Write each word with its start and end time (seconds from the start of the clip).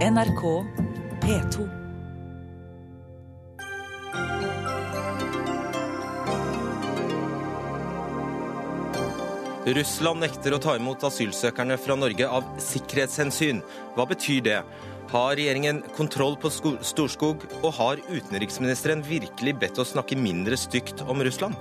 NRK 0.00 0.42
P2. 1.20 1.64
Russland 9.66 10.24
nekter 10.24 10.56
å 10.56 10.60
ta 10.64 10.78
imot 10.78 11.04
asylsøkerne 11.04 11.76
fra 11.76 11.98
Norge 12.00 12.24
av 12.24 12.48
sikkerhetshensyn. 12.64 13.60
Hva 13.92 14.08
betyr 14.08 14.40
det? 14.48 14.62
Har 15.12 15.36
regjeringen 15.36 15.82
kontroll 15.92 16.38
på 16.40 16.48
Storskog, 16.48 17.44
og 17.60 17.74
har 17.76 18.00
utenriksministeren 18.08 19.04
virkelig 19.04 19.58
bedt 19.60 19.84
oss 19.84 19.92
snakke 19.92 20.16
mindre 20.16 20.56
stygt 20.56 21.04
om 21.04 21.20
Russland? 21.20 21.60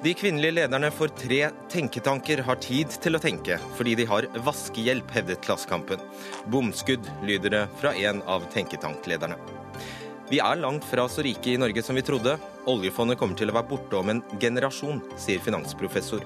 De 0.00 0.14
kvinnelige 0.16 0.54
lederne 0.56 0.88
for 0.96 1.12
tre 1.12 1.50
tenketanker 1.68 2.40
har 2.46 2.56
tid 2.64 2.94
til 3.04 3.18
å 3.18 3.20
tenke, 3.20 3.58
fordi 3.76 3.98
de 3.98 4.06
har 4.08 4.24
vaskehjelp, 4.46 5.10
hevdet 5.12 5.42
Klassekampen. 5.44 6.00
Bomskudd, 6.48 7.04
lyder 7.28 7.52
det 7.52 7.60
fra 7.82 7.92
en 7.92 8.22
av 8.24 8.46
tenketanklederne. 8.54 9.36
Vi 10.30 10.40
er 10.40 10.62
langt 10.62 10.86
fra 10.88 11.04
så 11.10 11.20
rike 11.26 11.52
i 11.52 11.58
Norge 11.60 11.84
som 11.84 11.98
vi 11.98 12.06
trodde. 12.06 12.38
Oljefondet 12.70 13.20
kommer 13.20 13.36
til 13.36 13.52
å 13.52 13.58
være 13.58 13.68
borte 13.74 14.00
om 14.00 14.08
en 14.14 14.24
generasjon, 14.40 15.02
sier 15.20 15.42
finansprofessor. 15.44 16.24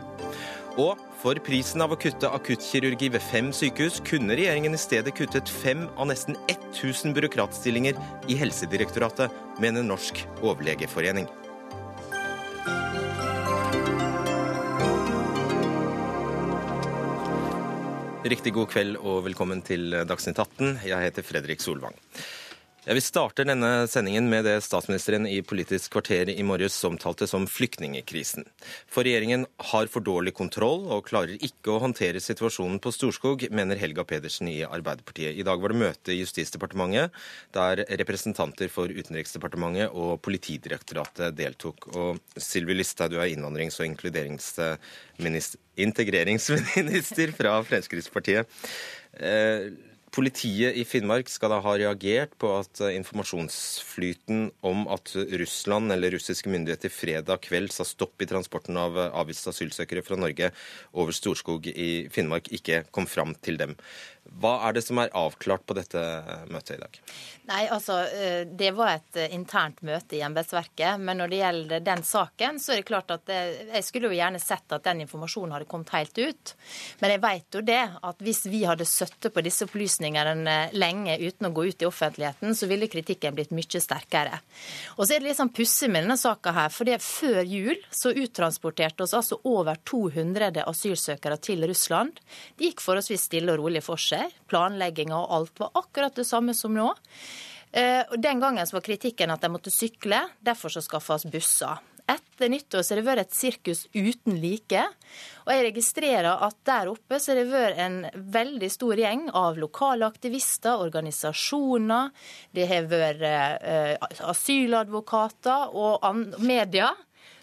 Og 0.78 1.00
for 1.19 1.38
prisen 1.42 1.83
av 1.83 1.97
å 1.97 1.98
kutte 1.98 2.30
akuttkirurgi 2.30 3.11
ved 3.16 3.27
fem 3.27 3.50
sykehus, 3.55 3.98
kunne 4.06 4.38
regjeringen 4.38 4.78
i 4.78 4.84
stedet 4.84 5.19
kuttet 5.19 5.50
fem 5.50 5.88
av 5.97 6.12
nesten 6.12 6.38
1000 6.47 7.16
byråkratstillinger 7.19 7.98
i 8.30 8.38
Helsedirektoratet, 8.38 9.34
mener 9.59 9.83
Norsk 9.83 10.22
overlegeforening. 10.45 11.27
Riktig 18.24 18.55
god 18.56 18.70
kveld 18.73 18.95
og 19.05 19.19
velkommen 19.27 19.59
til 19.60 19.92
Dagsnytt 20.09 20.38
18. 20.41 20.78
Jeg 20.88 20.96
heter 21.05 21.27
Fredrik 21.28 21.60
Solvang. 21.60 21.92
Jeg 22.84 22.98
vi 22.98 23.01
starter 23.01 23.47
denne 23.48 23.87
sendingen 23.88 24.27
med 24.29 24.45
det 24.45 24.59
statsministeren 24.61 25.25
i 25.25 25.39
Politisk 25.41 25.95
kvarter 25.95 26.28
i 26.28 26.42
morges 26.45 26.75
omtalte 26.84 27.25
som 27.25 27.47
flyktningekrisen. 27.48 28.45
For 28.92 29.08
regjeringen 29.08 29.47
har 29.70 29.89
for 29.89 30.05
dårlig 30.05 30.34
kontroll 30.36 30.84
og 30.92 31.06
klarer 31.06 31.41
ikke 31.48 31.73
å 31.73 31.78
håndtere 31.81 32.20
situasjonen 32.20 32.77
på 32.84 32.92
Storskog, 32.92 33.47
mener 33.48 33.81
Helga 33.81 34.05
Pedersen 34.05 34.50
i 34.53 34.58
Arbeiderpartiet. 34.69 35.33
I 35.33 35.47
dag 35.48 35.64
var 35.64 35.73
det 35.73 35.81
møte 35.81 36.12
i 36.12 36.19
Justisdepartementet 36.19 37.17
der 37.56 37.86
representanter 38.03 38.69
for 38.69 38.92
Utenriksdepartementet 38.92 39.89
og 39.89 40.20
Politidirektoratet 40.28 41.33
deltok. 41.41 41.89
Og 41.97 42.20
Sylvi 42.36 42.77
Listhaug, 42.77 43.17
du 43.17 43.19
er 43.23 43.33
innvandrings- 43.33 43.80
og 43.80 43.89
integreringsminister 45.89 47.33
fra 47.41 47.56
Fremskrittspartiet. 47.64 48.45
Eh, 49.17 49.73
Politiet 50.15 50.77
i 50.79 50.84
Finnmark 50.87 51.27
skal 51.33 51.51
da 51.51 51.57
ha 51.65 51.73
reagert 51.75 52.37
på 52.39 52.53
at 52.55 52.79
eh, 52.84 52.95
informasjonsflyten 53.01 54.45
om 54.62 54.84
at 54.95 55.11
Russland 55.41 55.91
eller 55.91 56.15
russiske 56.15 56.53
myndigheter 56.53 56.93
fredag 56.93 57.43
kveld 57.48 57.75
sa 57.75 57.83
stopp 57.89 58.23
i 58.23 58.29
transporten 58.31 58.79
av 58.79 58.95
eh, 58.95 59.09
avviste 59.11 59.51
asylsøkere 59.51 60.05
fra 60.07 60.19
Norge 60.20 60.53
over 60.92 61.17
Storskog 61.17 61.67
i 61.67 62.07
Finnmark, 62.15 62.53
ikke 62.55 62.85
kom 62.95 63.11
fram 63.11 63.35
til 63.42 63.59
dem. 63.59 63.75
Hva 64.25 64.55
er 64.67 64.75
det 64.75 64.83
som 64.86 64.98
er 64.98 65.12
avklart 65.14 65.67
på 65.69 65.77
dette 65.77 66.00
møtet 66.50 66.78
i 66.78 66.80
dag? 66.80 66.97
Nei, 67.44 67.67
altså, 67.69 67.98
eh, 68.08 68.47
Det 68.48 68.70
var 68.72 68.94
et 68.94 69.17
eh, 69.20 69.34
internt 69.34 69.83
møte 69.84 70.17
i 70.17 70.22
embetsverket. 70.25 71.00
Men 71.00 71.20
når 71.20 71.28
det 71.28 71.41
gjelder 71.42 71.84
den 71.84 72.03
saken, 72.03 72.58
så 72.61 72.72
er 72.72 72.80
det 72.80 72.89
klart 72.89 73.12
at 73.12 73.27
det, 73.28 73.41
jeg 73.69 73.84
skulle 73.84 74.08
jo 74.08 74.17
gjerne 74.17 74.41
sett 74.41 74.72
at 74.72 74.86
den 74.86 75.02
informasjonen 75.05 75.52
hadde 75.52 75.69
kommet 75.69 75.92
helt 75.92 76.19
ut. 76.19 76.55
Men 77.02 77.12
jeg 77.12 77.22
vet 77.25 77.58
jo 77.58 77.62
det 77.69 77.83
at 78.00 78.25
hvis 78.25 78.47
vi 78.48 78.62
hadde 78.64 78.89
sittet 78.89 79.34
på 79.34 79.45
disse 79.45 79.69
opplysningene 79.69 80.56
lenge 80.72 81.19
uten 81.20 81.50
å 81.50 81.52
gå 81.52 81.67
ut 81.69 81.84
i 81.84 81.89
offentligheten, 81.89 82.56
så 82.56 82.69
ville 82.70 82.89
kritikken 82.89 83.36
blitt 83.36 83.52
mye 83.52 83.83
sterkere. 83.84 84.41
Og 84.97 85.05
så 85.05 85.14
er 85.14 85.20
det 85.20 85.28
litt 85.28 85.41
sånn 85.41 85.52
pussig 85.52 85.91
med 85.92 86.06
denne 86.06 86.19
saka 86.20 86.55
her. 86.56 86.72
For 86.72 86.89
før 87.05 87.42
jul 87.45 87.77
så 87.92 88.14
uttransporterte 88.14 89.05
oss 89.05 89.14
altså 89.17 89.41
over 89.45 89.77
200 89.85 90.64
asylsøkere 90.64 91.36
til 91.45 91.68
Russland. 91.68 92.17
Det 92.56 92.70
gikk 92.70 92.85
forholdsvis 92.85 93.29
stille 93.29 93.52
og 93.52 93.61
rolig 93.61 93.85
for 93.85 94.01
seg 94.01 94.14
seg. 94.14 94.39
Planlegginga 94.51 95.19
og 95.19 95.35
alt 95.39 95.64
var 95.67 95.75
akkurat 95.83 96.17
det 96.17 96.27
samme 96.29 96.55
som 96.57 96.75
nå. 96.77 96.92
Eh, 97.75 98.07
den 98.17 98.41
gangen 98.41 98.67
var 98.73 98.86
kritikken 98.86 99.35
at 99.35 99.42
de 99.42 99.51
måtte 99.51 99.73
sykle, 99.75 100.20
derfor 100.47 100.70
så 100.70 100.83
skaffes 100.85 101.27
busser. 101.27 101.83
Etter 102.05 102.51
nyttår 102.53 102.85
har 102.85 102.98
det 103.01 103.05
vært 103.07 103.23
et 103.23 103.35
sirkus 103.35 103.86
uten 103.97 104.36
like. 104.42 104.83
Og 105.47 105.51
jeg 105.55 105.64
registrerer 105.70 106.45
at 106.47 106.58
der 106.69 106.91
oppe 106.92 107.17
så 107.17 107.33
har 107.33 107.41
det 107.41 107.47
vært 107.48 107.80
en 107.80 107.97
veldig 108.35 108.69
stor 108.70 109.01
gjeng 109.01 109.24
av 109.33 109.57
lokale 109.58 110.07
aktivister, 110.07 110.85
organisasjoner, 110.85 112.13
det 112.53 112.69
har 112.69 112.91
vært 112.92 113.24
eh, 113.24 113.97
asyladvokater 114.29 115.73
og 115.73 116.05
media 116.45 116.92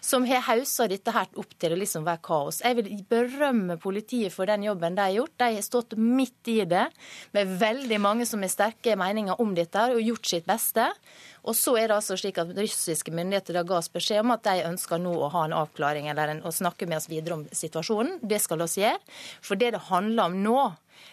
som 0.02 0.24
har 0.26 0.42
haussa 0.48 0.88
dette 0.90 1.14
her 1.14 1.28
opp 1.38 1.52
til 1.62 1.74
å 1.74 1.78
liksom 1.78 2.02
være 2.06 2.22
kaos. 2.26 2.60
Jeg 2.64 2.78
vil 2.80 3.04
berømme 3.08 3.76
politiet 3.80 4.34
for 4.34 4.50
den 4.50 4.64
jobben 4.66 4.96
de 4.98 5.04
har 5.04 5.14
gjort. 5.14 5.34
De 5.38 5.50
har 5.54 5.64
stått 5.64 5.94
midt 5.94 6.50
i 6.50 6.58
det 6.66 6.88
med 7.36 7.52
veldig 7.60 8.00
mange 8.02 8.26
som 8.26 8.42
har 8.42 8.50
sterke 8.50 8.96
meninger 8.98 9.38
om 9.42 9.54
dette 9.54 9.86
og 9.94 10.02
gjort 10.02 10.26
sitt 10.26 10.48
beste. 10.48 10.88
Og 11.46 11.54
så 11.58 11.76
er 11.78 11.88
det 11.88 12.00
altså 12.00 12.18
slik 12.18 12.40
at 12.42 12.50
russiske 12.56 13.14
myndigheter 13.14 13.58
da 13.58 13.64
ga 13.66 13.78
oss 13.78 13.90
beskjed 13.94 14.24
om 14.24 14.34
at 14.34 14.44
de 14.46 14.66
ønsker 14.66 14.98
nå 15.02 15.14
å 15.14 15.30
ha 15.34 15.46
en 15.46 15.56
avklaring 15.62 16.10
eller 16.10 16.34
en, 16.34 16.44
å 16.46 16.54
snakke 16.54 16.90
med 16.90 16.98
oss 16.98 17.10
videre 17.10 17.38
om 17.38 17.46
situasjonen. 17.46 18.18
Det 18.22 18.42
skal 18.42 18.62
vi 18.62 18.82
gjøre. 18.82 18.98
For 19.42 19.58
det 19.58 19.72
det 19.76 19.86
handler 19.88 20.30
om 20.30 20.42
nå, 20.42 20.58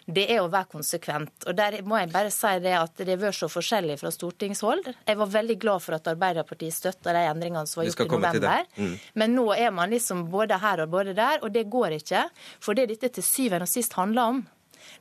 det 0.06 0.26
er 0.34 0.42
å 0.44 0.50
være 0.52 0.72
konsekvent. 0.74 1.48
Og 1.48 1.56
Der 1.56 1.80
må 1.88 2.00
jeg 2.00 2.12
bare 2.14 2.32
si 2.34 2.54
det 2.64 2.76
at 2.78 2.96
det 2.98 3.14
har 3.14 3.22
vært 3.22 3.40
så 3.40 3.50
forskjellig 3.52 3.98
fra 4.02 4.12
stortingshold. 4.14 4.92
Jeg 5.08 5.20
var 5.20 5.34
veldig 5.34 5.58
glad 5.62 5.86
for 5.86 5.98
at 5.98 6.12
Arbeiderpartiet 6.12 6.76
støtta 6.76 7.16
de 7.16 7.26
endringene 7.30 7.66
som 7.70 7.82
var 7.82 7.90
gjort 7.90 8.06
i 8.06 8.10
november. 8.14 8.70
Mm. 8.78 8.96
Men 9.22 9.36
nå 9.38 9.48
er 9.58 9.74
man 9.76 9.94
liksom 9.94 10.28
både 10.32 10.60
her 10.62 10.86
og 10.86 10.94
både 10.94 11.18
der, 11.18 11.44
og 11.44 11.54
det 11.56 11.68
går 11.70 12.00
ikke. 12.00 12.28
For 12.64 12.78
det 12.78 12.90
dette 12.94 13.12
til 13.18 13.26
syvende 13.26 13.68
og 13.68 13.72
sist 13.72 13.98
handler 14.00 14.34
om, 14.34 14.42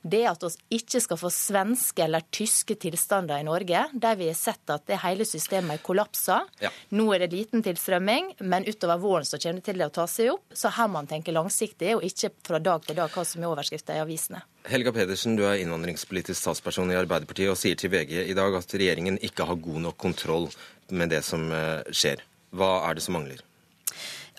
det 0.01 0.23
at 0.29 0.43
vi 0.43 0.79
ikke 0.79 1.01
skal 1.03 1.19
få 1.19 1.31
svenske 1.33 2.03
eller 2.05 2.25
tyske 2.31 2.75
tilstander 2.79 3.41
i 3.41 3.47
Norge, 3.47 3.85
der 3.93 4.19
vi 4.19 4.29
har 4.29 4.37
sett 4.37 4.71
at 4.73 4.85
det 4.89 4.99
hele 5.03 5.27
systemet 5.27 5.77
er 5.77 5.83
kollapsa. 5.85 6.39
Ja. 6.63 6.71
Nå 6.95 7.09
er 7.15 7.25
det 7.25 7.33
liten 7.33 7.63
tilstrømming, 7.65 8.33
men 8.39 8.67
utover 8.67 9.01
våren 9.01 9.27
så 9.27 9.39
kommer 9.41 9.61
det 9.61 9.67
til 9.71 9.83
å 9.85 9.89
ta 9.93 10.07
seg 10.09 10.33
opp. 10.35 10.45
Så 10.53 10.71
her 10.75 10.87
må 10.87 10.99
man 10.99 11.09
tenke 11.09 11.35
langsiktig, 11.35 11.95
og 11.97 12.05
ikke 12.05 12.31
fra 12.47 12.61
dag 12.63 12.85
til 12.87 12.99
dag 12.99 13.11
hva 13.13 13.25
som 13.27 13.43
er 13.43 13.51
overskrifta 13.51 13.97
i 13.97 14.03
avisene. 14.03 14.43
Helga 14.69 14.93
Pedersen, 14.95 15.37
du 15.39 15.45
er 15.47 15.59
innvandringspolitisk 15.63 16.39
statsperson 16.39 16.91
i 16.91 16.97
Arbeiderpartiet 16.99 17.51
og 17.51 17.59
sier 17.59 17.79
til 17.79 17.93
VG 17.93 18.25
i 18.25 18.37
dag 18.37 18.57
at 18.59 18.75
regjeringen 18.75 19.19
ikke 19.25 19.47
har 19.47 19.59
god 19.59 19.85
nok 19.87 19.99
kontroll 19.99 20.49
med 20.91 21.13
det 21.13 21.23
som 21.25 21.47
eh, 21.53 21.85
skjer. 21.95 22.25
Hva 22.55 22.79
er 22.89 22.97
det 22.97 23.05
som 23.05 23.15
mangler? 23.17 23.43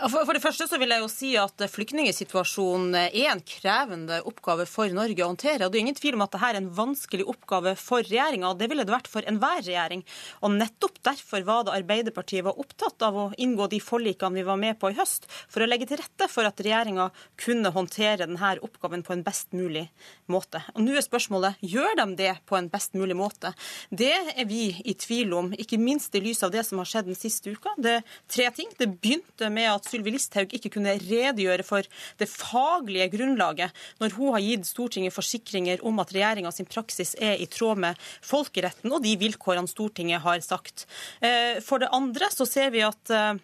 For 0.00 0.32
det 0.32 0.40
første 0.40 0.64
så 0.64 0.78
vil 0.80 0.94
jeg 0.94 1.02
jo 1.02 1.08
si 1.12 1.30
at 1.36 1.60
Flyktningsituasjonen 1.68 2.94
er 2.96 3.34
en 3.34 3.42
krevende 3.44 4.22
oppgave 4.24 4.64
for 4.64 4.88
Norge 4.96 5.20
å 5.20 5.28
håndtere. 5.28 5.66
og 5.66 5.74
Det 5.74 5.76
er 5.76 5.84
ingen 5.84 5.98
tvil 5.98 6.16
om 6.16 6.22
at 6.24 6.32
dette 6.32 6.48
er 6.48 6.56
en 6.56 6.70
vanskelig 6.72 7.26
oppgave 7.28 7.74
for 7.76 8.00
regjeringa. 8.08 8.54
Det 8.56 8.70
ville 8.70 8.86
det 8.88 8.94
vært 8.94 9.10
for 9.12 9.28
enhver 9.28 9.60
regjering. 9.60 10.00
Og 10.40 10.54
Nettopp 10.54 11.02
derfor 11.04 11.44
var 11.44 11.66
det 11.66 11.74
Arbeiderpartiet 11.76 12.46
var 12.46 12.56
opptatt 12.56 13.04
av 13.04 13.18
å 13.18 13.26
inngå 13.36 13.66
de 13.68 13.80
forlikene 13.84 14.40
vi 14.40 14.46
var 14.48 14.56
med 14.62 14.78
på 14.80 14.88
i 14.88 14.96
høst, 14.96 15.28
for 15.52 15.60
å 15.60 15.68
legge 15.68 15.90
til 15.90 16.00
rette 16.00 16.30
for 16.32 16.48
at 16.48 16.64
regjeringa 16.64 17.10
kunne 17.44 17.74
håndtere 17.76 18.22
denne 18.24 18.54
oppgaven 18.64 19.04
på 19.04 19.12
en 19.12 19.26
best 19.26 19.52
mulig 19.52 19.84
måte. 20.32 20.64
Og 20.72 20.80
Nå 20.86 20.96
er 20.96 21.04
spørsmålet 21.04 21.60
gjør 21.60 22.00
de 22.00 22.08
det 22.22 22.32
på 22.48 22.56
en 22.56 22.72
best 22.72 22.96
mulig 22.96 23.18
måte. 23.20 23.52
Det 23.92 24.14
er 24.16 24.48
vi 24.48 24.70
i 24.80 24.96
tvil 24.96 25.36
om, 25.36 25.52
ikke 25.52 25.76
minst 25.76 26.16
i 26.16 26.24
lys 26.24 26.40
av 26.46 26.56
det 26.56 26.64
som 26.64 26.80
har 26.80 26.88
skjedd 26.88 27.12
den 27.12 27.20
siste 27.20 27.52
uka. 27.52 27.76
Det 27.76 27.98
er 28.00 28.18
tre 28.32 28.48
ting. 28.56 28.72
Det 28.80 28.88
begynte 28.96 29.52
med 29.52 29.68
at 29.74 29.89
Sylvi 29.90 30.14
Listhaug 30.14 30.54
ikke 30.56 30.72
kunne 30.76 30.96
redegjøre 31.00 31.66
for 31.66 31.86
det 32.20 32.30
faglige 32.30 33.10
grunnlaget 33.12 33.76
når 34.00 34.16
hun 34.16 34.34
har 34.36 34.44
gitt 34.44 34.68
Stortinget 34.70 35.14
forsikringer 35.14 35.84
om 35.86 36.00
at 36.02 36.14
regjeringa 36.14 36.52
sin 36.54 36.68
praksis 36.70 37.16
er 37.18 37.40
i 37.40 37.48
tråd 37.50 37.82
med 37.82 38.00
folkeretten 38.26 38.92
og 38.92 39.04
de 39.04 39.16
vilkårene 39.20 39.70
Stortinget 39.70 40.22
har 40.24 40.42
sagt. 40.44 40.86
Eh, 41.20 41.59
for 41.65 41.82
det 41.82 41.92
andre 41.97 42.30
så 42.32 42.47
ser 42.48 42.72
vi 42.74 42.84
at 42.86 43.15
eh, 43.15 43.34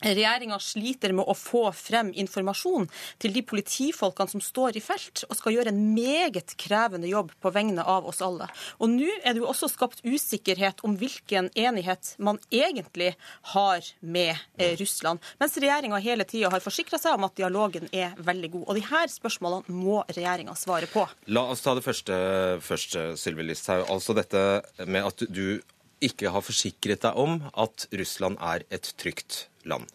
Regjeringa 0.00 0.58
sliter 0.62 1.12
med 1.16 1.28
å 1.28 1.34
få 1.36 1.66
frem 1.76 2.12
informasjon 2.16 2.88
til 3.20 3.34
de 3.34 3.42
politifolkene 3.46 4.32
som 4.32 4.42
står 4.44 4.78
i 4.78 4.82
felt 4.84 5.24
og 5.28 5.36
skal 5.38 5.56
gjøre 5.56 5.74
en 5.74 5.80
meget 5.94 6.54
krevende 6.60 7.10
jobb 7.10 7.34
på 7.40 7.52
vegne 7.54 7.84
av 7.84 8.08
oss 8.08 8.22
alle. 8.24 8.48
Og 8.80 8.92
nå 8.92 9.08
er 9.20 9.34
det 9.34 9.42
jo 9.42 9.48
også 9.50 9.68
skapt 9.70 10.04
usikkerhet 10.06 10.80
om 10.86 10.96
hvilken 11.00 11.50
enighet 11.54 12.14
man 12.18 12.40
egentlig 12.50 13.12
har 13.54 13.84
med 14.00 14.32
eh, 14.56 14.76
Russland, 14.80 15.20
mens 15.40 15.58
regjeringa 15.60 16.00
hele 16.00 16.24
tida 16.28 16.52
har 16.52 16.64
forsikra 16.64 17.00
seg 17.00 17.18
om 17.18 17.28
at 17.28 17.36
dialogen 17.36 17.88
er 17.92 18.16
veldig 18.18 18.52
god. 18.56 18.64
Og 18.68 18.78
de 18.80 18.86
her 18.88 19.12
spørsmålene 19.12 19.80
må 19.82 20.00
regjeringa 20.08 20.56
svare 20.58 20.88
på. 20.90 21.04
La 21.28 21.44
oss 21.52 21.64
ta 21.64 21.76
det 21.76 21.84
første 21.84 22.16
først, 22.64 22.96
Sylvi 23.20 23.46
Listhaug. 23.50 23.84
Altså 23.90 24.16
dette 24.16 24.46
med 24.86 25.06
at 25.06 25.28
du 25.28 25.60
ikke 26.04 26.32
har 26.32 26.44
forsikret 26.44 27.02
deg 27.04 27.18
om 27.20 27.40
at 27.54 27.86
Russland 27.92 28.40
er 28.40 28.64
et 28.72 28.92
trygt 29.00 29.46
land. 29.68 29.86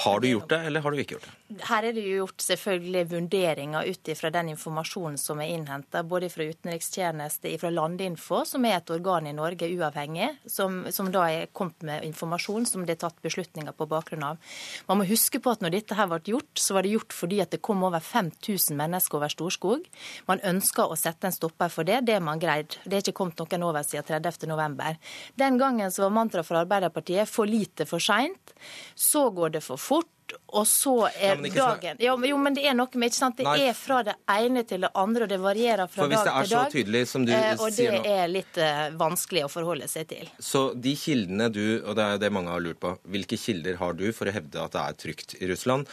Har 0.00 0.20
du 0.20 0.28
gjort 0.28 0.48
det, 0.48 0.56
eller 0.64 0.80
har 0.80 0.94
du 0.94 1.00
ikke 1.02 1.18
gjort 1.18 1.26
det? 1.28 1.64
Her 1.68 1.84
er 1.84 1.92
det 1.92 2.02
jo 2.06 2.22
gjort 2.22 2.40
selvfølgelig 2.40 3.00
vurderinger 3.10 3.88
ut 3.90 4.08
ifra 4.08 4.30
den 4.32 4.48
informasjonen 4.54 5.18
som 5.20 5.42
er 5.44 5.50
innhenta, 5.52 6.00
både 6.08 6.30
fra 6.32 6.46
utenrikstjeneste, 6.48 7.50
fra 7.60 7.72
Landinfo, 7.74 8.38
som 8.48 8.64
er 8.64 8.78
et 8.78 8.92
organ 8.94 9.28
i 9.28 9.34
Norge 9.36 9.68
uavhengig, 9.68 10.30
som, 10.48 10.86
som 10.88 11.10
da 11.12 11.26
er 11.28 11.50
kommet 11.52 11.84
med 11.84 12.06
informasjon 12.08 12.64
som 12.70 12.86
det 12.88 12.94
er 12.96 13.02
tatt 13.02 13.18
beslutninger 13.20 13.76
på 13.76 13.88
bakgrunn 13.90 14.24
av. 14.30 14.54
Man 14.88 15.02
må 15.02 15.08
huske 15.10 15.42
på 15.42 15.52
at 15.52 15.60
når 15.60 15.74
dette 15.74 15.98
her 15.98 16.08
ble 16.08 16.22
gjort, 16.32 16.54
så 16.56 16.78
var 16.78 16.88
det 16.88 16.94
gjort 16.94 17.18
fordi 17.18 17.42
at 17.44 17.52
det 17.52 17.60
kom 17.66 17.84
over 17.84 18.00
5000 18.00 18.80
mennesker 18.80 19.20
over 19.20 19.34
Storskog. 19.36 19.84
Man 20.32 20.40
ønska 20.48 20.88
å 20.88 20.96
sette 20.96 21.28
en 21.28 21.36
stopper 21.36 21.68
for 21.68 21.84
det. 21.84 22.00
Det 22.08 22.16
er 22.16 22.24
man 22.24 22.40
greid. 22.40 22.78
Det 22.86 22.96
er 22.96 23.04
ikke 23.04 23.18
kommet 23.20 23.44
noen 23.44 23.68
over 23.68 23.84
siden 23.84 24.08
30.11. 24.08 24.96
Den 25.36 25.60
gangen 25.60 25.92
så 25.92 26.06
var 26.06 26.16
mantraet 26.22 26.48
fra 26.48 26.64
Arbeiderpartiet 26.64 27.28
for 27.28 27.44
lite 27.50 27.84
for 27.90 28.00
seint. 28.00 28.56
Så 28.96 29.28
går 29.34 29.58
det 29.58 29.64
for 29.66 29.76
fort 29.76 29.89
og 29.90 30.66
så 30.66 30.94
er 31.08 31.40
ja, 31.42 31.50
dagen 31.54 31.96
ja, 31.98 32.14
Jo, 32.26 32.36
men 32.38 32.54
det 32.54 32.64
er 32.66 32.74
noe 32.78 32.98
med 32.98 33.10
ikke 33.10 33.18
sant? 33.18 33.38
Det 33.38 33.46
Nei. 33.46 33.56
er 33.70 33.74
fra 33.74 34.00
det 34.06 34.14
ene 34.30 34.62
til 34.68 34.86
det 34.86 34.90
andre, 34.98 35.26
og 35.26 35.32
det 35.32 35.38
varierer 35.42 35.90
fra 35.90 36.06
dag 36.06 36.12
til 36.12 36.16
dag. 36.16 36.28
For 36.28 36.40
hvis 36.40 36.50
det 36.50 36.56
er 36.56 36.64
så 36.64 36.74
tydelig 36.74 37.02
som 37.10 37.26
du 37.26 37.32
eh, 37.34 37.40
sier 37.40 37.58
nå 37.58 37.66
Og 37.66 38.06
det 38.06 38.14
er 38.14 38.30
litt 38.30 38.60
uh, 38.62 38.84
vanskelig 39.00 39.44
å 39.46 39.50
forholde 39.52 39.90
seg 39.90 40.08
til. 40.10 40.30
Så 40.38 40.64
de 40.74 40.94
kildene 40.98 41.50
du, 41.54 41.64
og 41.80 41.98
det 41.98 42.06
er 42.06 42.22
det 42.22 42.32
mange 42.34 42.54
har 42.54 42.64
lurt 42.64 42.80
på, 42.82 42.94
hvilke 43.10 43.38
kilder 43.40 43.78
har 43.82 43.98
du 43.98 44.08
for 44.16 44.30
å 44.30 44.34
hevde 44.34 44.64
at 44.64 44.74
det 44.76 44.86
er 44.86 44.98
trygt 45.04 45.36
i 45.40 45.50
Russland? 45.50 45.90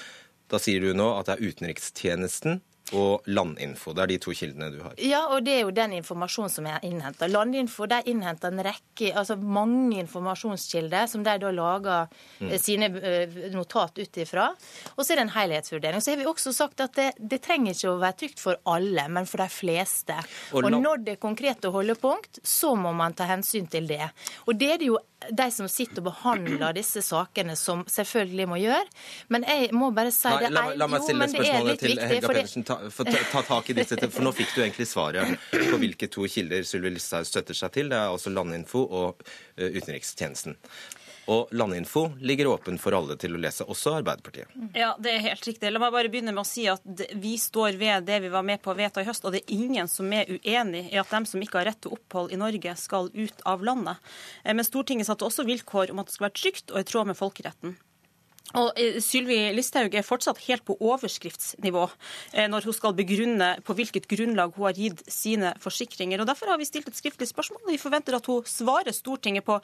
Da 0.52 0.62
sier 0.64 0.84
du 0.84 0.94
nå 0.96 1.12
at 1.18 1.30
det 1.30 1.38
er 1.38 1.52
utenrikstjenesten 1.52 2.62
og 2.96 3.28
Landinfo. 3.28 3.94
Det 3.96 4.04
er 4.04 4.12
de 4.14 4.18
to 4.24 4.34
kildene 4.38 4.70
du 4.72 4.80
har. 4.86 4.94
Ja, 5.04 5.24
og 5.34 5.44
det 5.46 5.58
er 5.58 5.66
jo 5.66 5.74
den 5.76 5.98
informasjonen 5.98 6.52
som 6.52 6.68
er 6.70 6.84
innhenta. 6.88 7.28
Landinfo 7.28 7.88
de 7.90 8.00
innhenter 8.12 8.54
en 8.54 8.64
rekke, 8.64 9.12
altså 9.12 9.36
mange 9.38 10.00
informasjonskilder 10.04 11.10
som 11.12 11.26
de 11.26 11.36
da 11.42 11.52
lager 11.52 12.08
mm. 12.40 12.48
Eh, 12.48 12.60
sine 12.62 12.90
eh, 13.02 13.36
notat 13.52 13.98
ut 14.00 14.22
ifra. 14.24 14.48
Og 14.96 15.04
så 15.04 15.14
er 15.14 15.20
det 15.20 15.26
en 15.28 15.36
helhetsvurdering. 15.36 16.04
Så 16.04 16.14
har 16.14 16.22
vi 16.22 16.30
også 16.30 16.54
sagt 16.56 16.84
at 16.86 16.96
det, 16.98 17.10
det 17.20 17.42
trenger 17.44 17.76
ikke 17.76 17.92
å 17.92 18.00
være 18.02 18.20
trygt 18.24 18.44
for 18.44 18.62
alle, 18.70 19.08
men 19.12 19.28
for 19.30 19.44
de 19.44 19.50
fleste. 19.52 20.18
Og, 20.54 20.64
og 20.64 20.72
når 20.78 21.04
det 21.04 21.18
er 21.18 21.22
konkrete 21.22 21.74
holdepunkt, 21.74 22.42
så 22.48 22.76
må 22.80 22.94
man 22.96 23.18
ta 23.18 23.28
hensyn 23.30 23.68
til 23.72 23.90
det. 23.90 24.06
Og 24.48 24.56
det 24.56 24.74
er 24.76 24.82
det 24.82 24.92
jo 24.94 25.02
de 25.32 25.48
som 25.52 25.68
sitter 25.70 26.02
og 26.02 26.10
behandler 26.12 26.76
disse 26.78 27.02
sakene, 27.02 27.56
som 27.58 27.84
selvfølgelig 27.90 28.48
må 28.52 28.60
gjøre. 28.62 28.86
Men 29.34 29.46
jeg 29.50 29.72
må 29.76 29.90
bare 29.96 30.12
si 30.14 30.30
Nei, 30.30 30.44
det 30.46 30.52
la, 30.54 30.66
la 30.78 30.90
meg 30.92 31.06
stille 31.06 31.30
spørsmålet 31.32 31.82
til 31.82 32.04
Helga 32.04 32.32
Pedersen. 32.32 32.68
Ta, 32.68 32.78
ta, 32.92 33.24
ta, 33.32 33.44
tak 33.50 33.72
i 33.74 33.78
disse, 33.80 33.98
for 34.14 34.28
nå 34.28 34.34
fikk 34.38 34.54
du 34.54 34.62
egentlig 34.62 34.88
svaret 34.90 35.50
på 35.54 35.82
hvilke 35.82 36.12
to 36.14 36.28
kilder 36.32 36.68
Sylvi 36.68 36.94
Listhaug 36.94 37.26
støtter 37.28 37.58
seg 37.58 37.74
til. 37.80 37.92
Det 37.92 37.98
er 37.98 38.14
altså 38.14 38.34
Landinfo 38.34 38.86
og 38.86 39.26
uh, 39.26 39.66
Utenrikstjenesten. 39.66 40.58
Og 41.28 41.50
Landinfo 41.52 42.06
ligger 42.24 42.48
åpen 42.54 42.78
for 42.80 42.96
alle 42.96 43.18
til 43.20 43.36
å 43.36 43.40
lese, 43.42 43.66
også 43.68 43.98
Arbeiderpartiet. 43.98 44.54
Ja, 44.78 44.94
det 45.00 45.12
er 45.12 45.26
helt 45.26 45.48
riktig. 45.48 45.72
La 45.74 45.82
meg 45.84 45.92
bare 45.92 46.12
begynne 46.12 46.32
med 46.32 46.46
å 46.46 46.48
si 46.48 46.64
at 46.72 47.04
vi 47.20 47.34
står 47.42 47.76
ved 47.80 48.08
det 48.08 48.22
vi 48.24 48.32
var 48.32 48.46
med 48.48 48.62
på 48.64 48.72
å 48.72 48.78
vedta 48.78 49.04
i 49.04 49.08
høst. 49.10 49.28
Og 49.28 49.36
det 49.36 49.44
er 49.44 49.58
ingen 49.58 49.92
som 49.92 50.08
er 50.16 50.30
uenig 50.32 50.86
i 50.94 51.02
at 51.02 51.12
dem 51.12 51.28
som 51.28 51.44
ikke 51.44 51.60
har 51.60 51.70
rett 51.72 51.82
til 51.84 51.98
opphold 51.98 52.32
i 52.32 52.40
Norge, 52.40 52.76
skal 52.80 53.12
ut 53.12 53.44
av 53.50 53.66
landet. 53.68 54.00
Eh, 54.44 54.56
men 54.56 54.66
Stortinget 54.68 55.10
satte 55.10 55.28
også 55.28 55.48
vilkår 55.48 55.92
om 55.92 56.00
at 56.00 56.08
det 56.08 56.16
skal 56.16 56.30
være 56.30 56.40
trygt 56.40 56.72
og 56.72 56.80
i 56.80 56.88
tråd 56.88 57.12
med 57.12 57.20
folkeretten. 57.20 57.76
Og 58.56 58.80
eh, 58.80 59.00
Sylvi 59.04 59.38
Listhaug 59.56 59.96
er 59.98 60.06
fortsatt 60.06 60.40
helt 60.46 60.64
på 60.68 60.78
overskriftsnivå 60.80 61.84
eh, 62.34 62.48
når 62.52 62.68
hun 62.70 62.76
skal 62.76 62.96
begrunne 62.98 63.50
på 63.68 63.76
hvilket 63.78 64.08
grunnlag 64.12 64.56
hun 64.56 64.70
har 64.70 64.80
gitt 64.80 65.04
sine 65.12 65.54
forsikringer. 65.64 66.22
Og 66.24 66.30
Derfor 66.30 66.54
har 66.54 66.62
vi 66.62 66.70
stilt 66.70 66.88
et 66.88 67.00
skriftlig 67.00 67.30
spørsmål, 67.30 67.66
og 67.66 67.74
vi 67.74 67.82
forventer 67.82 68.18
at 68.18 68.30
hun 68.32 68.48
svarer 68.48 68.96
Stortinget 68.96 69.46
på 69.48 69.60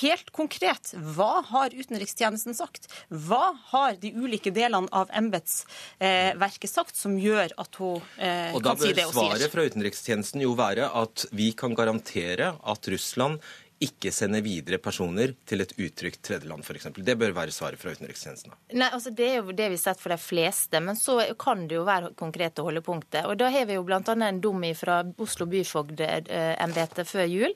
helt 0.00 0.32
konkret 0.36 0.92
hva 1.16 1.40
har 1.48 1.74
utenrikstjenesten 1.76 2.56
sagt? 2.56 2.90
Hva 3.08 3.54
har 3.72 3.96
de 4.00 4.12
ulike 4.16 4.52
delene 4.54 4.90
av 4.92 5.10
embetsverket 5.16 6.70
sagt 6.70 6.96
som 6.98 7.16
gjør 7.20 7.54
at 7.56 7.80
hun 7.80 8.02
kan 8.04 8.20
si 8.20 8.20
det 8.20 8.52
hun 8.52 8.52
sier? 8.52 8.56
Og 8.56 8.64
Da 8.66 8.76
bør 8.80 9.12
svaret 9.16 9.54
fra 9.54 9.66
utenrikstjenesten 9.66 10.44
jo 10.44 10.54
være 10.58 10.90
at 10.92 11.26
vi 11.36 11.52
kan 11.56 11.76
garantere 11.76 12.54
at 12.60 12.92
Russland 12.92 13.40
ikke 13.82 14.10
sende 14.14 14.40
videre 14.40 14.78
personer 14.80 15.34
til 15.48 15.60
et 15.60 15.74
utrygt 15.76 16.22
tredjeland, 16.24 16.64
f.eks. 16.64 16.88
Det 16.96 17.16
bør 17.20 17.34
være 17.36 17.52
svaret 17.52 17.80
fra 17.80 17.92
utenrikstjenesten. 17.92 18.54
Nei, 18.72 18.88
altså 18.88 19.12
Det 19.12 19.26
er 19.28 19.36
jo 19.40 19.56
det 19.56 19.68
vi 19.72 19.76
har 19.76 19.82
sett 19.82 20.00
for 20.00 20.14
de 20.14 20.20
fleste, 20.20 20.80
men 20.80 20.96
så 20.96 21.18
kan 21.38 21.66
det 21.68 21.76
jo 21.76 21.84
være 21.88 22.14
konkrete 22.16 22.64
holdepunkter. 22.64 23.28
Og 23.28 23.36
Da 23.40 23.50
har 23.52 23.68
vi 23.68 23.76
jo 23.76 23.84
bl.a. 23.84 24.00
en 24.00 24.40
dom 24.40 24.64
fra 24.78 25.02
Oslo 25.20 25.48
byfogdembete 25.50 27.04
før 27.04 27.28
jul. 27.28 27.52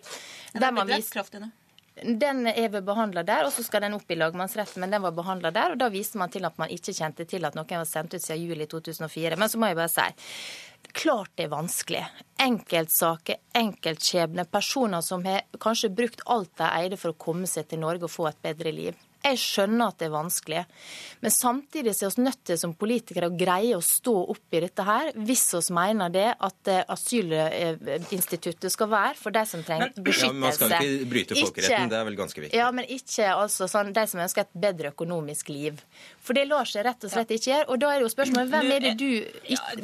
Der 0.52 0.76
man 0.76 0.90
viser 0.90 1.24
den 2.00 2.46
er 2.46 2.68
ved 2.72 2.84
behandla 2.86 3.22
der, 3.26 3.44
og 3.44 3.52
så 3.52 3.62
skal 3.66 3.82
den 3.84 3.94
opp 3.96 4.08
i 4.08 4.16
lagmannsretten. 4.16 4.80
Men 4.80 4.94
den 4.94 5.02
var 5.04 5.12
behandla 5.12 5.50
der, 5.52 5.74
og 5.74 5.80
da 5.80 5.90
viste 5.92 6.18
man 6.18 6.32
til 6.32 6.46
at 6.48 6.56
man 6.58 6.72
ikke 6.72 6.94
kjente 6.96 7.26
til 7.28 7.44
at 7.44 7.56
noen 7.58 7.82
var 7.82 7.88
sendt 7.88 8.14
ut 8.14 8.24
siden 8.24 8.46
juli 8.46 8.66
2004. 8.70 9.36
Men 9.36 9.52
så 9.52 9.60
må 9.60 9.68
jeg 9.68 9.76
bare 9.76 9.92
si 9.92 10.06
Klart 10.92 11.30
det 11.36 11.46
er 11.46 11.52
vanskelig. 11.52 12.02
Enkeltsaker, 12.42 13.38
enkeltskjebner, 13.54 14.48
personer 14.50 15.04
som 15.06 15.22
har 15.24 15.44
kanskje 15.62 15.92
brukt 15.94 16.24
alt 16.26 16.50
de 16.58 16.66
eide 16.66 16.98
for 17.00 17.12
å 17.12 17.20
komme 17.20 17.46
seg 17.50 17.68
til 17.70 17.82
Norge 17.84 18.08
og 18.08 18.14
få 18.14 18.26
et 18.30 18.42
bedre 18.42 18.72
liv. 18.74 18.98
Jeg 19.20 19.36
skjønner 19.40 19.90
at 19.92 19.98
det 20.00 20.06
er 20.08 20.12
vanskelig, 20.14 20.60
men 21.20 21.32
samtidig 21.34 21.92
er 21.92 22.14
vi 22.16 22.24
nødt 22.24 22.40
til 22.48 22.58
som 22.60 22.72
politikere 22.78 23.28
å 23.28 23.34
greie 23.36 23.76
å 23.76 23.82
stå 23.84 24.14
opp 24.32 24.56
i 24.56 24.62
dette 24.64 24.86
her, 24.86 25.10
hvis 25.18 25.42
vi 25.58 25.74
mener 25.76 26.12
det 26.14 26.28
at 26.32 26.70
eh, 26.72 26.80
asylinstituttet 26.94 28.72
skal 28.72 28.88
være 28.90 29.18
for 29.20 29.34
de 29.34 29.42
som 29.48 29.64
trenger 29.66 29.92
beskyttelse. 29.96 30.30
Ja, 30.30 30.40
man 30.44 30.56
skal 30.56 30.74
ikke 30.76 31.10
bryte 31.10 31.36
folkeretten, 31.36 31.90
det 31.92 31.98
er 31.98 32.08
vel 32.08 32.16
ganske 32.18 32.44
viktig. 32.44 32.56
Ja, 32.56 32.70
men 32.72 32.88
ikke 32.88 33.28
altså 33.34 33.68
sånn 33.70 33.92
de 33.96 34.06
som 34.08 34.22
ønsker 34.24 34.46
et 34.46 34.56
bedre 34.64 34.94
økonomisk 34.94 35.52
liv. 35.52 35.84
For 36.24 36.36
det 36.36 36.46
lar 36.48 36.68
seg 36.68 36.86
rett 36.88 37.04
og 37.04 37.12
slett 37.12 37.36
ikke 37.36 37.50
gjøre. 37.50 37.68
Og 37.72 37.80
da 37.82 37.92
er 37.92 38.00
det 38.00 38.06
jo 38.06 38.12
spørsmålet 38.14 38.54
hvem 38.54 38.72
er 38.76 38.84
det 38.86 38.94
du, 39.00 39.08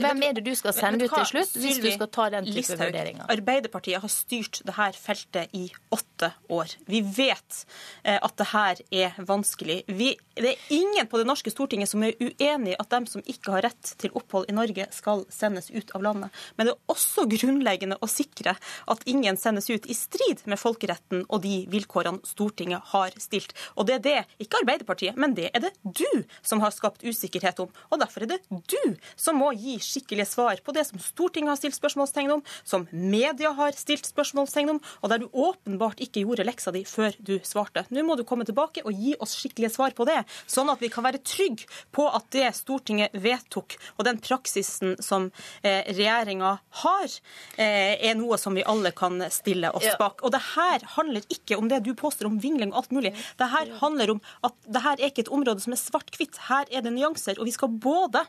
hvem 0.01 0.25
er 0.27 0.39
det 0.39 0.47
du 0.47 0.53
skal 0.59 0.77
sende 0.77 1.05
ut 1.05 1.13
til 1.13 1.29
slutt, 1.35 1.57
hvis 1.61 1.83
du 1.85 1.91
skal 1.93 2.11
ta 2.13 2.29
den 2.39 2.49
type 2.49 2.79
vurderinger? 2.81 3.29
Arbeiderpartiet 3.37 4.01
har 4.01 4.13
styrt 4.13 4.63
dette 4.65 4.91
feltet 5.03 5.57
i 5.57 5.67
åtte 5.93 6.33
år. 6.53 6.77
Vi 6.89 7.03
vet 7.05 7.63
eh, 8.05 8.17
at 8.17 8.37
det 8.41 8.51
her 8.53 8.83
er 9.05 9.26
vanskelig. 9.29 9.83
Vi, 9.87 10.13
det 10.39 10.53
er 10.53 10.75
ingen 10.75 11.09
på 11.11 11.21
det 11.21 11.27
norske 11.29 11.53
Stortinget 11.53 11.91
som 11.91 12.05
er 12.07 12.17
uenig 12.21 12.75
i 12.75 12.79
at 12.79 12.91
dem 12.93 13.07
som 13.11 13.25
ikke 13.27 13.55
har 13.55 13.67
rett 13.69 13.93
til 14.01 14.15
opphold 14.17 14.51
i 14.51 14.57
Norge, 14.57 14.87
skal 14.95 15.25
sendes 15.33 15.71
ut 15.71 15.93
av 15.97 16.05
landet. 16.07 16.35
Men 16.57 16.69
det 16.69 16.75
er 16.75 16.93
også 16.93 17.27
grunnleggende 17.31 17.99
å 18.03 18.09
sikre 18.11 18.57
at 18.87 19.05
ingen 19.11 19.39
sendes 19.41 19.69
ut 19.71 19.87
i 19.87 19.97
strid 19.97 20.45
med 20.47 20.61
folkeretten 20.61 21.25
og 21.27 21.43
de 21.45 21.65
vilkårene 21.73 22.23
Stortinget 22.27 22.93
har 22.93 23.15
stilt. 23.23 23.55
Og 23.75 23.89
det 23.89 23.99
er 23.99 24.05
det, 24.07 24.19
ikke 24.43 24.63
Arbeiderpartiet, 24.63 25.19
men 25.19 25.35
det 25.37 25.51
er 25.53 25.67
det 25.67 25.73
du 25.83 26.25
som 26.47 26.63
har 26.65 26.75
skapt 26.75 27.05
usikkerhet 27.07 27.61
om. 27.65 27.73
Og 27.91 28.01
derfor 28.03 28.25
er 28.25 28.35
det 28.35 28.41
du 28.51 28.97
som 29.17 29.41
må 29.41 29.53
gi 29.57 29.79
skikkelige 29.83 30.29
svar 30.31 30.61
på 30.65 30.75
det 30.77 30.87
som 30.89 31.03
Stortinget 31.03 31.55
har 31.55 31.61
stilt 31.61 31.79
spørsmålstegn 31.79 32.37
om, 32.39 32.45
som 32.65 32.87
media 32.93 33.53
har 33.57 33.77
stilt 33.79 34.09
spørsmålstegn 34.09 34.77
om, 34.77 34.81
og 35.03 35.13
der 35.13 35.23
du 35.23 35.29
åpenbart 35.33 36.01
ikke 36.05 36.25
gjorde 36.25 36.47
leksa 36.47 36.73
di 36.75 36.85
før 36.89 37.17
du 37.19 37.37
svarte. 37.47 37.87
Nå 37.91 38.05
må 38.07 38.17
du 38.19 38.25
komme 38.29 38.47
tilbake 38.49 38.85
og 38.87 38.95
gi 38.95 39.16
oss 39.23 39.37
skikkelige 39.39 39.73
svar 39.75 39.95
på 39.97 40.07
det, 40.09 40.23
sånn 40.51 40.71
at 40.73 40.83
vi 40.83 40.91
kan 40.93 41.07
være 41.07 41.23
trygge 41.27 41.69
på 41.95 42.07
at 42.09 42.29
det 42.35 42.49
Stortinget 42.57 43.15
vedtok, 43.23 43.77
og 43.97 44.07
den 44.09 44.21
praksisen 44.23 44.97
som 45.03 45.31
eh, 45.63 45.83
regjeringa 45.91 46.57
har, 46.83 47.19
eh, 47.57 47.97
er 48.09 48.17
noe 48.19 48.39
som 48.41 48.57
vi 48.57 48.65
alle 48.67 48.93
kan 48.97 49.21
stille 49.33 49.71
oss 49.77 49.89
bak. 50.01 50.25
Og 50.25 50.35
det 50.35 50.43
her 50.55 50.85
handler 50.97 51.27
ikke 51.33 51.59
om 51.61 51.71
det 51.73 51.83
du 51.87 51.93
påstår 51.99 52.31
om 52.31 52.41
vingling 52.43 52.73
og 52.73 52.85
alt 52.85 52.97
mulig. 52.97 53.15
Det 53.39 53.51
her 53.53 53.73
handler 53.81 54.17
om 54.17 54.25
at 54.47 54.57
det 54.67 54.83
her 54.85 54.99
er 54.99 55.11
ikke 55.11 55.27
et 55.27 55.33
område 55.33 55.63
som 55.65 55.75
er 55.77 55.81
svart-hvitt. 55.81 56.41
Her 56.49 56.69
er 56.71 56.85
det 56.85 56.95
nyanser. 56.95 57.41
Og 57.41 57.49
vi 57.49 57.55
skal 57.57 57.73
både 57.73 58.25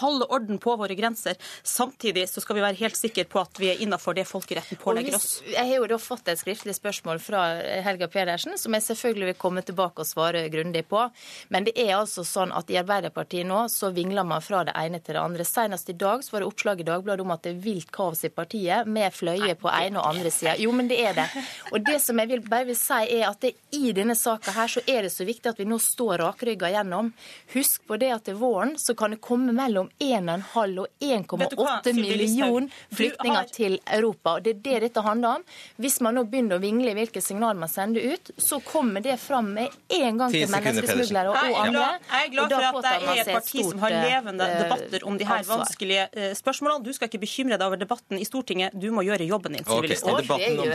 holde 0.00 0.26
orden 0.28 0.58
på 0.58 0.76
våre 0.76 0.94
grenser. 0.94 1.36
Samtidig 1.62 2.28
så 2.28 2.40
skal 2.40 2.58
vi 2.58 2.64
være 2.64 2.78
helt 2.80 2.98
sikre 2.98 3.24
på 3.28 3.40
at 3.42 3.60
vi 3.60 3.70
er 3.72 3.82
innafor 3.84 4.16
det 4.16 4.26
folkeretten 4.28 4.78
pålegger 4.80 5.16
oss. 5.16 5.40
Jeg 5.46 5.66
har 5.66 5.80
jo 5.80 5.88
da 5.90 5.98
fått 6.00 6.28
et 6.28 6.40
skriftlig 6.40 6.74
spørsmål 6.76 7.20
fra 7.22 7.44
Helga 7.84 8.08
Pedersen, 8.10 8.56
som 8.58 8.74
jeg 8.76 8.86
selvfølgelig 8.86 9.30
vil 9.32 9.38
komme 9.40 9.64
tilbake 9.66 10.04
og 10.04 10.08
svare 10.08 10.46
grundig 10.52 10.84
på. 10.90 11.06
Men 11.48 11.68
det 11.68 11.76
er 11.80 11.96
altså 11.98 12.24
sånn 12.26 12.54
at 12.56 12.70
i 12.70 12.78
Arbeiderpartiet 12.80 13.48
nå 13.48 13.64
så 13.72 13.92
vingler 13.94 14.26
man 14.26 14.44
fra 14.44 14.64
det 14.68 14.76
ene 14.78 15.00
til 15.00 15.16
det 15.16 15.22
andre. 15.22 15.46
Senest 15.48 15.90
i 15.92 15.96
dag 15.98 16.24
så 16.24 16.36
var 16.36 16.44
det 16.44 16.50
oppslag 16.50 16.82
i 16.82 16.88
Dagbladet 16.88 17.24
om 17.24 17.34
at 17.34 17.44
det 17.46 17.54
er 17.54 17.62
vilt 17.64 17.90
kaos 17.94 18.24
i 18.26 18.32
partiet, 18.32 18.88
med 18.90 19.12
fløye 19.14 19.54
på 19.58 19.70
ene 19.72 20.00
og 20.00 20.14
andre 20.14 20.32
sida. 20.34 20.56
Jo, 20.60 20.72
men 20.76 20.88
det 20.90 21.00
er 21.04 21.16
det. 21.16 21.28
Og 21.72 21.80
det 21.86 21.98
som 22.02 22.18
jeg 22.20 22.30
vil, 22.30 22.44
bare 22.46 22.68
vil 22.70 22.78
si, 22.78 23.00
er 23.18 23.28
at 23.30 23.40
det, 23.44 23.54
i 23.76 23.92
denne 23.96 24.16
saka 24.18 24.54
her 24.56 24.70
så 24.70 24.82
er 24.86 25.06
det 25.06 25.12
så 25.14 25.26
viktig 25.28 25.52
at 25.52 25.60
vi 25.60 25.68
nå 25.68 25.78
står 25.82 26.20
rakrygga 26.22 26.70
gjennom. 26.74 27.12
Husk 27.54 27.86
på 27.88 27.98
det 28.00 28.10
at 28.14 28.26
til 28.28 28.38
våren 28.40 28.76
så 28.80 28.94
kan 28.98 29.14
det 29.14 29.20
komme 29.24 29.54
mellom 29.60 29.90
1,5 29.98 30.78
og 30.80 30.86
1,8 31.00 31.94
million 31.94 32.68
flyktninger 32.90 33.36
har... 33.36 33.52
til 33.54 33.78
Europa. 33.86 34.36
Og 34.38 34.42
Det 34.44 34.56
er 34.56 34.62
det 34.64 34.80
dette 34.86 35.04
handler 35.04 35.40
om. 35.40 35.44
Hvis 35.80 36.00
man 36.04 36.16
nå 36.16 36.24
begynner 36.30 36.58
å 36.58 36.62
vingle 36.62 36.92
i 36.92 36.96
hvilke 36.98 37.22
signaler 37.24 37.60
man 37.60 37.70
sender 37.72 38.14
ut, 38.14 38.32
så 38.40 38.60
kommer 38.64 39.04
det 39.04 39.16
fram 39.20 39.52
med 39.56 39.76
en 40.00 40.20
gang 40.20 40.34
til 40.34 40.48
menneskesmuglere 40.52 41.34
og 41.34 41.60
andre. 41.64 41.86
Jeg 42.10 42.26
er 42.26 42.32
glad 42.34 42.56
for 42.56 42.80
at 42.80 42.88
det 42.88 43.14
er 43.14 43.22
et 43.24 43.32
parti 43.34 43.64
som 43.66 43.84
har 43.84 43.96
levende 43.96 44.48
eh, 44.48 44.64
debatter 44.64 45.06
om 45.10 45.20
de 45.20 45.28
her 45.28 45.46
vanskelige 45.48 46.08
eh, 46.12 46.32
spørsmålene. 46.38 46.84
Du 46.86 46.92
skal 46.96 47.10
ikke 47.10 47.22
bekymre 47.26 47.60
deg 47.60 47.66
over 47.66 47.80
debatten 47.80 48.20
i 48.20 48.26
Stortinget, 48.28 48.74
du 48.74 48.90
må 48.94 49.04
gjøre 49.06 49.28
jobben 49.28 49.58
din. 49.58 49.66
Okay. 49.66 49.96
Og, 50.00 50.22
debatten 50.22 50.64
om, 50.64 50.74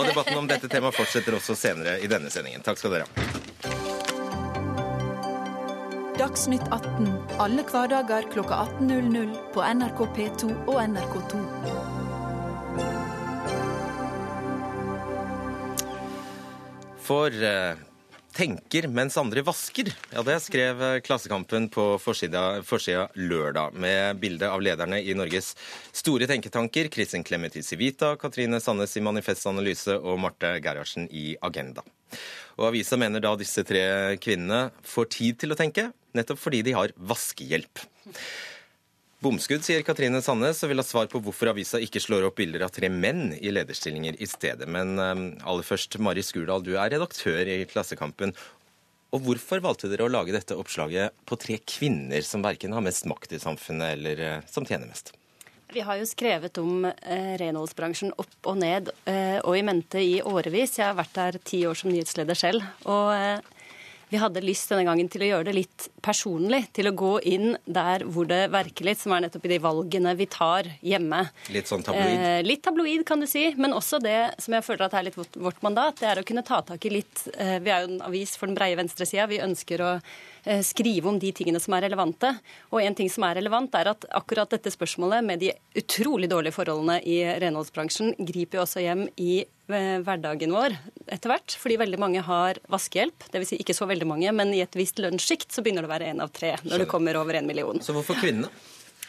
og 0.00 0.10
debatten 0.10 0.42
om 0.42 0.50
dette 0.50 0.72
temaet 0.72 0.96
fortsetter 0.96 1.38
også 1.38 1.58
senere 1.58 1.98
i 2.02 2.10
denne 2.10 2.32
sendingen. 2.32 2.64
Takk 2.64 2.80
skal 2.80 2.98
dere 2.98 3.08
ha. 3.08 3.81
Dagsnytt 6.22 6.68
18 6.70 7.08
alle 7.42 7.64
hverdager 7.66 8.28
kl 8.30 8.44
18.00 8.46 9.30
på 9.50 9.62
NRK 9.74 10.02
P2 10.14 10.50
og 10.70 10.76
NRK2. 10.78 11.38
For 17.02 17.34
eh, 17.34 17.80
tenker 18.38 18.86
mens 18.86 19.18
andre 19.18 19.42
vasker. 19.42 19.90
Ja, 20.12 20.22
Det 20.22 20.36
skrev 20.44 20.84
eh, 20.86 21.00
Klassekampen 21.02 21.66
på 21.74 21.86
forsida, 21.98 22.62
forsida 22.62 23.08
lørdag, 23.18 23.74
med 23.74 24.20
bilde 24.22 24.46
av 24.46 24.62
lederne 24.62 25.00
i 25.02 25.16
Norges 25.18 25.56
store 25.90 26.28
tenketanker, 26.30 26.86
Kristin 26.86 27.26
Clemet 27.26 27.58
i 27.58 27.64
Civita, 27.66 28.12
Katrine 28.14 28.60
Sandnes 28.62 28.94
i 28.94 29.02
Manifest 29.02 29.50
Analyse 29.50 29.98
og 29.98 30.22
Marte 30.22 30.54
Gerhardsen 30.62 31.10
i 31.10 31.32
Agenda. 31.42 31.82
Og 32.60 32.68
Avisa 32.70 32.94
mener 33.00 33.18
da 33.24 33.34
disse 33.40 33.66
tre 33.66 33.82
kvinnene 34.22 34.68
får 34.86 35.10
tid 35.16 35.42
til 35.42 35.56
å 35.56 35.58
tenke, 35.58 35.88
nettopp 36.18 36.40
fordi 36.40 36.62
de 36.66 36.74
har 36.76 36.94
vaskehjelp. 36.96 37.84
Bomskudd, 39.22 39.62
sier 39.62 39.84
Katrine 39.86 40.18
Sandnes, 40.24 40.64
og 40.64 40.72
vil 40.72 40.82
ha 40.82 40.84
svar 40.86 41.06
på 41.10 41.20
hvorfor 41.22 41.52
avisa 41.52 41.78
ikke 41.78 42.02
slår 42.02 42.26
opp 42.26 42.40
bilder 42.40 42.64
av 42.66 42.72
tre 42.74 42.90
menn 42.90 43.36
i 43.38 43.52
lederstillinger 43.54 44.18
i 44.18 44.26
stedet. 44.26 44.66
Men 44.66 44.96
um, 44.98 45.22
aller 45.46 45.66
først, 45.66 45.94
Mari 46.02 46.24
Skurdal, 46.26 46.64
du 46.66 46.72
er 46.74 46.90
redaktør 46.96 47.46
i 47.46 47.60
Klassekampen. 47.70 48.34
Og 49.14 49.22
hvorfor 49.22 49.62
valgte 49.62 49.92
dere 49.92 50.08
å 50.08 50.10
lage 50.10 50.34
dette 50.34 50.58
oppslaget 50.58 51.14
på 51.28 51.38
tre 51.38 51.60
kvinner 51.62 52.26
som 52.26 52.42
verken 52.42 52.74
har 52.74 52.82
mest 52.82 53.06
makt 53.06 53.36
i 53.36 53.42
samfunnet, 53.44 53.94
eller 53.94 54.24
uh, 54.26 54.48
som 54.50 54.66
tjener 54.66 54.90
mest? 54.90 55.14
Vi 55.72 55.80
har 55.80 55.96
jo 55.96 56.04
skrevet 56.04 56.58
om 56.60 56.84
eh, 56.84 57.32
renholdsbransjen 57.40 58.10
opp 58.20 58.50
og 58.50 58.58
ned 58.60 58.90
eh, 59.08 59.38
og 59.40 59.56
i 59.56 59.62
mente 59.64 60.02
i 60.04 60.18
årevis. 60.20 60.76
Jeg 60.76 60.90
har 60.90 60.98
vært 60.98 61.14
der 61.16 61.38
ti 61.40 61.62
år 61.64 61.78
som 61.78 61.88
nyhetsleder 61.88 62.36
selv. 62.36 62.66
Og 62.84 63.08
eh, 63.14 63.61
vi 64.12 64.20
hadde 64.20 64.42
lyst 64.44 64.68
denne 64.68 64.84
gangen 64.84 65.08
til 65.08 65.22
å 65.24 65.28
gjøre 65.30 65.46
det 65.48 65.54
litt 65.56 65.86
personlig. 66.04 66.66
Til 66.76 66.90
å 66.90 66.92
gå 66.96 67.12
inn 67.30 67.54
der 67.64 68.04
hvor 68.12 68.26
det 68.28 68.42
verker 68.52 68.84
litt, 68.84 69.00
som 69.00 69.14
er 69.16 69.24
nettopp 69.24 69.46
i 69.48 69.52
de 69.54 69.58
valgene 69.64 70.12
vi 70.18 70.26
tar 70.28 70.68
hjemme. 70.84 71.22
Litt 71.54 71.70
sånn 71.70 71.84
tabloid? 71.86 72.24
Eh, 72.28 72.40
litt 72.44 72.60
tabloid, 72.64 73.06
kan 73.08 73.24
du 73.24 73.28
si. 73.30 73.46
Men 73.56 73.72
også 73.72 74.02
det 74.04 74.18
som 74.42 74.52
jeg 74.52 74.66
føler 74.66 74.84
at 74.84 74.98
er 74.98 75.06
litt 75.08 75.16
vårt, 75.16 75.62
mandat, 75.64 76.02
det 76.02 76.10
er 76.10 76.20
å 76.20 76.26
kunne 76.28 76.44
ta 76.44 76.60
tak 76.66 76.84
i 76.84 76.92
litt 76.92 77.24
eh, 77.32 77.56
Vi 77.64 77.72
er 77.72 77.86
jo 77.86 77.94
en 77.94 78.04
avis 78.10 78.36
for 78.36 78.50
den 78.50 78.58
breie 78.58 78.76
venstresida. 78.76 79.24
Vi 79.30 79.40
ønsker 79.46 79.80
å 79.80 79.90
eh, 79.96 80.60
skrive 80.66 81.08
om 81.08 81.16
de 81.22 81.32
tingene 81.32 81.62
som 81.62 81.72
er 81.78 81.86
relevante. 81.86 82.34
Og 82.68 82.84
en 82.84 82.98
ting 83.00 83.08
som 83.12 83.24
er 83.24 83.40
relevant, 83.40 83.72
er 83.80 83.94
at 83.94 84.04
akkurat 84.12 84.52
dette 84.52 84.74
spørsmålet 84.76 85.24
med 85.24 85.40
de 85.40 85.54
utrolig 85.80 86.28
dårlige 86.28 86.58
forholdene 86.58 87.00
i 87.08 87.22
renholdsbransjen 87.40 88.12
griper 88.20 88.60
jo 88.60 88.66
også 88.66 88.84
hjem 88.84 89.08
i 89.16 89.40
hverdagen 89.70 90.52
vår 90.52 90.74
etter 91.06 91.32
hvert, 91.32 91.54
fordi 91.60 91.78
veldig 91.80 92.00
mange 92.02 92.22
har 92.26 92.58
vaskehjelp. 92.72 93.28
Dvs. 93.32 93.52
Si 93.52 93.60
ikke 93.62 93.76
så 93.76 93.86
veldig 93.90 94.08
mange, 94.08 94.32
men 94.34 94.52
i 94.54 94.62
et 94.64 94.76
visst 94.78 94.98
lønnssjikt 95.02 95.52
så 95.54 95.62
begynner 95.62 95.86
det 95.86 95.90
å 95.90 95.94
være 95.94 96.12
én 96.12 96.22
av 96.24 96.32
tre 96.34 96.56
når 96.64 96.84
det 96.84 96.90
kommer 96.90 97.18
over 97.20 97.38
en 97.38 97.48
million. 97.48 97.82
Så 97.82 97.94
hvorfor 97.96 98.18
kvinnene? 98.20 98.50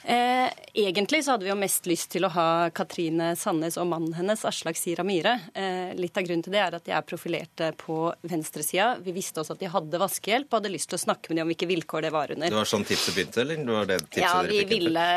Eh, 0.04 0.50
egentlig 0.74 1.24
så 1.24 1.32
hadde 1.32 1.46
vi 1.46 1.52
jo 1.52 1.56
mest 1.56 1.86
lyst 1.88 2.10
til 2.12 2.26
å 2.28 2.32
ha 2.34 2.48
Katrine 2.76 3.30
Sandnes 3.40 3.78
og 3.80 3.88
mannen 3.88 4.16
hennes, 4.18 4.42
Aslak 4.44 4.76
Sira 4.76 5.06
Myhre. 5.08 5.38
Eh, 5.56 5.94
litt 5.96 6.18
av 6.20 6.26
grunnen 6.28 6.44
til 6.44 6.52
det 6.52 6.60
er 6.60 6.76
at 6.76 6.84
de 6.84 6.92
er 6.92 7.06
profilerte 7.08 7.70
på 7.80 7.98
venstresida. 8.28 8.98
Vi 9.04 9.14
visste 9.16 9.40
også 9.40 9.56
at 9.56 9.64
de 9.64 9.72
hadde 9.72 10.02
vaskehjelp 10.02 10.50
og 10.52 10.60
hadde 10.60 10.74
lyst 10.74 10.92
til 10.92 11.00
å 11.00 11.04
snakke 11.06 11.32
med 11.32 11.40
dem 11.40 11.48
om 11.48 11.54
hvilke 11.54 11.70
vilkår 11.70 12.08
det 12.08 12.12
var 12.16 12.34
under. 12.36 12.52
Det 12.52 12.60
var 12.60 12.72
sånn 12.74 12.84
tipset 12.88 13.16
begynte, 13.16 13.42
eller? 13.46 13.62
Det 13.64 13.78
var 13.78 13.88
det 13.94 14.00
tipset 14.10 14.26
ja, 14.26 14.44
de 14.50 14.66
ville 14.74 15.08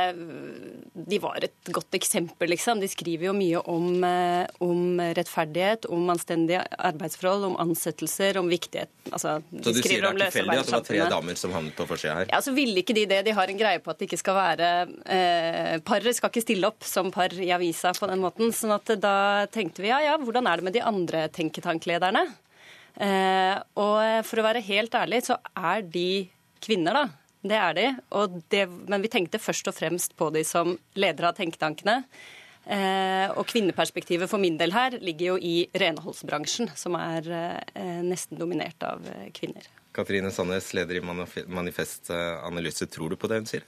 De 1.06 1.20
var 1.22 1.48
et 1.48 1.72
godt 1.74 1.98
eksempel, 1.98 2.50
liksom. 2.54 2.78
De 2.80 2.90
skriver 2.90 3.30
jo 3.30 3.34
mye 3.36 3.64
om, 3.66 3.90
eh, 4.06 4.46
om 4.62 5.02
rettferdighet, 5.18 5.90
om 5.90 6.14
anstendige 6.14 6.62
arbeidsforhold, 6.78 7.48
om 7.50 7.58
ansettelser, 7.66 8.38
om 8.38 8.46
viktighet 8.50 8.92
altså, 9.10 9.40
Så 9.50 9.74
du 9.74 9.82
sier 9.82 10.02
det 10.02 10.14
er 10.14 10.30
tilfeldig 10.30 10.58
at 10.60 10.70
det 10.70 10.76
var 10.76 10.86
tre 10.86 11.02
damer 11.10 11.42
som 11.42 11.52
havnet 11.56 11.74
på 11.74 11.88
forsida 11.90 12.20
her? 12.20 12.30
Ja, 12.30 12.40
så 12.44 12.54
ville 12.54 12.84
ikke 12.84 12.94
de 12.94 13.06
det. 13.10 13.24
De 13.26 13.34
har 13.34 13.50
en 13.50 13.58
greie 13.58 13.82
på 13.82 13.90
at 13.90 13.98
det 13.98 14.06
ikke 14.10 14.22
skal 14.22 14.38
være 14.38 14.75
eh, 14.84 15.76
paret 15.86 16.16
skal 16.16 16.32
ikke 16.32 16.44
stille 16.44 16.68
opp 16.68 16.86
som 16.86 17.10
par 17.14 17.34
i 17.34 17.52
avisa 17.54 17.92
på 17.96 18.08
den 18.10 18.22
måten. 18.22 18.52
sånn 18.52 18.74
at 18.76 18.94
da 19.00 19.46
tenkte 19.52 19.84
vi 19.84 19.92
ja, 19.92 20.00
ja, 20.04 20.16
hvordan 20.20 20.48
er 20.48 20.60
det 20.60 20.68
med 20.68 20.76
de 20.76 20.84
andre 20.84 21.26
tenketanklederne? 21.32 22.24
Eh, 22.96 23.54
og 23.76 24.24
for 24.24 24.40
å 24.40 24.46
være 24.46 24.64
helt 24.64 24.94
ærlig, 24.96 25.24
så 25.28 25.38
er 25.56 25.84
de 25.84 26.26
kvinner, 26.64 26.96
da. 26.96 27.06
Det 27.46 27.58
er 27.60 27.76
de. 27.76 27.86
Det, 28.50 28.64
men 28.88 29.04
vi 29.04 29.12
tenkte 29.12 29.42
først 29.42 29.68
og 29.70 29.76
fremst 29.76 30.16
på 30.18 30.30
de 30.34 30.42
som 30.46 30.74
ledere 30.98 31.30
av 31.30 31.38
tenketankene. 31.38 32.00
Eh, 32.66 33.28
og 33.38 33.46
kvinneperspektivet 33.46 34.26
for 34.30 34.42
min 34.42 34.56
del 34.58 34.72
her 34.74 34.96
ligger 34.98 35.34
jo 35.34 35.36
i 35.38 35.54
renholdsbransjen, 35.78 36.72
som 36.74 36.96
er 36.98 37.28
eh, 37.30 38.00
nesten 38.02 38.40
dominert 38.40 38.82
av 38.82 39.06
eh, 39.06 39.28
kvinner. 39.36 39.68
Katrine 39.94 40.32
Sandnes, 40.34 40.72
leder 40.76 40.98
i 40.98 41.04
Manifest 41.46 42.10
Analyse. 42.10 42.88
Tror 42.90 43.14
du 43.14 43.16
på 43.16 43.30
det 43.30 43.38
hun 43.40 43.46
sier? 43.48 43.62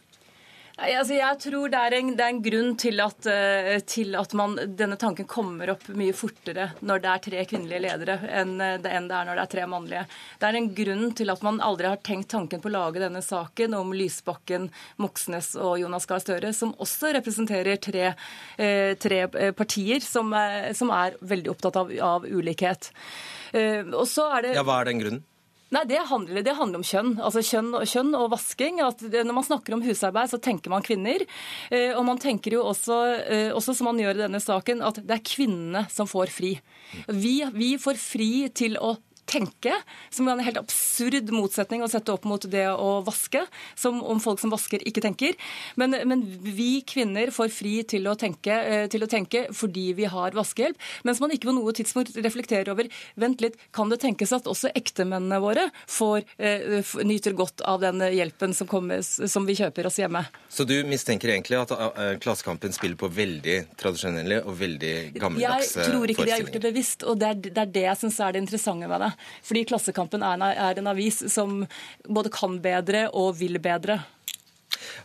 Altså 0.79 1.17
jeg 1.17 1.39
tror 1.43 1.71
det 1.73 1.79
er 1.79 1.95
en, 1.97 2.11
det 2.15 2.23
er 2.23 2.31
en 2.31 2.43
grunn 2.43 2.77
til 2.79 3.01
at, 3.03 3.27
uh, 3.27 3.79
til 3.83 4.15
at 4.15 4.35
man, 4.39 4.55
denne 4.79 4.95
tanken 5.01 5.27
kommer 5.27 5.73
opp 5.73 5.89
mye 5.91 6.15
fortere 6.15 6.69
når 6.87 7.03
det 7.03 7.11
er 7.11 7.23
tre 7.25 7.47
kvinnelige 7.51 7.81
ledere 7.83 8.19
enn 8.31 8.53
det, 8.61 8.93
enn 8.95 9.09
det 9.11 9.17
er 9.19 9.27
når 9.27 9.41
det 9.41 9.45
er 9.45 9.53
tre 9.57 9.65
mannlige. 9.73 10.05
Det 10.39 10.47
er 10.47 10.59
en 10.61 10.69
grunn 10.77 11.09
til 11.19 11.35
at 11.35 11.43
man 11.43 11.59
aldri 11.67 11.91
har 11.91 11.99
tenkt 12.07 12.31
tanken 12.31 12.63
på 12.63 12.71
å 12.71 12.75
lage 12.77 13.03
denne 13.03 13.23
saken 13.27 13.75
om 13.75 13.91
Lysbakken, 13.97 14.69
Moxnes 15.03 15.51
og 15.59 15.81
Jonas 15.83 16.07
Gahr 16.07 16.23
Støre, 16.23 16.53
som 16.55 16.77
også 16.79 17.11
representerer 17.19 17.81
tre, 17.83 18.13
uh, 18.15 18.93
tre 19.03 19.21
eh, 19.27 19.51
partier 19.59 20.05
som, 20.05 20.31
uh, 20.31 20.71
som, 20.79 20.95
er 20.95 21.19
veldig 21.21 21.51
opptatt 21.57 21.81
av, 21.83 21.91
av 22.03 22.25
ulikhet. 22.25 22.93
og 23.59 24.07
så 24.09 24.29
er 24.37 24.47
det... 24.47 24.55
Ja, 24.57 24.65
Hva 24.67 24.79
er 24.83 24.93
den 24.93 25.03
grunnen? 25.03 25.28
Nei, 25.75 25.83
det 25.85 26.01
handler, 26.09 26.41
det 26.45 26.55
handler, 26.57 26.81
om 26.81 26.87
kjønn. 26.87 27.11
Altså 27.21 27.43
kjønn, 27.45 27.75
kjønn 27.85 28.15
og 28.17 28.31
vasking. 28.33 28.81
Det, 29.03 29.21
når 29.27 29.37
man 29.37 29.45
snakker 29.45 29.77
om 29.77 29.83
husarbeid, 29.85 30.31
så 30.33 30.41
tenker 30.41 30.73
man 30.73 30.85
kvinner. 30.87 31.25
Eh, 31.69 31.93
og 31.93 32.07
man 32.09 32.21
tenker 32.23 32.57
jo 32.57 32.63
også, 32.71 32.97
eh, 33.21 33.51
også, 33.53 33.77
som 33.77 33.91
man 33.91 34.01
gjør 34.01 34.17
i 34.17 34.25
denne 34.25 34.41
saken, 34.41 34.81
at 34.85 35.03
det 35.05 35.19
er 35.19 35.27
kvinnene 35.29 35.85
som 35.93 36.09
får 36.09 36.33
fri. 36.33 36.55
Vi, 37.13 37.37
vi 37.53 37.75
får 37.81 38.01
fri 38.01 38.31
til 38.57 38.81
å 38.81 38.97
tenke, 39.29 39.75
som 40.11 40.29
er 40.29 40.37
en 40.37 40.45
helt 40.47 40.61
absurd 40.61 41.31
motsetning 41.35 41.85
å 41.85 41.91
sette 41.91 42.13
opp 42.15 42.27
mot 42.29 42.43
det 42.51 42.67
å 42.71 42.99
vaske, 43.07 43.45
som 43.79 44.01
om 44.03 44.21
folk 44.23 44.41
som 44.43 44.53
vasker, 44.53 44.83
ikke 44.89 45.05
tenker. 45.05 45.37
Men, 45.81 45.97
men 46.09 46.25
vi 46.43 46.81
kvinner 46.89 47.33
får 47.35 47.53
fri 47.55 47.75
til 47.89 48.09
å, 48.11 48.17
tenke, 48.19 48.55
eh, 48.55 48.87
til 48.91 49.05
å, 49.05 49.11
tenke, 49.11 49.47
fordi 49.57 49.93
vi 49.99 50.09
har 50.11 50.37
vaskehjelp, 50.37 50.79
mens 51.09 51.23
man 51.23 51.35
ikke 51.35 51.51
på 51.51 51.57
noe 51.57 51.75
tidspunkt 51.77 52.17
reflekterer 52.19 52.73
over 52.73 52.89
vent 53.21 53.45
litt, 53.45 53.59
kan 53.75 53.93
det 53.93 54.01
tenkes 54.03 54.35
at 54.37 54.49
også 54.51 54.73
ektemennene 54.79 55.41
våre 55.43 55.69
får, 55.87 56.25
eh, 56.39 56.95
nyter 57.05 57.37
godt 57.39 57.65
av 57.69 57.83
den 57.85 58.03
hjelpen 58.15 58.55
som, 58.57 58.69
kommer, 58.71 59.03
som 59.05 59.47
vi 59.49 59.59
kjøper 59.59 59.89
oss 59.89 60.01
hjemme. 60.01 60.25
Så 60.49 60.67
du 60.69 60.77
mistenker 60.89 61.33
egentlig 61.35 61.59
at 61.61 61.73
uh, 61.75 62.17
Klassekampen 62.23 62.73
spiller 62.75 62.99
på 62.99 63.11
veldig 63.13 63.59
tradisjonelle 63.79 64.41
og 64.45 64.57
veldig 64.59 64.95
gammeldagse 65.19 65.79
forestillinger? 65.79 65.85
Jeg 65.85 65.93
tror 65.93 66.13
ikke 66.13 66.27
de 66.27 66.33
har 66.33 66.43
gjort 66.43 66.57
det 66.57 66.65
bevisst, 66.65 67.05
og 67.05 67.21
det 67.21 67.29
er 67.29 67.41
det, 67.43 67.55
er 67.63 67.73
det 67.75 67.85
jeg 67.87 68.01
syns 68.03 68.21
er 68.25 68.35
det 68.35 68.43
interessante 68.45 68.91
med 68.91 69.05
det. 69.05 69.11
Fordi 69.47 69.65
Klassekampen 69.69 70.25
er 70.25 70.39
en, 70.39 70.47
er 70.49 70.81
en 70.81 70.93
avis 70.93 71.25
som 71.33 71.65
både 72.09 72.33
kan 72.35 72.61
bedre 72.65 73.09
og 73.13 73.35
vil 73.41 73.61
bedre. 73.63 74.01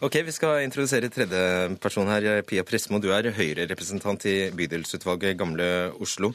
Ok, 0.04 0.20
Vi 0.26 0.32
skal 0.36 0.64
introdusere 0.64 1.10
tredje 1.10 1.76
person 1.82 2.08
her. 2.08 2.42
Pia 2.46 2.64
Presmo, 2.64 3.00
du 3.00 3.10
er 3.16 3.32
Høyre-representant 3.34 4.26
i 4.30 4.38
bydelsutvalget 4.54 5.38
Gamle 5.40 5.68
Oslo. 6.02 6.34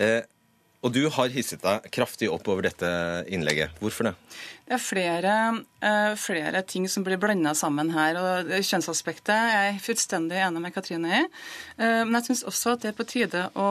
Eh, 0.00 0.22
og 0.80 0.94
du 0.96 1.02
har 1.12 1.32
hisset 1.34 1.60
deg 1.60 1.90
kraftig 1.92 2.30
opp 2.32 2.46
over 2.48 2.64
dette 2.64 2.88
innlegget. 3.28 3.74
Hvorfor 3.82 4.08
det? 4.08 4.14
Det 4.64 4.76
er 4.78 4.80
flere, 4.80 5.34
uh, 5.84 6.14
flere 6.16 6.62
ting 6.64 6.86
som 6.88 7.04
blir 7.04 7.20
blanda 7.20 7.52
sammen 7.58 7.92
her. 7.92 8.16
og 8.16 8.52
Kjønnsaspektet 8.64 9.34
er 9.34 9.66
jeg 9.66 9.82
fullstendig 9.84 10.40
enig 10.40 10.62
med 10.64 10.72
Katrine 10.72 11.18
i. 11.18 11.22
Uh, 11.76 12.06
men 12.06 12.16
jeg 12.20 12.30
syns 12.30 12.46
også 12.48 12.76
at 12.76 12.86
det 12.86 12.94
er 12.94 12.96
på 12.96 13.08
tide 13.12 13.44
å 13.52 13.68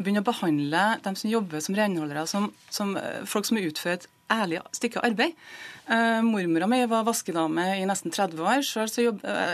begynne 0.00 0.22
å 0.24 0.26
behandle 0.30 0.84
dem 1.04 1.18
som 1.18 1.30
jobber 1.30 1.62
som 1.64 1.76
renholdere, 1.76 2.24
som, 2.30 2.48
som 2.72 2.96
eh, 2.98 3.20
folk 3.28 3.48
som 3.48 3.60
utfører 3.60 4.00
et 4.00 4.08
ærlig 4.30 4.60
stykke 4.76 5.02
arbeid. 5.02 5.34
Uh, 5.90 6.20
Mormora 6.22 6.68
mi 6.70 6.78
var 6.86 7.02
vaskedame 7.02 7.64
i 7.80 7.86
nesten 7.88 8.12
30 8.14 8.44
år. 8.46 8.60
Sjøl 8.62 8.92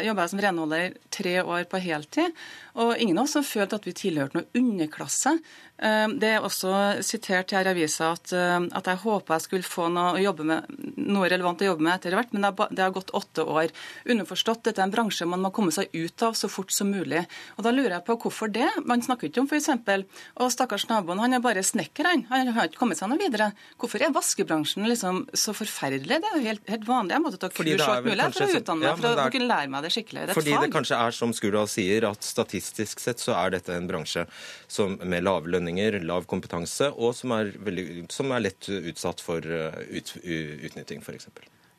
jobba 0.05 0.26
jeg 0.26 0.33
som 0.35 0.43
renholder 0.45 0.99
tre 1.15 1.38
år 1.41 1.65
på 1.71 1.81
heltid. 1.81 2.37
Og 2.76 2.97
ingen 3.00 3.18
av 3.18 3.25
oss 3.25 3.37
har 3.38 3.47
følt 3.47 3.75
at 3.76 3.87
vi 3.88 3.95
tilhørte 3.97 4.38
noe 4.38 4.61
underklasse. 4.61 5.37
Uh, 5.76 6.09
det 6.16 6.30
er 6.37 6.45
også 6.45 6.73
sitert 7.04 7.52
her 7.52 7.68
i 7.68 7.73
avisa 7.75 8.12
at, 8.14 8.33
at, 8.33 8.87
jeg 8.88 9.00
håpa 9.02 9.37
jeg 9.37 9.45
skulle 9.45 9.66
få 9.66 9.90
noe, 9.92 10.33
med, 10.47 10.71
noe, 10.97 11.28
relevant 11.28 11.61
å 11.61 11.68
jobbe 11.71 11.85
med 11.85 11.95
etter 11.99 12.16
hvert, 12.16 12.33
men 12.33 12.45
det 12.45 12.52
har, 12.52 12.73
det 12.73 12.85
har, 12.85 12.95
gått 12.97 13.12
åtte 13.16 13.45
år. 13.45 13.73
Underforstått, 14.09 14.64
dette 14.68 14.80
er 14.80 14.88
en 14.88 14.95
bransje 14.95 15.28
man 15.28 15.42
må 15.45 15.52
komme 15.54 15.75
seg 15.75 15.92
ut 15.92 16.25
av 16.25 16.37
så 16.38 16.49
fort 16.52 16.73
som 16.73 16.90
mulig. 16.92 17.25
Og 17.56 17.66
Da 17.66 17.73
lurer 17.75 17.99
jeg 17.99 18.06
på 18.06 18.18
hvorfor 18.25 18.52
det. 18.52 18.68
Man 18.88 19.04
snakker 19.04 19.28
ikke 19.28 19.45
om 19.45 19.50
f.eks. 19.50 19.71
å 20.40 20.49
stakkars 20.52 20.88
naboen, 20.90 21.21
han 21.23 21.37
er 21.37 21.45
bare 21.45 21.64
snekker, 21.66 22.09
han. 22.09 22.25
Han 22.30 22.52
har 22.56 22.71
ikke 22.71 22.80
kommet 22.80 23.00
seg 23.00 23.11
noe 23.12 23.21
videre. 23.21 23.50
Hvorfor 23.80 24.04
er 24.04 24.14
vaskebransjen 24.16 24.87
liksom 24.88 25.25
så 25.37 25.54
forferdelig? 25.56 26.21
Det 26.23 26.30
er 26.30 26.40
jo 26.40 26.45
helt, 26.47 26.64
helt 26.73 26.88
vanlig. 26.88 27.16
Jeg 27.16 27.25
måtte 27.26 27.42
ta 27.42 27.52
kurs 27.52 27.73
og 27.75 27.87
alt 27.88 28.09
mulig 28.09 28.30
for 28.30 28.47
å 28.47 28.61
utdanne 28.61 28.80
meg, 28.83 28.88
ja, 28.88 28.97
for 29.00 29.26
å 29.26 29.28
kunne 29.35 29.50
lære 29.50 29.73
meg 29.73 29.87
det 29.87 29.92
skikkelig. 29.97 30.26
Det 30.30 30.38
fordi 30.38 30.54
fag. 30.56 30.66
det 30.66 30.73
kanskje 30.76 31.00
er 31.06 31.16
som 31.16 31.35
Skurdal 31.37 31.71
sier, 31.71 32.09
at 32.11 32.26
statistisk 32.26 32.65
sett 32.68 33.23
så 33.23 33.37
er 33.38 33.54
dette 33.56 33.75
en 33.75 33.88
bransje 33.88 34.26
som, 34.66 34.99
med 35.02 35.26
lave 35.26 35.52
lønninger, 35.52 36.00
lav 36.06 36.28
kompetanse, 36.30 36.92
og 36.94 37.14
som 37.16 37.35
er, 37.37 37.52
veldig, 37.56 38.06
som 38.12 38.32
er 38.32 38.49
lett 38.49 38.70
utsatt 38.76 39.23
for 39.25 39.44
uh, 39.44 39.76
ut, 39.92 40.16
utnytting, 40.23 41.04
f.eks. 41.04 41.30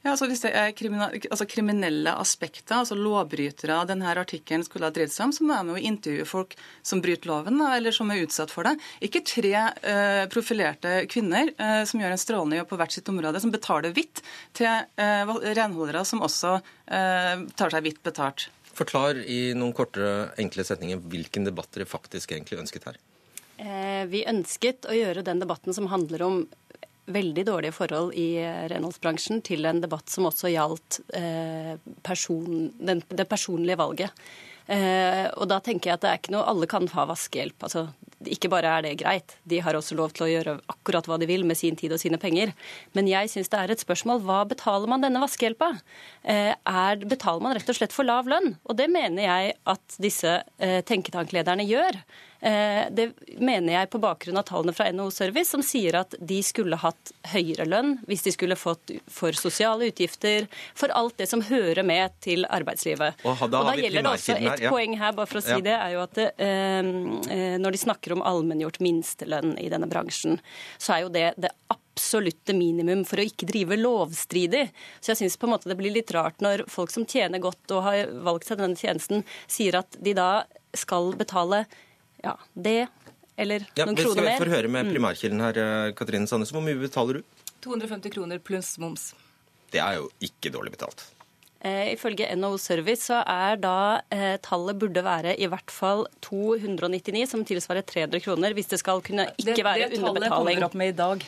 Ja, 0.08 0.14
altså 0.14 0.28
Hvis 0.30 0.46
er 0.48 0.70
altså 0.72 1.46
kriminelle 1.50 2.14
aspekter, 2.16 2.78
altså 2.78 2.96
lovbrytere 2.96 3.82
denne 3.90 4.08
artikkelen 4.14 4.62
skulle 4.64 4.88
ha 4.88 4.94
dreid 4.96 5.12
seg 5.12 5.26
om, 5.26 5.34
så 5.36 5.44
må 5.44 5.58
de 5.58 5.74
jo 5.74 5.90
intervjue 5.90 6.28
folk 6.30 6.54
som 6.86 7.02
bryter 7.04 7.28
loven, 7.28 7.60
eller 7.66 7.92
som 7.92 8.14
er 8.14 8.22
utsatt 8.24 8.54
for 8.54 8.64
det. 8.64 8.78
Ikke 9.04 9.24
tre 9.28 9.52
uh, 9.58 10.24
profilerte 10.32 11.02
kvinner 11.12 11.52
uh, 11.60 11.82
som 11.84 12.00
gjør 12.00 12.16
en 12.16 12.24
strålende 12.24 12.62
jobb 12.62 12.72
på 12.72 12.80
hvert 12.80 12.96
sitt 12.96 13.12
område, 13.12 13.42
som 13.44 13.52
betaler 13.52 13.96
hvitt 13.98 14.22
til 14.56 14.88
uh, 15.02 15.36
renholdere 15.58 16.06
som 16.08 16.24
også 16.24 16.60
tar 16.88 17.74
seg 17.74 17.84
hvitt 17.84 18.00
betalt. 18.06 18.46
Forklar 18.78 19.18
i 19.26 19.56
noen 19.58 19.74
korte, 19.74 20.30
enkle 20.38 20.66
setninger 20.68 21.02
hvilken 21.10 21.48
debatt 21.48 21.72
dere 21.74 21.90
faktisk 21.90 22.36
egentlig 22.36 22.60
ønsket 22.62 22.86
her. 22.92 23.00
Vi 24.06 24.20
ønsket 24.30 24.86
å 24.86 24.94
gjøre 24.94 25.24
den 25.26 25.40
debatten 25.42 25.74
som 25.74 25.88
handler 25.90 26.22
om 26.22 26.36
veldig 27.08 27.46
dårlige 27.48 27.76
forhold 27.76 28.16
i 28.20 28.28
eh, 28.42 28.66
renholdsbransjen 28.72 29.42
til 29.46 29.68
en 29.68 29.80
debatt 29.84 30.12
som 30.12 30.28
også 30.28 30.52
gjaldt 30.52 31.00
eh, 31.16 31.76
person, 32.06 32.70
det 32.78 33.28
personlige 33.30 33.80
valget. 33.80 34.28
Eh, 34.68 35.26
og 35.40 35.48
da 35.48 35.62
tenker 35.64 35.92
jeg 35.92 35.98
at 35.98 36.04
det 36.04 36.10
er 36.12 36.20
ikke 36.20 36.34
noe 36.36 36.48
Alle 36.52 36.68
kan 36.68 36.88
ha 36.92 37.08
vaskehjelp. 37.08 37.64
altså 37.64 37.88
ikke 38.26 38.50
bare 38.50 38.72
er 38.80 38.86
det 38.86 38.96
greit, 38.98 39.36
de 39.46 39.60
har 39.62 39.78
også 39.78 39.96
lov 39.98 40.14
til 40.16 40.26
å 40.26 40.30
gjøre 40.32 40.56
akkurat 40.74 41.06
hva 41.06 41.20
de 41.22 41.28
vil 41.30 41.44
med 41.46 41.58
sin 41.60 41.76
tid 41.78 41.94
og 41.94 42.02
sine 42.02 42.18
penger. 42.18 42.54
Men 42.98 43.10
jeg 43.10 43.30
syns 43.30 43.52
det 43.54 43.60
er 43.60 43.74
et 43.74 43.84
spørsmål 43.84 44.24
hva 44.26 44.40
betaler 44.50 44.90
man 44.90 45.04
denne 45.06 45.22
vaskehjelpa? 45.22 45.70
Eh, 46.26 46.54
er, 46.58 47.04
betaler 47.06 47.46
man 47.46 47.54
rett 47.58 47.70
og 47.70 47.78
slett 47.78 47.94
for 47.94 48.08
lav 48.08 48.30
lønn? 48.30 48.56
Og 48.66 48.80
det 48.80 48.90
mener 48.90 49.28
jeg 49.28 49.54
at 49.70 50.00
disse 50.02 50.40
eh, 50.58 50.80
tenketanklederne 50.88 51.68
gjør. 51.70 52.02
Eh, 52.40 52.86
det 52.92 53.12
mener 53.40 53.74
jeg 53.74 53.90
på 53.90 54.02
bakgrunn 54.02 54.38
av 54.38 54.46
tallene 54.50 54.74
fra 54.78 54.90
NHO 54.94 55.10
Service, 55.14 55.50
som 55.50 55.64
sier 55.66 55.98
at 56.02 56.14
de 56.20 56.38
skulle 56.46 56.78
hatt 56.82 57.14
høyere 57.34 57.66
lønn 57.66 57.96
hvis 58.10 58.28
de 58.28 58.34
skulle 58.36 58.58
fått 58.60 58.94
for 59.12 59.38
sosiale 59.38 59.90
utgifter, 59.90 60.46
for 60.78 60.94
alt 60.98 61.18
det 61.18 61.30
som 61.32 61.42
hører 61.42 61.84
med 61.88 62.14
til 62.24 62.46
arbeidslivet. 62.46 63.26
Og 63.26 63.42
da, 63.50 63.64
og 63.64 63.72
da 63.72 63.76
gjelder 63.80 64.06
det 64.06 64.14
også 64.14 64.38
et 64.38 64.64
ja. 64.68 64.72
poeng 64.74 64.98
her, 65.00 65.18
bare 65.18 65.30
for 65.30 65.42
å 65.42 65.46
si 65.48 65.56
ja. 65.56 65.64
det, 65.66 65.76
er 65.80 65.96
jo 65.96 66.06
at 66.06 66.22
eh, 66.22 66.94
eh, 67.34 67.58
når 67.62 67.74
de 67.74 67.84
snakker 67.88 68.16
om 68.18 68.24
allmenngjort 68.26 68.80
minstelønn 68.86 69.58
i 69.62 69.70
denne 69.74 69.90
bransjen, 69.90 70.42
så 70.78 70.98
er 70.98 71.06
jo 71.08 71.14
det 71.14 71.28
det 71.42 71.52
absolutte 71.98 72.54
minimum 72.54 73.02
for 73.10 73.18
å 73.18 73.26
ikke 73.26 73.48
drive 73.50 73.80
lovstridig. 73.80 74.68
Så 75.02 75.16
jeg 75.16 75.24
syns 75.24 75.66
det 75.66 75.78
blir 75.80 75.96
litt 75.96 76.14
rart 76.14 76.44
når 76.46 76.68
folk 76.70 76.94
som 76.94 77.08
tjener 77.10 77.42
godt 77.42 77.74
og 77.74 77.84
har 77.88 78.14
valgt 78.26 78.48
seg 78.48 78.62
denne 78.62 78.78
tjenesten, 78.78 79.26
sier 79.50 79.80
at 79.82 79.98
de 79.98 80.14
da 80.18 80.46
skal 80.78 81.16
betale 81.18 81.66
ja, 82.24 82.38
det 82.54 82.80
eller 83.38 83.68
ja, 83.78 83.86
noen 83.86 83.98
kroner 84.00 84.26
mer. 84.26 84.34
Vi 84.34 84.46
får 84.46 84.54
høre 84.56 84.72
med 84.72 84.88
mm. 84.88 84.96
primærkilden 84.96 85.44
her, 85.46 85.60
eh, 85.62 85.92
Katrine 85.98 86.30
Sandnes. 86.30 86.52
Hvor 86.56 86.64
mye 86.66 86.80
betaler 86.82 87.20
du? 87.20 87.44
250 87.62 88.14
kroner 88.16 88.42
pluss 88.42 88.74
moms. 88.82 89.12
Det 89.74 89.82
er 89.84 90.00
jo 90.00 90.10
ikke 90.24 90.50
dårlig 90.54 90.74
betalt. 90.74 91.06
Eh, 91.66 91.94
ifølge 91.94 92.30
NHO 92.38 92.58
Service 92.62 93.10
så 93.10 93.24
er 93.26 93.58
da 93.62 94.02
eh, 94.14 94.36
tallet 94.46 94.78
burde 94.78 95.02
være 95.06 95.34
i 95.42 95.50
hvert 95.50 95.74
fall 95.74 96.06
299, 96.26 97.26
som 97.30 97.46
tilsvarer 97.46 97.86
300 97.86 98.22
kroner, 98.26 98.54
hvis 98.58 98.70
det 98.74 98.82
skal 98.82 99.02
kunne 99.06 99.26
ikke 99.36 99.58
det, 99.58 99.66
være 99.66 99.90
underbetaling. 99.90 100.22
Det 100.22 100.30
tallet 100.30 100.38
kommer 100.38 100.70
opp 100.70 100.78
med 100.82 100.94
i 100.94 100.98
dag. 100.98 101.28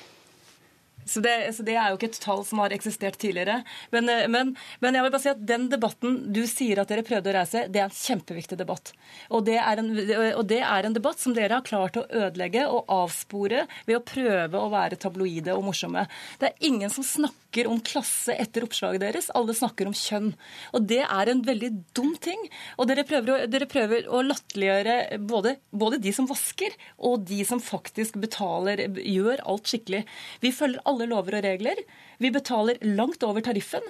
Så 1.10 1.24
det, 1.26 1.36
så 1.58 1.66
det, 1.66 1.76
er 1.80 1.90
jo 1.90 1.98
ikke 1.98 2.12
et 2.12 2.20
tall 2.22 2.44
som 2.46 2.62
har 2.62 2.74
eksistert 2.76 3.18
tidligere. 3.22 3.64
Men, 3.94 4.10
eh, 4.12 4.28
men, 4.32 4.54
men, 4.84 4.98
jeg 4.98 5.06
vil 5.06 5.14
bare 5.16 5.24
si 5.24 5.32
at 5.32 5.42
den 5.52 5.68
debatten 5.72 6.20
du 6.36 6.44
sier 6.50 6.82
at 6.82 6.92
dere 6.92 7.06
prøvde 7.08 7.32
å 7.32 7.36
reise, 7.40 7.66
det 7.72 7.82
er 7.82 7.88
en 7.88 7.96
kjempeviktig 7.96 8.60
debatt. 8.60 8.94
Og 9.34 9.46
det, 9.48 9.58
en, 9.58 9.92
og 10.38 10.44
det 10.50 10.62
er 10.62 10.86
en, 10.86 10.96
debatt 10.96 11.22
som 11.22 11.36
dere 11.36 11.58
har 11.58 11.66
klart 11.66 11.98
å 12.00 12.06
ødelegge 12.06 12.66
og 12.70 12.90
avspore 12.92 13.66
ved 13.88 13.98
å 13.98 14.04
prøve 14.06 14.62
å 14.62 14.72
være 14.74 15.00
tabloide 15.02 15.56
og 15.56 15.66
morsomme. 15.70 16.06
Det 16.42 16.52
er 16.52 16.70
ingen 16.70 16.92
som 16.94 17.06
snakker 17.06 17.70
om 17.70 17.82
klasse 17.82 18.36
etter 18.38 18.66
oppslaget 18.66 19.02
deres. 19.02 19.30
Alle 19.38 19.56
snakker 19.58 19.90
om 19.90 19.96
kjønn. 19.98 20.34
Og 20.78 20.86
det 20.90 21.02
er 21.06 21.32
en 21.32 21.42
veldig 21.46 21.72
dum 21.98 22.14
ting. 22.22 22.42
Og 22.78 22.90
dere 22.90 23.06
prøver 23.08 23.34
å, 23.34 23.38
dere 23.50 23.70
prøver 23.70 24.10
å 24.10 24.22
latterliggjøre 24.26 25.20
både, 25.30 25.56
både 25.72 26.02
de 26.04 26.14
som 26.14 26.28
vasker, 26.30 26.76
og 27.10 27.26
de 27.30 27.42
som 27.48 27.62
faktisk 27.64 28.20
betaler, 28.22 28.86
gjør 29.00 29.42
alt 29.50 29.70
skikkelig. 29.72 30.04
Vi 30.44 30.52
følger 30.56 30.84
alle 30.90 30.99
alle 31.00 31.10
lover 31.16 31.40
og 31.40 31.46
regler. 31.48 31.84
Vi 32.20 32.32
betaler 32.36 32.80
langt 32.84 33.24
over 33.24 33.44
tariffen. 33.46 33.86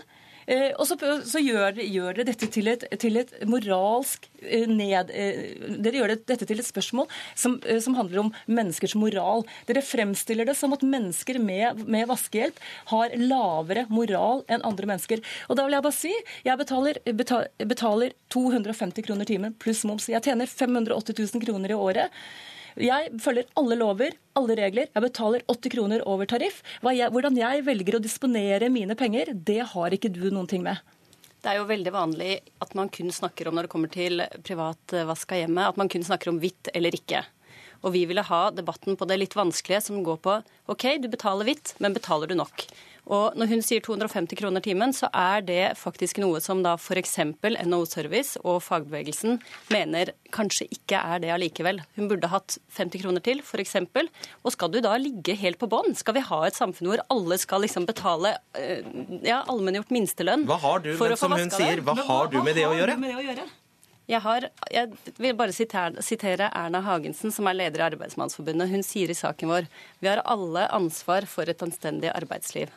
Eh, 0.50 0.72
og 0.82 0.88
så, 0.90 0.96
så 1.30 1.42
gjør, 1.44 1.78
gjør, 1.78 2.16
dere 2.18 2.26
dette 2.32 2.48
til 2.50 2.72
et, 2.72 2.86
til 3.02 3.20
et 3.22 3.34
moralsk 3.46 4.26
eh, 4.42 4.66
ned... 4.66 5.12
Eh, 5.14 5.60
dere 5.78 6.00
gjør 6.00 6.14
dette 6.16 6.48
til 6.50 6.62
et 6.62 6.66
spørsmål 6.66 7.06
som, 7.38 7.60
som, 7.84 7.98
handler 8.00 8.24
om 8.24 8.32
menneskers 8.50 8.96
moral. 8.98 9.46
Dere 9.70 9.86
fremstiller 9.86 10.50
det 10.50 10.58
som 10.58 10.74
at 10.74 10.86
mennesker 10.86 11.38
med, 11.44 11.84
med, 11.86 12.08
vaskehjelp 12.10 12.58
har 12.90 13.14
lavere 13.22 13.86
moral 13.94 14.42
enn 14.50 14.66
andre 14.66 14.90
mennesker. 14.90 15.22
Og 15.50 15.60
da 15.60 15.68
vil 15.68 15.78
jeg 15.78 15.86
bare 15.86 16.00
si 16.00 16.16
jeg 16.48 16.62
betaler, 16.64 17.02
betaler 17.70 18.18
250 18.34 19.06
kroner 19.06 19.30
timen 19.30 19.58
pluss 19.62 19.86
moms. 19.86 20.10
Jeg 20.10 20.26
tjener 20.26 20.50
580 20.50 21.14
000 21.30 21.46
kroner 21.46 21.76
i 21.76 21.78
året. 21.78 22.24
Jeg 22.78 23.10
følger 23.24 23.50
alle 23.60 23.80
lover, 23.80 24.14
alle 24.38 24.56
regler. 24.60 24.92
Jeg 24.94 25.06
betaler 25.06 25.46
80 25.50 25.74
kroner 25.74 26.06
over 26.10 26.30
tariff. 26.30 26.62
Jeg, 26.84 27.10
hvordan 27.16 27.38
jeg 27.40 27.66
velger 27.66 27.98
å 27.98 28.04
disponere 28.04 28.70
mine 28.74 28.98
penger, 29.00 29.34
det 29.34 29.62
har 29.74 29.96
ikke 29.96 30.12
du 30.14 30.28
noen 30.30 30.50
ting 30.50 30.66
med. 30.66 30.78
Det 31.40 31.54
er 31.54 31.62
jo 31.62 31.70
veldig 31.70 31.92
vanlig 31.96 32.32
at 32.60 32.74
man 32.76 32.92
kun 32.92 33.14
snakker 33.16 33.48
om 33.48 33.56
når 33.56 33.66
det 33.68 33.72
kommer 33.72 33.92
til 33.92 34.24
privat 34.44 34.96
vask 35.08 35.32
av 35.32 35.46
hjemmet, 35.46 35.72
at 35.72 35.80
man 35.80 35.92
kun 35.92 36.04
snakker 36.04 36.34
om 36.34 36.40
hvitt 36.44 36.72
eller 36.76 36.96
ikke. 36.98 37.24
Og 37.80 37.94
vi 37.96 38.04
ville 38.10 38.26
ha 38.28 38.42
debatten 38.52 38.98
på 39.00 39.08
det 39.08 39.22
litt 39.22 39.38
vanskelige 39.40 39.86
som 39.88 40.02
går 40.04 40.20
på 40.24 40.36
OK, 40.72 40.86
du 41.00 41.08
betaler 41.08 41.48
hvitt, 41.48 41.78
men 41.80 41.96
betaler 41.96 42.28
du 42.28 42.36
nok? 42.36 42.66
Og 43.10 43.38
når 43.40 43.50
hun 43.50 43.64
sier 43.66 43.82
250 43.82 44.38
kroner 44.38 44.62
timen, 44.62 44.94
så 44.94 45.10
er 45.18 45.42
det 45.46 45.64
faktisk 45.80 46.20
noe 46.22 46.42
som 46.46 46.62
da 46.66 46.76
f.eks. 46.78 47.16
NHO 47.42 47.82
Service 47.90 48.38
og 48.44 48.60
fagbevegelsen 48.62 49.40
mener 49.74 50.14
kanskje 50.36 50.68
ikke 50.76 51.00
er 51.02 51.24
det 51.24 51.32
allikevel. 51.34 51.82
Hun 51.98 52.10
burde 52.12 52.30
hatt 52.30 52.60
50 52.78 53.02
kroner 53.02 53.24
til, 53.26 53.42
f.eks. 53.42 53.80
Og 54.44 54.54
skal 54.54 54.74
du 54.74 54.78
da 54.86 54.94
ligge 55.02 55.34
helt 55.42 55.58
på 55.62 55.70
bånn? 55.72 55.98
Skal 55.98 56.20
vi 56.20 56.26
ha 56.28 56.44
et 56.46 56.58
samfunn 56.58 56.92
hvor 56.92 57.02
alle 57.10 57.40
skal 57.42 57.66
liksom 57.66 57.88
betale 57.90 58.36
eh, 58.58 58.86
ja, 59.26 59.42
allmenngjort 59.50 59.94
minstelønn? 59.96 60.46
Hva 60.50 60.60
har 60.62 60.86
du, 60.86 60.92
men 60.94 61.18
som 61.18 61.34
hun 61.34 61.50
sier, 61.54 61.82
hva 61.86 61.98
har 61.98 62.30
du 62.30 62.38
med 62.46 62.60
det 62.60 62.68
å 62.70 62.76
gjøre? 62.78 63.00
Jeg, 64.10 64.22
har, 64.26 64.46
jeg, 64.74 65.16
vil 65.22 65.34
bare 65.38 65.54
sitere, 65.54 66.02
sitere, 66.06 66.50
Erna 66.58 66.82
Hagensen, 66.86 67.34
som 67.34 67.50
er 67.50 67.58
leder 67.58 67.82
i 67.84 67.88
Arbeidsmannsforbundet. 67.92 68.70
Hun 68.70 68.86
sier 68.86 69.10
i 69.10 69.18
saken 69.18 69.50
vår 69.50 69.70
vi 70.02 70.10
har 70.10 70.22
alle 70.30 70.66
ansvar 70.74 71.26
for 71.30 71.50
et 71.50 71.66
anstendig 71.66 72.10
arbeidsliv. 72.14 72.74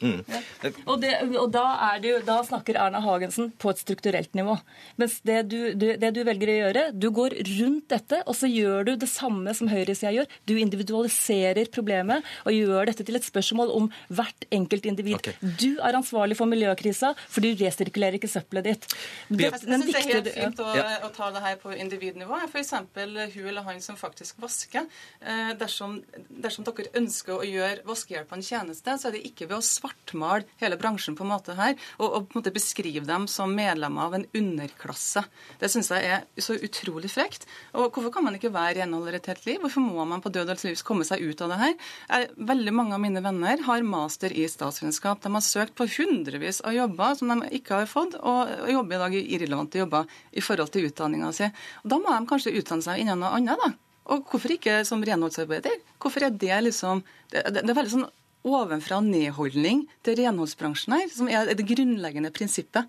Mm. 0.00 0.20
Ja. 0.28 0.70
Og, 0.84 0.98
det, 1.00 1.12
og 1.40 1.48
da, 1.54 1.64
jo, 2.04 2.18
da, 2.26 2.36
snakker 2.44 2.76
Erna 2.80 3.00
Hagensen 3.04 3.48
på 3.60 3.72
et 3.72 3.80
strukturelt 3.80 4.34
nivå. 4.36 4.58
Mens 5.00 5.18
det 5.26 5.38
du, 5.50 5.72
du, 5.78 5.86
det 6.00 6.10
du, 6.16 6.20
velger 6.26 6.52
å 6.52 6.56
gjøre, 6.56 6.82
du 6.92 7.08
går 7.14 7.36
rundt 7.56 7.88
dette, 7.92 8.20
og 8.28 8.36
så 8.36 8.50
gjør 8.50 8.90
du 8.90 8.92
det 9.00 9.08
samme 9.10 9.54
som 9.56 9.70
høyresida 9.72 10.12
gjør. 10.12 10.28
Du 10.48 10.54
individualiserer 10.60 11.70
problemet 11.72 12.26
og 12.44 12.56
gjør 12.56 12.90
dette 12.90 13.06
til 13.08 13.18
et 13.18 13.26
spørsmål 13.26 13.72
om 13.76 13.88
hvert 14.12 14.48
enkelt 14.54 14.88
individ. 14.90 15.16
Okay. 15.20 15.38
Du 15.40 15.80
er 15.80 15.96
ansvarlig 15.96 16.36
for 16.38 16.50
miljøkrisa, 16.50 17.14
for 17.16 17.44
du 17.44 17.56
resirkulerer 17.56 18.20
ikke 18.20 18.30
søppelet 18.30 18.68
ditt. 18.68 18.88
Det, 19.30 19.48
jeg 19.48 19.62
syns 19.62 19.86
det 19.86 19.96
er 20.02 20.08
helt 20.10 20.32
fint 20.36 20.62
å, 20.64 20.68
ja. 20.76 20.86
å, 21.06 21.12
ta 21.16 21.30
det 21.32 21.44
her 21.44 21.56
på 21.62 21.72
individnivå. 21.72 22.42
F.eks. 22.50 22.74
hun 22.76 23.48
eller 23.48 23.64
han 23.64 23.80
som 23.84 23.96
faktisk 23.96 24.42
vasker. 24.44 24.84
Eh, 25.24 25.54
dersom, 25.56 25.98
dersom 26.28 26.66
dere 26.68 26.92
ønsker 26.98 27.40
å 27.40 27.46
gjøre 27.46 27.86
vaskehjelpa 27.88 28.36
en 28.36 28.44
tjeneste, 28.44 28.98
så 29.00 29.08
er 29.08 29.16
det 29.16 29.24
ikke 29.30 29.48
ved 29.48 29.58
å 29.58 29.64
svare 29.64 29.85
svartmale 29.86 30.44
hele 30.60 30.76
bransjen 30.76 31.16
på 31.16 31.24
en 31.24 31.30
måte 31.30 31.54
her, 31.56 31.74
og, 31.98 32.06
og, 32.06 32.26
på 32.28 32.36
en 32.36 32.40
måte 32.40 32.54
beskrive 32.54 33.04
dem 33.06 33.26
som 33.30 33.54
medlemmer 33.54 34.06
av 34.06 34.14
en 34.14 34.26
underklasse. 34.34 35.24
Det 35.60 35.70
syns 35.70 35.90
jeg 35.90 36.04
er 36.04 36.24
så 36.42 36.56
utrolig 36.56 37.10
frekt. 37.12 37.46
Og 37.74 37.92
hvorfor 37.92 38.12
kan 38.12 38.24
man 38.24 38.36
ikke 38.36 38.52
være 38.54 38.80
renholder 38.80 39.18
et 39.18 39.26
helt 39.30 39.46
liv? 39.46 39.60
Hvorfor 39.62 39.84
må 39.84 40.04
man 40.08 40.22
på 40.24 40.32
død 40.34 40.54
og 40.54 40.64
livs 40.64 40.84
komme 40.86 41.06
seg 41.06 41.22
ut 41.22 41.42
av 41.42 41.52
det 41.52 41.60
her? 41.62 42.28
Veldig 42.36 42.74
mange 42.74 42.96
av 42.96 43.02
mine 43.02 43.22
venner 43.24 43.62
har 43.66 43.86
master 43.86 44.32
i 44.32 44.46
statsvitenskap. 44.50 45.22
De 45.22 45.32
har 45.32 45.44
søkt 45.44 45.76
på 45.78 45.88
hundrevis 45.96 46.62
av 46.66 46.76
jobber 46.76 47.16
som 47.18 47.32
de 47.32 47.50
ikke 47.58 47.82
har 47.82 47.90
fått, 47.90 48.18
og 48.20 48.70
jobber 48.72 48.96
i 48.96 49.02
dag 49.04 49.16
i 49.16 49.24
irrelevante 49.36 49.82
jobber 49.82 50.06
i 50.32 50.44
forhold 50.44 50.72
til 50.74 50.90
utdanninga 50.90 51.32
si. 51.36 51.50
Da 51.84 52.00
må 52.00 52.12
de 52.12 52.30
kanskje 52.30 52.54
utdanne 52.58 52.84
seg 52.86 53.02
innen 53.02 53.22
noe 53.22 53.34
annet, 53.38 53.60
da. 53.62 53.74
Og 54.14 54.28
hvorfor 54.30 54.52
ikke 54.54 54.84
som 54.86 55.02
renholdsarbeider? 55.02 55.80
Hvorfor 55.98 56.28
er 56.28 56.30
det 56.30 56.60
liksom 56.68 57.02
Det, 57.26 57.42
det, 57.50 57.64
det 57.66 57.72
er 57.72 57.74
veldig 57.74 57.90
sånn 57.90 58.06
ovenfra 58.46 59.00
nedholdning 59.04 59.84
til 60.06 60.18
renholdsbransjen 60.20 60.94
her, 60.96 61.08
som 61.12 61.30
er 61.30 61.50
det 61.54 61.66
grunnleggende 61.66 62.32
prinsippet. 62.34 62.88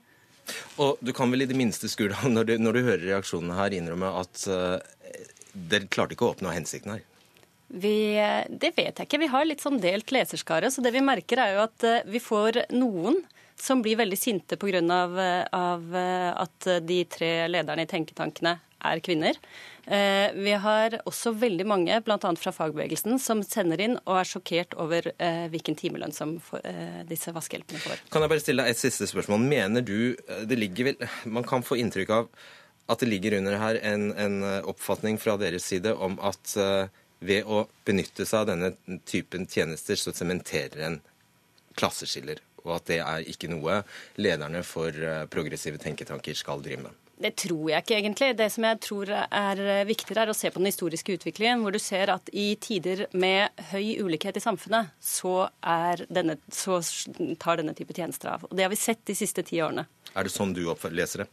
Og 0.80 1.00
Du 1.04 1.12
kan 1.15 1.32
vel 1.32 1.43
i 1.43 1.50
det 1.50 1.58
minste 1.60 1.89
skru 1.91 2.08
når, 2.08 2.30
når, 2.32 2.52
når, 2.63 2.78
du 2.78 2.88
hører 2.88 3.06
reaksjonene 3.10 3.58
her, 3.58 3.76
innrømme 3.76 4.12
at 4.22 4.43
uh, 4.48 4.78
dere 5.54 5.89
klarte 5.91 6.15
ikke 6.15 6.28
å 6.28 6.34
oppnå 6.36 6.54
hensikten 6.56 6.96
her? 6.96 7.06
Vi, 7.67 8.15
det 8.48 8.72
vet 8.78 8.96
jeg 8.96 9.10
ikke. 9.10 9.20
Vi 9.26 9.32
har 9.34 9.48
litt 9.48 9.63
sånn 9.63 9.82
delt 9.84 10.13
leserskare. 10.15 10.70
Så 10.72 10.80
det 10.86 10.93
vi 10.96 11.04
merker 11.04 11.41
er 11.43 11.58
jo 11.58 11.65
at 11.65 11.88
uh, 11.88 12.00
vi 12.08 12.22
får 12.24 12.63
noen 12.76 13.20
som 13.60 13.82
blir 13.84 13.98
veldig 14.00 14.20
sinte 14.20 14.56
pga. 14.62 14.80
Av, 14.93 15.15
av 15.58 15.96
at 15.98 16.67
de 16.86 17.00
tre 17.10 17.32
lederne 17.50 17.88
i 17.88 17.89
tenketankene 17.89 18.52
er 18.85 19.01
kvinner. 19.03 19.37
Eh, 19.87 20.33
vi 20.35 20.51
har 20.51 20.97
også 21.07 21.31
veldig 21.39 21.65
mange, 21.67 21.99
bl.a. 22.03 22.17
fra 22.35 22.51
fagbevegelsen, 22.51 23.17
som 23.23 23.41
sender 23.45 23.81
inn 23.83 23.95
og 24.03 24.19
er 24.19 24.27
sjokkert 24.27 24.75
over 24.81 25.09
eh, 25.15 25.45
hvilken 25.53 25.77
timelønn 25.79 26.15
som 26.15 26.35
eh, 26.59 27.01
disse 27.07 27.31
vaskehjelpene 27.35 27.81
får. 27.83 28.03
Kan 28.11 28.25
jeg 28.25 28.33
bare 28.33 28.43
stille 28.43 28.65
deg 28.65 28.75
et 28.75 28.81
siste 28.81 29.07
spørsmål? 29.09 29.47
Mener 29.47 29.85
du 29.85 30.15
det 30.47 30.59
ligger 30.59 30.91
vel 30.91 31.07
Man 31.31 31.47
kan 31.47 31.63
få 31.65 31.79
inntrykk 31.79 32.13
av 32.17 32.29
at 32.87 33.03
det 33.03 33.09
ligger 33.09 33.37
under 33.39 33.57
her 33.59 33.79
en, 33.83 34.11
en 34.15 34.37
oppfatning 34.67 35.17
fra 35.19 35.35
deres 35.39 35.65
side 35.67 35.91
om 35.91 36.15
at 36.23 36.53
ved 37.19 37.49
å 37.49 37.65
benytte 37.83 38.23
seg 38.23 38.45
av 38.45 38.51
denne 38.53 38.99
typen 39.09 39.43
tjenester, 39.51 39.99
så 39.99 40.13
sementerer 40.15 40.85
en 40.87 40.95
klasseskiller, 41.75 42.39
og 42.63 42.77
at 42.77 42.87
det 42.87 43.01
er 43.03 43.27
ikke 43.27 43.51
noe 43.51 43.81
lederne 44.15 44.63
for 44.63 44.95
progressive 45.33 45.83
tenketanker 45.83 46.39
skal 46.39 46.63
drive 46.63 46.85
med? 46.85 47.07
Det 47.17 47.32
tror 47.41 47.71
jeg 47.71 47.82
ikke 47.82 47.95
egentlig. 47.97 48.30
Det 48.38 48.49
som 48.53 48.67
jeg 48.67 48.80
tror 48.86 49.12
er 49.15 49.62
viktigere, 49.89 50.27
er 50.27 50.32
å 50.34 50.38
se 50.38 50.51
på 50.53 50.62
den 50.62 50.69
historiske 50.69 51.15
utviklingen, 51.17 51.63
hvor 51.65 51.73
du 51.73 51.80
ser 51.82 52.12
at 52.13 52.30
i 52.30 52.51
tider 52.62 53.08
med 53.17 53.65
høy 53.71 53.97
ulikhet 54.06 54.38
i 54.38 54.43
samfunnet, 54.43 54.93
så, 55.01 55.47
denne, 56.13 56.38
så 56.53 56.77
tar 57.41 57.63
denne 57.63 57.73
type 57.77 57.95
tjenester 57.97 58.36
av. 58.36 58.45
Og 58.45 58.53
Det 58.53 58.67
har 58.67 58.73
vi 58.73 58.80
sett 58.80 59.01
de 59.10 59.17
siste 59.17 59.45
ti 59.47 59.62
årene. 59.65 59.88
Er 60.13 60.27
det 60.27 60.34
sånn 60.36 60.53
du 60.53 60.62
leser 60.93 61.25
det? 61.25 61.30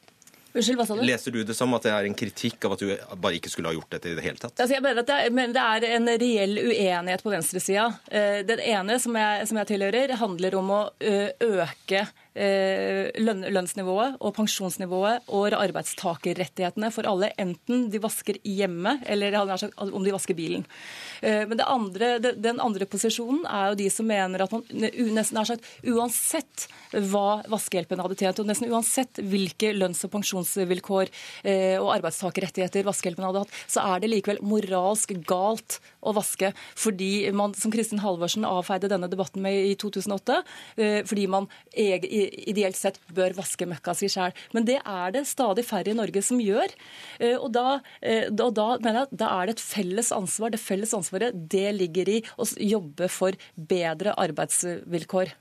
Unnskyld, 0.55 0.79
hva 0.79 0.85
sa 0.87 0.94
du? 0.94 1.03
Leser 1.03 1.35
du 1.35 1.40
det 1.42 1.55
som 1.59 1.73
at 1.75 1.83
det 1.83 1.90
er 1.90 2.07
en 2.07 2.14
kritikk 2.14 2.64
av 2.64 2.77
at 2.77 2.83
du 2.85 2.90
bare 3.18 3.35
ikke 3.40 3.51
skulle 3.51 3.73
ha 3.73 3.75
gjort 3.75 3.90
dette 3.97 4.12
i 4.12 4.14
det 4.14 4.23
hele 4.23 4.38
tatt? 4.38 4.55
Altså, 4.55 4.77
jeg 4.77 4.85
mener 4.85 5.03
at 5.03 5.09
det 5.09 5.16
er, 5.18 5.33
men 5.35 5.55
det 5.55 5.64
er 5.64 5.87
en 5.97 6.11
reell 6.23 6.61
uenighet 6.62 7.25
på 7.27 7.33
venstresida. 7.33 7.88
Den 8.07 8.53
det 8.53 8.68
ene 8.70 9.01
som 9.03 9.18
jeg, 9.18 9.49
som 9.51 9.59
jeg 9.59 9.73
tilhører, 9.73 10.14
handler 10.20 10.57
om 10.61 10.70
å 10.70 10.83
øke 11.03 12.05
Eh, 12.35 13.12
lønnsnivået 13.23 14.16
og 14.18 14.33
pensjonsnivået 14.35 15.29
og 15.31 15.55
arbeidstakerrettighetene 15.55 16.88
for 16.90 17.07
alle, 17.07 17.29
enten 17.38 17.85
de 17.92 18.01
vasker 18.03 18.40
hjemme 18.42 18.97
eller 19.07 19.37
om 19.38 20.03
de 20.03 20.11
vasker 20.11 20.35
bilen. 20.35 20.64
Eh, 21.23 21.44
men 21.47 21.62
andre, 21.62 22.16
den 22.18 22.59
andre 22.59 22.88
posisjonen 22.90 23.44
er 23.47 23.68
jo 23.70 23.79
de 23.79 23.87
som 23.87 24.11
mener 24.11 24.42
at 24.42 24.51
man 24.51 24.66
nesten 24.66 25.38
er 25.38 25.47
sagt 25.53 25.70
uansett 25.87 26.66
hva 26.90 27.44
vaskehjelpen 27.55 28.03
hadde 28.03 28.18
tjent, 28.18 28.42
og 28.42 28.51
nesten 28.51 28.75
uansett 28.75 29.23
hvilke 29.23 29.70
lønns- 29.79 30.03
og 30.03 30.16
pensjonsvilkår 30.16 31.14
eh, 31.47 31.79
og 31.79 31.92
arbeidstakerrettigheter 32.01 32.83
vaskehjelpen 32.90 33.29
hadde 33.29 33.44
hatt, 33.44 33.59
så 33.70 33.87
er 33.94 34.03
det 34.03 34.11
likevel 34.11 34.42
moralsk 34.42 35.14
galt 35.23 35.79
å 36.05 36.14
vaske. 36.17 36.53
Fordi 36.79 37.31
man, 37.37 37.57
som 37.59 37.73
Kristin 37.75 38.03
Halvorsen 38.05 38.47
avfeide 38.49 38.90
denne 38.93 39.11
debatten 39.11 39.43
med 39.45 39.73
i 39.73 39.75
2008, 39.81 40.40
fordi 41.09 41.27
man 41.31 41.49
ideelt 41.75 42.77
sett 42.79 43.01
bør 43.14 43.35
vaske 43.37 43.67
møkka 43.69 43.95
si 43.97 44.11
sjøl. 44.12 44.35
Men 44.55 44.67
det 44.69 44.81
er 44.81 45.14
det 45.14 45.25
stadig 45.29 45.64
færre 45.67 45.93
i 45.93 45.97
Norge 45.99 46.23
som 46.25 46.40
gjør. 46.43 46.75
Eh, 47.19 47.37
og 47.37 47.51
da, 47.55 47.79
eh, 48.03 48.29
og 48.33 48.53
da 48.57 48.69
mener 48.79 49.03
jeg 49.03 49.09
at 49.11 49.17
da 49.25 49.31
er 49.38 49.47
det 49.47 49.57
et 49.57 49.64
felles 49.64 50.12
ansvar. 50.14 50.55
Det 50.55 50.62
felles 50.62 50.95
ansvaret 50.97 51.35
det 51.35 51.69
ligger 51.79 52.11
i 52.17 52.21
å 52.37 52.49
jobbe 52.75 53.09
for 53.12 53.38
bedre 53.55 54.17
arbeidsvilkår. 54.27 55.35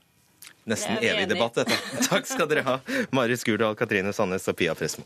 Nesten 0.70 0.96
evig 1.04 1.28
debatt, 1.28 1.60
dette. 1.60 1.76
Takk 2.08 2.28
skal 2.28 2.48
dere 2.48 2.64
ha, 2.64 2.78
Mari 3.12 3.36
Skurdal, 3.36 3.76
Katrine 3.76 4.14
Sandnes 4.16 4.48
og 4.48 4.56
Pia 4.56 4.76
Fresmo. 4.78 5.04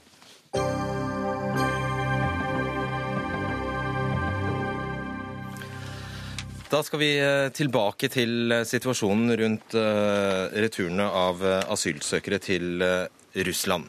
Da 6.68 6.82
skal 6.84 7.00
vi 7.00 7.14
eh, 7.16 7.48
tilbake 7.56 8.10
til 8.12 8.52
eh, 8.52 8.64
situasjonen 8.68 9.32
rundt 9.40 9.72
eh, 9.78 10.56
returene 10.60 11.06
av 11.08 11.40
asylsøkere 11.72 12.38
til 12.44 12.82
Russland. 13.48 13.86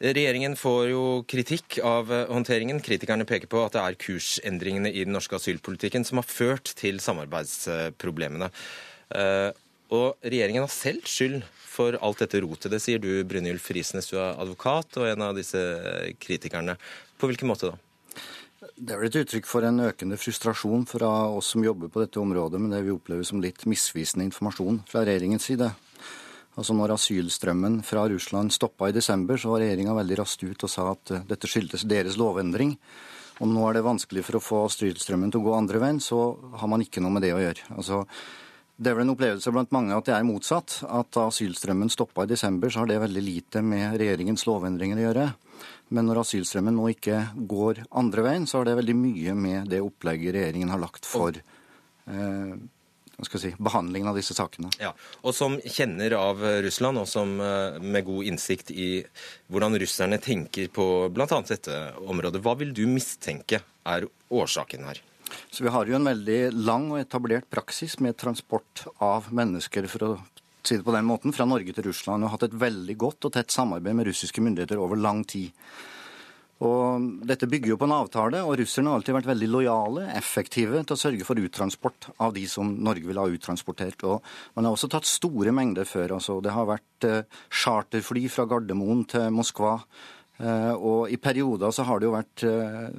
Regjeringen 0.00 0.54
får 0.56 0.82
jo 0.92 1.02
kritikk 1.28 1.80
av 1.84 2.08
håndteringen. 2.30 2.78
Kritikerne 2.80 3.26
peker 3.28 3.50
på 3.52 3.60
at 3.66 3.74
det 3.74 3.82
er 3.82 3.98
kursendringene 4.00 4.92
i 4.94 5.02
den 5.04 5.12
norske 5.12 5.36
asylpolitikken 5.36 6.06
som 6.08 6.22
har 6.22 6.28
ført 6.28 6.70
til 6.78 7.02
samarbeidsproblemene. 7.02 8.48
Og 9.90 10.06
regjeringen 10.22 10.62
har 10.62 10.70
selv 10.70 11.10
skyld 11.10 11.42
for 11.66 11.98
alt 11.98 12.22
dette 12.22 12.44
rotet. 12.46 12.70
Det 12.70 12.80
sier 12.84 13.02
du, 13.02 13.10
Brynjulf 13.26 13.66
Risnes, 13.74 14.06
du 14.12 14.20
er 14.20 14.38
advokat 14.38 15.00
og 15.02 15.10
en 15.10 15.26
av 15.32 15.34
disse 15.34 15.58
kritikerne. 16.22 16.78
På 17.18 17.26
hvilken 17.26 17.50
måte 17.50 17.72
da? 17.72 17.87
Det 18.58 18.90
er 18.90 18.98
vel 18.98 19.06
et 19.06 19.16
uttrykk 19.20 19.46
for 19.46 19.62
en 19.62 19.84
økende 19.86 20.16
frustrasjon 20.18 20.82
fra 20.90 21.08
oss 21.30 21.52
som 21.52 21.62
jobber 21.62 21.90
på 21.94 22.02
dette 22.02 22.18
området, 22.18 22.58
men 22.58 22.72
det 22.72 22.80
vi 22.82 22.90
opplever 22.90 23.26
som 23.26 23.38
litt 23.42 23.62
misvisende 23.70 24.26
informasjon 24.26 24.80
fra 24.88 25.04
regjeringens 25.06 25.46
side. 25.46 25.68
Altså 26.58 26.74
når 26.74 26.96
asylstrømmen 26.96 27.76
fra 27.86 28.08
Russland 28.10 28.50
stoppa 28.50 28.88
i 28.90 28.96
desember, 28.96 29.38
så 29.38 29.52
var 29.52 29.62
regjeringa 29.62 29.94
veldig 29.94 30.18
raskt 30.18 30.42
ut 30.42 30.66
og 30.66 30.72
sa 30.72 30.88
at 30.90 31.14
eh, 31.14 31.22
dette 31.28 31.46
skyldtes 31.46 31.86
deres 31.86 32.18
lovendring. 32.18 32.74
Og 33.38 33.46
nå 33.46 33.62
er 33.68 33.78
det 33.78 33.86
vanskelig 33.86 34.24
for 34.26 34.40
å 34.40 34.42
få 34.42 34.64
asylstrømmen 34.66 35.30
til 35.30 35.44
å 35.44 35.46
gå 35.46 35.54
andre 35.54 35.78
veien, 35.84 36.02
så 36.02 36.18
har 36.58 36.70
man 36.72 36.82
ikke 36.82 37.04
noe 37.04 37.14
med 37.14 37.22
det 37.22 37.30
å 37.36 37.42
gjøre. 37.44 37.68
Altså, 37.78 38.02
det 38.78 38.92
er 38.92 38.94
vel 38.94 39.08
en 39.08 39.14
opplevelse 39.16 39.50
blant 39.50 39.72
mange 39.74 39.96
at 39.96 40.06
det 40.06 40.14
er 40.14 40.26
motsatt. 40.26 40.78
At 40.86 41.10
da 41.16 41.26
asylstrømmen 41.26 41.90
stoppa 41.90 42.22
i 42.22 42.30
desember, 42.30 42.70
så 42.70 42.84
har 42.84 42.90
det 42.90 43.00
veldig 43.02 43.24
lite 43.26 43.62
med 43.66 43.98
regjeringens 43.98 44.46
lovendringer 44.46 45.00
å 45.00 45.06
gjøre. 45.08 45.28
Men 45.96 46.06
når 46.06 46.22
asylstrømmen 46.22 46.76
nå 46.78 46.86
ikke 46.92 47.20
går 47.50 47.82
andre 47.98 48.24
veien, 48.28 48.46
så 48.46 48.60
har 48.60 48.68
det 48.68 48.76
veldig 48.78 48.94
mye 48.94 49.34
med 49.34 49.70
det 49.72 49.82
opplegget 49.82 50.36
regjeringen 50.36 50.70
har 50.70 50.82
lagt 50.82 51.08
for 51.08 51.34
eh, 51.34 52.58
Si, 53.18 53.50
behandlingen 53.58 54.06
av 54.06 54.14
disse 54.14 54.30
sakene. 54.30 54.68
Ja, 54.78 54.92
og 55.26 55.34
Som 55.34 55.56
kjenner 55.58 56.14
av 56.14 56.38
Russland, 56.62 57.00
og 57.02 57.08
som 57.10 57.32
eh, 57.42 57.80
med 57.82 58.06
god 58.06 58.28
innsikt 58.30 58.70
i 58.70 59.02
hvordan 59.50 59.74
russerne 59.82 60.20
tenker 60.22 60.70
på 60.70 60.86
bl.a. 61.10 61.26
dette 61.26 61.80
området, 61.98 62.38
hva 62.46 62.54
vil 62.62 62.70
du 62.70 62.84
mistenke 62.86 63.58
er 63.82 64.06
årsaken 64.30 64.86
her? 64.86 65.02
Så 65.50 65.64
Vi 65.64 65.72
har 65.74 65.86
jo 65.86 65.98
en 65.98 66.08
veldig 66.08 66.40
lang 66.54 66.90
og 66.92 67.00
etablert 67.00 67.48
praksis 67.50 67.98
med 68.00 68.16
transport 68.16 68.86
av 69.00 69.30
mennesker 69.32 69.88
for 69.90 70.06
å 70.06 70.12
si 70.62 70.76
det 70.76 70.84
på 70.84 70.94
den 70.94 71.06
måten, 71.08 71.32
fra 71.32 71.46
Norge 71.48 71.72
til 71.72 71.86
Russland 71.88 72.24
og 72.24 72.34
hatt 72.34 72.48
et 72.48 72.58
veldig 72.60 72.96
godt 73.00 73.28
og 73.28 73.36
tett 73.36 73.54
samarbeid 73.54 73.96
med 73.96 74.08
russiske 74.10 74.42
myndigheter 74.44 74.80
over 74.82 75.00
lang 75.00 75.24
tid. 75.24 75.54
Og 76.58 77.04
Dette 77.28 77.46
bygger 77.46 77.72
jo 77.72 77.78
på 77.78 77.86
en 77.86 77.94
avtale, 77.94 78.40
og 78.42 78.56
russerne 78.58 78.90
har 78.90 78.98
alltid 78.98 79.14
vært 79.14 79.30
veldig 79.30 79.48
lojale, 79.52 80.08
effektive 80.18 80.80
til 80.82 80.96
å 80.96 80.98
sørge 80.98 81.26
for 81.26 81.38
uttransport 81.38 82.08
av 82.24 82.34
de 82.34 82.44
som 82.50 82.72
Norge 82.82 83.06
vil 83.06 83.20
ha 83.20 83.28
uttransportert. 83.30 84.02
Og 84.10 84.24
Man 84.58 84.66
har 84.66 84.74
også 84.74 84.90
tatt 84.90 85.06
store 85.06 85.54
mengder 85.54 85.86
før. 85.86 86.16
altså 86.18 86.40
Det 86.42 86.50
har 86.50 86.66
vært 86.66 87.06
eh, 87.06 87.22
charterfly 87.62 88.26
fra 88.28 88.48
Gardermoen 88.50 89.04
til 89.06 89.30
Moskva. 89.30 89.78
Eh, 90.38 90.74
og 90.74 91.10
i 91.10 91.16
perioder 91.16 91.70
så 91.70 91.86
har 91.86 92.00
det 92.00 92.10
jo 92.10 92.16
vært 92.16 92.46
eh, 92.46 92.90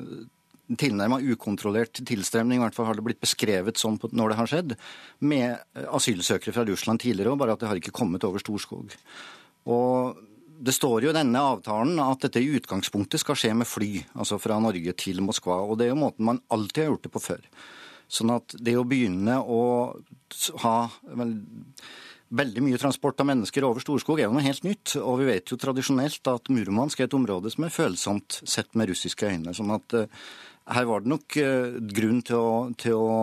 tilnærma 0.77 1.17
ukontrollert 1.23 2.01
tilstrømning, 2.05 2.59
i 2.59 2.63
hvert 2.63 2.77
fall 2.77 2.89
har 2.89 2.99
det 2.99 3.05
blitt 3.07 3.21
beskrevet 3.23 3.81
sånn 3.81 3.97
når 4.11 4.33
det 4.33 4.39
har 4.39 4.51
skjedd, 4.51 4.75
med 5.25 5.85
asylsøkere 5.89 6.53
fra 6.55 6.65
Russland 6.67 7.01
tidligere 7.01 7.33
òg, 7.33 7.39
bare 7.41 7.55
at 7.55 7.63
det 7.63 7.71
har 7.71 7.79
ikke 7.81 7.95
kommet 7.95 8.25
over 8.27 8.43
Storskog. 8.43 8.93
Og 9.69 10.19
det 10.59 10.75
står 10.75 11.05
jo 11.05 11.13
i 11.13 11.15
denne 11.15 11.41
avtalen 11.53 11.99
at 12.03 12.25
dette 12.25 12.41
i 12.43 12.51
utgangspunktet 12.59 13.21
skal 13.21 13.37
skje 13.39 13.53
med 13.55 13.69
fly, 13.69 13.93
altså 14.19 14.39
fra 14.41 14.59
Norge 14.61 14.93
til 14.99 15.21
Moskva. 15.23 15.61
Og 15.63 15.79
det 15.79 15.87
er 15.87 15.93
jo 15.93 16.01
måten 16.01 16.27
man 16.27 16.41
alltid 16.51 16.83
har 16.83 16.91
gjort 16.91 17.07
det 17.07 17.13
på 17.13 17.23
før. 17.23 17.47
Sånn 18.09 18.33
at 18.33 18.55
det 18.57 18.75
å 18.75 18.85
begynne 18.89 19.37
å 19.39 19.61
ha 20.65 20.75
vel, 21.15 21.35
veldig 22.41 22.63
mye 22.65 22.79
transport 22.81 23.21
av 23.21 23.29
mennesker 23.29 23.65
over 23.65 23.83
Storskog 23.83 24.19
er 24.19 24.27
jo 24.27 24.35
noe 24.35 24.45
helt 24.45 24.65
nytt. 24.65 24.97
Og 24.99 25.21
vi 25.21 25.29
vet 25.29 25.53
jo 25.53 25.59
tradisjonelt 25.61 26.31
at 26.33 26.51
Murmansk 26.51 26.99
er 26.99 27.07
et 27.07 27.17
område 27.17 27.53
som 27.53 27.65
er 27.65 27.73
følsomt 27.73 28.41
sett 28.43 28.75
med 28.75 28.91
russiske 28.91 29.29
øyne. 29.29 29.55
Sånn 29.55 29.71
at 29.77 29.95
uh, 29.95 30.27
her 30.75 30.89
var 30.89 31.03
det 31.03 31.11
nok 31.11 31.37
uh, 31.41 31.77
grunn 31.93 32.23
til 32.25 32.39
å, 32.39 32.57
til 32.79 32.97
å 32.99 33.13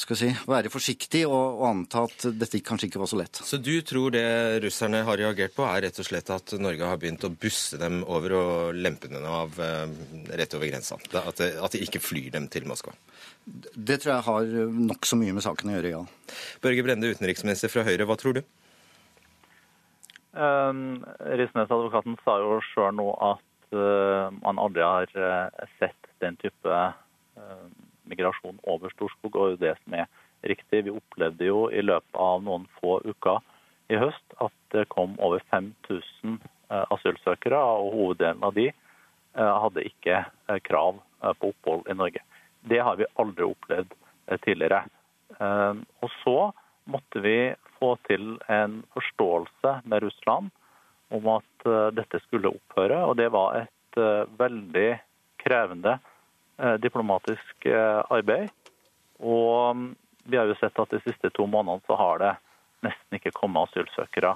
skal 0.00 0.18
si, 0.18 0.28
være 0.48 0.70
forsiktig 0.72 1.22
og, 1.28 1.60
og, 1.60 1.62
anta 1.70 2.02
at 2.04 2.26
dette 2.36 2.60
kanskje 2.64 2.90
ikke 2.90 3.00
var 3.00 3.10
så 3.10 3.18
lett. 3.20 3.40
Så 3.48 3.56
du 3.62 3.72
tror 3.86 4.12
det 4.14 4.26
russerne 4.64 5.02
har 5.06 5.20
reagert 5.20 5.54
på, 5.56 5.64
er 5.64 5.86
rett 5.86 6.00
og 6.02 6.08
slett 6.08 6.32
at 6.34 6.52
Norge 6.60 6.90
har 6.90 7.00
begynt 7.00 7.24
å 7.24 7.32
busse 7.32 7.80
dem 7.80 8.02
over 8.04 8.36
og 8.36 8.76
lempe 8.76 9.08
dem 9.12 9.24
av 9.24 9.56
uh, 9.56 9.86
rett 10.36 10.58
over 10.58 10.68
grensa? 10.68 11.00
At, 11.22 11.40
at, 11.40 11.72
de 11.72 11.82
ikke 11.86 12.02
flyr 12.02 12.28
dem 12.34 12.50
til 12.52 12.68
Moskva? 12.68 12.92
Det 13.46 14.00
tror 14.02 14.16
jeg 14.16 14.26
har 14.28 14.54
nokså 14.92 15.18
mye 15.20 15.34
med 15.36 15.44
saken 15.46 15.72
å 15.72 15.78
gjøre, 15.78 15.94
ja. 15.94 16.04
Børge 16.64 16.84
Brende, 16.86 17.12
utenriksminister 17.14 17.72
fra 17.72 17.86
Høyre, 17.86 18.08
hva 18.08 18.18
tror 18.20 18.40
du? 18.40 18.44
Um, 20.36 21.00
Risnes-advokaten 21.40 22.18
sa 22.20 22.36
jo 22.42 22.58
sjøl 22.74 22.92
nå 22.98 23.08
at 23.24 23.45
man 23.72 24.58
aldri 24.58 24.82
har 24.82 25.10
uh, 25.18 25.66
sett 25.80 26.08
den 26.22 26.36
type 26.36 26.70
uh, 26.70 27.66
migrasjon 28.06 28.60
over 28.62 28.92
Storskog, 28.94 29.36
og 29.36 29.58
det 29.60 29.74
som 29.82 29.96
er 29.98 30.06
riktig. 30.46 30.84
Vi 30.86 30.94
opplevde 30.94 31.48
jo 31.48 31.66
i 31.70 31.82
løpet 31.82 32.20
av 32.20 32.44
noen 32.46 32.66
få 32.80 33.00
uker 33.04 33.42
i 33.90 33.98
høst 33.98 34.36
at 34.42 34.54
det 34.74 34.86
kom 34.94 35.16
over 35.22 35.42
5000 35.50 36.38
asylsøkere, 36.70 37.58
og 37.58 37.94
hoveddelen 37.94 38.42
av 38.46 38.54
de 38.56 38.70
hadde 39.36 39.84
ikke 39.86 40.24
krav 40.66 40.98
på 41.38 41.50
opphold 41.52 41.86
i 41.90 41.94
Norge. 41.94 42.22
Det 42.66 42.80
har 42.82 42.98
vi 42.98 43.06
aldri 43.22 43.46
opplevd 43.46 43.94
tidligere. 44.42 44.80
Og 45.38 46.10
så 46.24 46.36
måtte 46.90 47.22
vi 47.22 47.54
få 47.78 47.94
til 48.08 48.34
en 48.50 48.80
forståelse 48.94 49.76
med 49.84 50.02
Russland 50.02 50.50
om 51.14 51.28
at 51.36 51.66
dette 51.94 52.18
skulle 52.24 52.50
opphøre. 52.50 52.98
og 53.06 53.16
Det 53.18 53.28
var 53.34 53.60
et 53.60 53.98
veldig 54.38 54.88
krevende 55.38 55.96
diplomatisk 56.82 57.68
arbeid. 58.10 58.50
Og 59.22 59.76
mm, 59.76 59.94
vi 60.24 60.36
har 60.36 60.50
jo 60.50 60.58
sett 60.60 60.78
at 60.78 60.92
de 60.92 61.00
siste 61.04 61.30
to 61.34 61.46
månedene 61.46 61.84
så 61.86 61.96
har 61.98 62.22
det 62.22 62.32
nesten 62.86 63.18
ikke 63.18 63.34
kommet 63.36 63.70
asylsøkere 63.70 64.34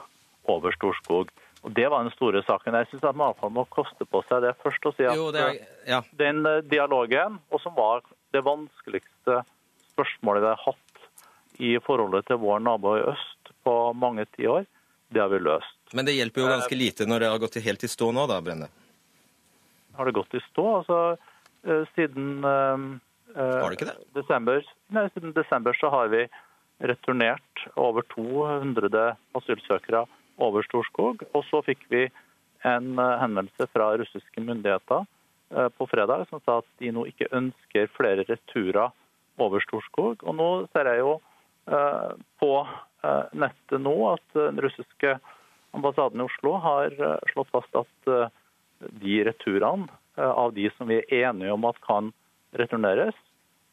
over 0.51 0.75
Storskog. 0.77 1.33
Og 1.63 1.73
Det 1.77 1.89
var 1.93 2.05
den 2.05 2.15
store 2.15 2.43
saken. 2.47 2.75
Jeg 2.75 2.89
syns 2.91 3.17
man 3.17 3.35
må 3.53 3.67
koste 3.69 4.07
på 4.09 4.23
seg 4.29 4.47
det 4.47 4.57
først 4.63 4.87
å 4.89 4.95
si 4.97 5.05
at 5.05 5.19
jo, 5.19 5.29
er, 5.37 5.59
ja. 5.89 6.01
den 6.17 6.43
dialogen, 6.71 7.41
og 7.51 7.61
som 7.61 7.77
var 7.77 8.05
det 8.33 8.45
vanskeligste 8.47 9.43
spørsmålet 9.91 10.47
vi 10.47 10.53
har 10.55 10.65
hatt 10.65 11.61
i 11.61 11.75
forholdet 11.85 12.31
til 12.31 12.41
vår 12.41 12.63
nabo 12.65 12.95
i 12.97 13.05
øst 13.11 13.53
på 13.67 13.75
mange 13.93 14.25
tiår, 14.39 14.65
det 15.13 15.21
har 15.21 15.29
vi 15.29 15.43
løst. 15.43 15.80
Men 15.92 16.07
det 16.07 16.14
hjelper 16.14 16.44
jo 16.44 16.50
ganske 16.53 16.76
lite 16.79 17.07
når 17.09 17.20
det 17.20 17.31
har 17.33 17.42
gått 17.42 17.59
helt 17.64 17.85
i 17.85 17.90
stå 17.90 18.11
nå, 18.14 18.26
da, 18.31 18.38
Brenne? 18.44 18.68
Har 19.98 20.07
det 20.07 20.14
gått 20.16 20.35
i 20.38 20.40
stå? 20.50 20.66
Altså, 20.81 20.98
siden 21.96 22.44
har 22.44 23.66
det 23.66 23.76
ikke 23.76 23.90
det? 23.90 23.96
Desember, 24.16 24.64
nei, 24.94 25.05
siden 25.14 25.35
desember 25.37 25.76
så 25.81 25.90
har 25.92 26.12
vi 26.14 26.24
returnert 26.81 27.64
over 27.76 28.07
200 28.14 29.03
asylsøkere 29.37 30.07
over 30.40 30.64
Storskog. 30.64 31.26
Og 31.37 31.44
så 31.50 31.61
fikk 31.66 31.83
vi 31.92 32.07
en 32.68 32.94
henvendelse 32.96 33.66
fra 33.74 33.90
russiske 34.00 34.40
myndigheter 34.44 35.05
på 35.76 35.87
fredag 35.90 36.29
som 36.31 36.40
sa 36.46 36.61
at 36.62 36.68
de 36.81 36.92
nå 36.94 37.05
ikke 37.11 37.29
ønsker 37.37 37.90
flere 37.96 38.24
returer 38.29 38.94
over 39.40 39.61
Storskog. 39.66 40.22
Og 40.22 40.37
nå 40.38 40.48
ser 40.72 40.88
jeg 40.92 41.03
jo 41.03 41.18
på 42.40 42.53
nettet 43.37 43.85
nå 43.85 43.96
at 44.14 44.38
den 44.38 44.61
russiske 44.64 45.18
ambassaden 45.77 46.21
i 46.21 46.27
Oslo 46.27 46.57
har 46.63 46.95
slått 47.33 47.51
fast 47.55 47.77
at 47.79 48.11
de 49.03 49.17
returene 49.25 49.89
av 50.21 50.53
de 50.55 50.71
som 50.77 50.89
vi 50.89 50.99
er 51.01 51.29
enige 51.31 51.53
om 51.53 51.65
at 51.69 51.79
kan 51.85 52.11
returneres, 52.53 53.15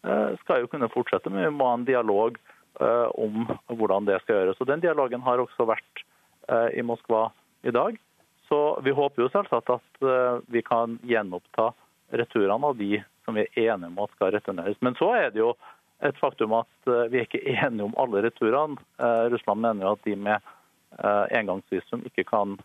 eh, 0.03 0.35
skal 0.43 0.61
jo 0.61 0.71
kunne 0.71 0.89
fortsette, 0.93 1.29
men 1.29 1.43
vi 1.43 1.55
må 1.57 1.69
ha 1.69 1.77
en 1.77 1.87
dialog 1.87 2.37
eh, 2.79 3.07
om 3.17 3.47
hvordan 3.67 4.07
det 4.09 4.19
skal 4.23 4.41
gjøres. 4.41 4.59
Og 4.61 4.69
Den 4.69 4.83
dialogen 4.83 5.23
har 5.25 5.41
også 5.41 5.67
vært 5.69 6.03
eh, 6.49 6.79
i 6.79 6.85
Moskva 6.85 7.29
i 7.63 7.73
dag. 7.73 7.97
Så 8.47 8.59
vi 8.85 8.93
håper 8.95 9.25
jo 9.25 9.31
selvsagt 9.33 9.69
at 9.73 10.05
vi 10.47 10.61
kan 10.63 10.93
gjenoppta 11.03 11.65
returene 12.15 12.69
av 12.69 12.77
de 12.79 13.01
som 13.25 13.35
vi 13.35 13.43
er 13.43 13.73
enige 13.73 13.89
om 13.89 13.97
at 14.05 14.13
skal 14.13 14.31
returneres. 14.31 14.77
Men 14.79 14.95
så 14.95 15.09
er 15.17 15.33
det 15.33 15.41
jo 15.41 15.49
et 15.99 16.15
faktum 16.15 16.53
at 16.55 16.87
vi 17.11 17.19
er 17.19 17.25
ikke 17.25 17.43
enige 17.43 17.89
om 17.89 17.97
alle 17.99 18.21
returene. 18.23 18.79
Russland 19.33 19.65
mener 19.65 19.83
jo 19.83 19.91
at 19.97 20.07
de 20.07 20.15
med 20.15 20.47
engangsvisum 20.97 22.05
ikke 22.07 22.23
kan 22.29 22.55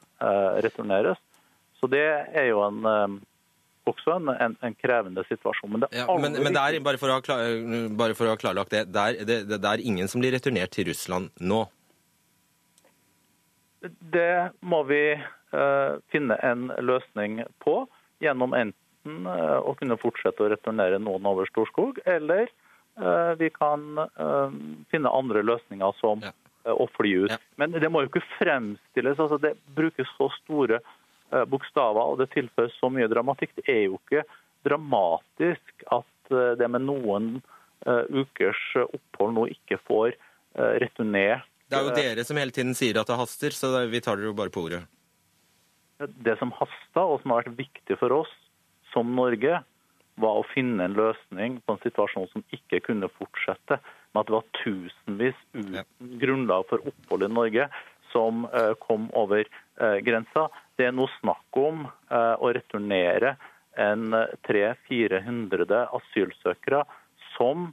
returneres. 0.63 1.19
Så 1.81 1.89
det 1.91 2.05
er 2.31 2.47
jo 2.49 2.63
en 2.65 3.21
også 3.89 4.17
en, 4.17 4.29
en, 4.29 4.57
en 4.63 4.75
krevende 4.79 5.25
situasjon. 5.29 5.71
Men 5.73 5.85
det, 5.85 5.91
ja, 5.97 6.07
men, 6.19 6.37
men 6.39 6.55
det 6.55 6.63
er, 6.63 6.79
bare 6.85 7.01
for, 7.01 7.13
klar, 7.25 7.43
bare 7.99 8.17
for, 8.19 8.29
å 8.29 8.35
ha 8.35 8.41
klarlagt 8.41 8.75
det, 8.75 8.85
det 8.95 9.03
er, 9.03 9.23
det, 9.29 9.39
det 9.53 9.71
er 9.73 9.85
ingen 9.85 10.11
som 10.11 10.23
blir 10.23 10.35
returnert 10.35 10.75
til 10.75 10.91
Russland 10.91 11.33
nå? 11.43 11.65
Det 13.83 14.53
må 14.63 14.85
vi 14.87 15.03
uh, 15.19 15.99
finne 16.15 16.39
en 16.47 16.69
løsning 16.79 17.43
på 17.65 17.81
gjennom 18.23 18.55
enten 18.55 19.27
uh, 19.27 19.59
å 19.59 19.75
kunne 19.79 19.99
fortsette 19.99 20.45
å 20.45 20.53
returnere 20.53 21.03
noen 21.03 21.27
over 21.27 21.51
Storskog, 21.51 21.99
eller 22.07 22.47
uh, 23.03 23.35
vi 23.41 23.51
kan 23.51 24.07
finne 24.93 25.11
andre 25.11 25.43
løsninger 25.43 25.99
som 25.99 26.23
ja. 26.23 26.31
Å 26.71 26.87
fly 26.95 27.13
ut. 27.25 27.33
Ja. 27.33 27.39
Men 27.59 27.75
det 27.75 27.89
må 27.91 28.05
jo 28.05 28.11
ikke 28.11 28.25
fremstilles. 28.37 29.19
altså 29.19 29.39
Det 29.43 29.57
brukes 29.75 30.11
så 30.19 30.29
store 30.43 30.83
Eh, 31.33 31.45
bokstaver, 31.49 32.13
og 32.13 32.19
det 32.21 32.29
tilføres 32.35 32.75
så 32.77 32.91
mye 32.93 33.09
dramatikk. 33.09 33.55
Det 33.57 33.65
er 33.73 33.87
jo 33.87 33.97
ikke 33.97 34.27
dramatisk 34.67 35.85
at 35.89 36.33
eh, 36.35 36.53
det 36.61 36.69
med 36.69 36.85
noen 36.85 37.29
eh, 37.87 38.05
ukers 38.13 38.61
opphold 38.83 39.33
nå 39.39 39.47
ikke 39.55 39.81
får 39.89 40.19
returnert 40.53 41.47
Det 41.73 41.79
er 41.79 41.87
jo 41.87 41.93
dere 41.97 42.25
som 42.29 42.37
hele 42.37 42.53
tiden 42.53 42.75
sier 42.77 42.99
at 43.01 43.09
det 43.09 43.17
haster, 43.17 43.55
så 43.57 43.71
vi 43.89 44.03
tar 44.05 44.19
dere 44.19 44.29
jo 44.29 44.35
bare 44.37 44.53
på 44.53 44.67
ordet. 44.67 44.83
Det 45.97 46.35
som 46.37 46.53
hasta, 46.53 47.07
og 47.07 47.23
som 47.23 47.33
har 47.33 47.47
vært 47.47 47.57
viktig 47.63 47.97
for 47.97 48.13
oss 48.13 48.35
som 48.93 49.15
Norge, 49.17 49.63
var 50.21 50.37
å 50.37 50.45
finne 50.51 50.85
en 50.85 50.99
løsning 50.99 51.57
på 51.65 51.73
en 51.73 51.81
situasjon 51.81 52.29
som 52.35 52.45
ikke 52.53 52.83
kunne 52.85 53.09
fortsette. 53.17 53.81
Med 54.13 54.23
at 54.23 54.29
det 54.29 54.37
var 54.37 54.49
tusenvis 54.61 55.39
uten 55.57 56.17
grunnlag 56.21 56.67
for 56.69 56.85
opphold 56.91 57.25
i 57.25 57.33
Norge 57.33 57.69
som 58.13 58.43
kom 58.85 59.07
over 59.17 59.47
grensa. 60.05 60.51
Det 60.77 60.89
er 60.89 60.95
nå 60.97 61.07
snakk 61.21 61.59
om 61.61 61.85
eh, 61.87 62.35
å 62.41 62.51
returnere 62.57 63.37
en 63.81 64.13
300-400 64.49 65.85
asylsøkere 65.99 66.83
som 67.37 67.69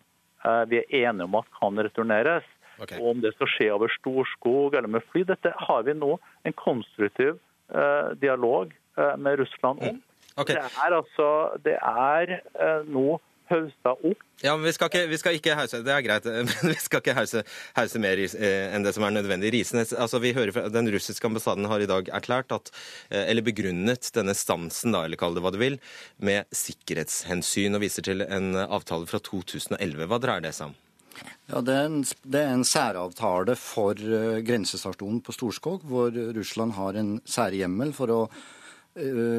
eh, 0.46 0.64
vi 0.72 0.82
er 0.82 1.08
enige 1.08 1.28
om 1.28 1.38
at 1.40 1.50
kan 1.60 1.80
returneres. 1.80 2.48
Okay. 2.80 3.00
Og 3.00 3.16
om 3.16 3.24
det 3.24 3.34
skal 3.36 3.52
skje 3.56 3.72
over 3.76 3.92
Storskog 3.98 4.76
eller 4.78 4.92
med 4.92 5.04
fly, 5.12 5.26
dette 5.28 5.52
har 5.68 5.88
vi 5.88 5.96
nå 5.98 6.14
en 6.48 6.56
konstruktiv 6.60 7.40
eh, 7.74 8.14
dialog 8.22 8.76
med 9.00 9.38
Russland 9.40 9.80
om. 9.80 9.96
Mm. 9.96 10.32
Okay. 10.42 10.58
Det 10.58 10.64
er 10.84 10.94
altså 10.98 11.28
det 11.64 11.76
er 11.80 12.32
nå 12.92 13.14
hausa 13.50 13.94
opp. 13.94 14.26
Ja, 14.42 14.54
men 14.56 14.64
vi 14.64 14.74
skal 14.76 14.88
ikke, 14.88 15.04
vi 15.12 15.20
skal 15.20 15.36
ikke 15.36 15.56
hause, 15.58 15.82
Det 15.84 15.92
er 15.92 16.04
greit, 16.06 16.28
men 16.48 16.72
vi 16.72 16.78
skal 16.80 17.04
ikke 17.04 17.16
hause, 17.18 17.44
hause 17.76 18.02
mer 18.02 18.22
eh, 18.24 18.68
enn 18.76 18.86
det 18.86 18.94
som 18.96 19.06
er 19.08 19.16
nødvendig. 19.16 19.52
Risnes, 19.58 19.92
altså 19.94 20.22
vi 20.24 20.34
hører 20.38 20.54
fra, 20.56 20.68
Den 20.72 20.88
russiske 20.94 21.28
ambassaden 21.28 21.68
har 21.70 21.84
i 21.84 21.90
dag 21.90 22.12
erklært 22.16 22.54
at, 22.56 22.72
eh, 23.10 23.26
eller 23.26 23.46
begrunnet 23.46 24.12
denne 24.16 24.36
stansen, 24.38 24.96
da, 24.96 25.04
eller 25.06 25.20
kall 25.20 25.36
det 25.36 25.44
hva 25.44 25.54
du 25.56 25.60
vil, 25.62 25.80
med 26.24 26.48
sikkerhetshensyn, 26.56 27.76
og 27.76 27.84
viser 27.84 28.06
til 28.08 28.24
en 28.28 28.54
avtale 28.68 29.10
fra 29.10 29.20
2011. 29.24 30.06
Hva 30.08 30.22
dreier 30.24 30.46
det 30.46 30.56
seg 30.56 30.72
om? 30.72 30.78
Ja, 31.50 31.60
det 31.66 31.74
er, 31.76 31.90
en, 31.90 32.04
det 32.32 32.40
er 32.46 32.54
en 32.54 32.64
særavtale 32.68 33.58
for 33.60 33.98
uh, 34.00 34.38
grensestasjonen 34.46 35.20
på 35.26 35.34
Storskog, 35.36 35.84
hvor 35.90 36.14
Russland 36.38 36.78
har 36.78 36.96
en 36.96 37.18
særhjemmel 37.28 37.92
for 37.98 38.14
å 38.14 38.22
Eh, 38.30 38.59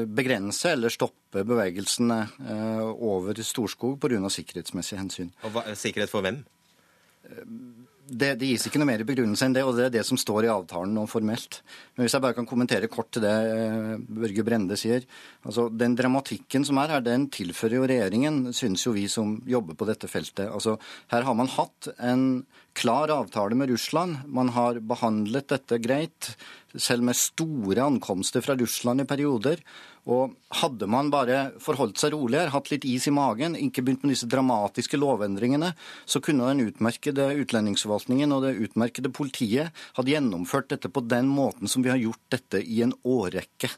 begrense 0.07 0.73
eller 0.75 0.93
stoppe 0.93 1.45
bevegelsene 1.47 2.19
eh, 2.47 2.87
over 2.87 3.37
Storskog 3.45 3.99
pga. 4.01 4.21
sikkerhetsmessige 4.29 4.99
hensyn. 4.99 5.31
Og 5.45 5.55
hva, 5.55 5.65
Sikkerhet 5.77 6.11
for 6.11 6.25
hvem? 6.25 6.41
Eh, 7.27 7.45
det, 8.11 8.33
det, 8.41 8.49
gis 8.49 8.65
ikke 8.67 8.79
noe 8.81 8.89
mer 8.89 9.03
begrunnelse 9.07 9.45
enn 9.47 9.53
det, 9.55 9.61
og 9.63 9.77
det 9.77 9.85
er 9.87 9.93
det 9.93 10.03
som 10.03 10.19
står 10.19 10.43
i 10.43 10.51
avtalen 10.51 10.91
nå 10.95 11.05
formelt. 11.07 11.61
Men 11.95 12.03
hvis 12.03 12.15
jeg 12.17 12.23
bare 12.25 12.35
kan 12.35 12.47
kommentere 12.49 12.89
kort 12.91 13.11
til 13.15 13.23
det 13.23 13.35
Børge 14.09 14.43
Brende 14.43 14.75
sier. 14.79 15.05
Altså, 15.47 15.69
Den 15.69 15.95
dramatikken 15.95 16.65
som 16.67 16.81
er 16.81 16.97
her, 16.97 17.05
den 17.05 17.29
tilfører 17.31 17.77
jo 17.77 17.87
regjeringen, 17.87 18.41
synes 18.57 18.83
jo 18.83 18.95
vi 18.97 19.05
som 19.11 19.37
jobber 19.47 19.79
på 19.79 19.87
dette 19.87 20.11
feltet. 20.11 20.49
Altså, 20.49 20.75
Her 21.13 21.23
har 21.27 21.37
man 21.39 21.51
hatt 21.55 21.87
en 21.99 22.25
klar 22.75 23.13
avtale 23.15 23.55
med 23.55 23.71
Russland. 23.71 24.25
Man 24.27 24.51
har 24.57 24.81
behandlet 24.83 25.47
dette 25.51 25.79
greit 25.83 26.33
selv 26.75 27.03
med 27.07 27.17
store 27.17 27.83
ankomster 27.83 28.43
fra 28.45 28.55
Russland 28.59 29.03
i 29.03 29.07
perioder. 29.09 29.63
Og 30.09 30.33
hadde 30.57 30.87
man 30.89 31.11
bare 31.13 31.51
forholdt 31.61 32.01
seg 32.01 32.15
roligere, 32.15 32.49
hatt 32.53 32.71
litt 32.71 32.87
is 32.89 33.05
i 33.09 33.13
magen, 33.13 33.53
ikke 33.53 33.83
begynt 33.85 34.05
med 34.05 34.15
disse 34.15 34.29
dramatiske 34.29 34.97
lovendringene, 34.97 35.73
så 36.09 36.21
kunne 36.25 36.47
den 36.49 36.71
utmerkede 36.71 37.27
utlendingsforvaltningen 37.43 38.33
og 38.33 38.47
det 38.47 38.55
utmerkede 38.65 39.13
politiet 39.13 39.83
hadde 39.97 40.15
gjennomført 40.15 40.71
dette 40.73 40.89
på 40.89 41.05
den 41.05 41.29
måten 41.29 41.69
som 41.69 41.85
vi 41.85 41.93
har 41.93 42.01
gjort 42.01 42.23
dette 42.33 42.63
i 42.63 42.81
en 42.85 42.95
årrekke. 43.05 43.69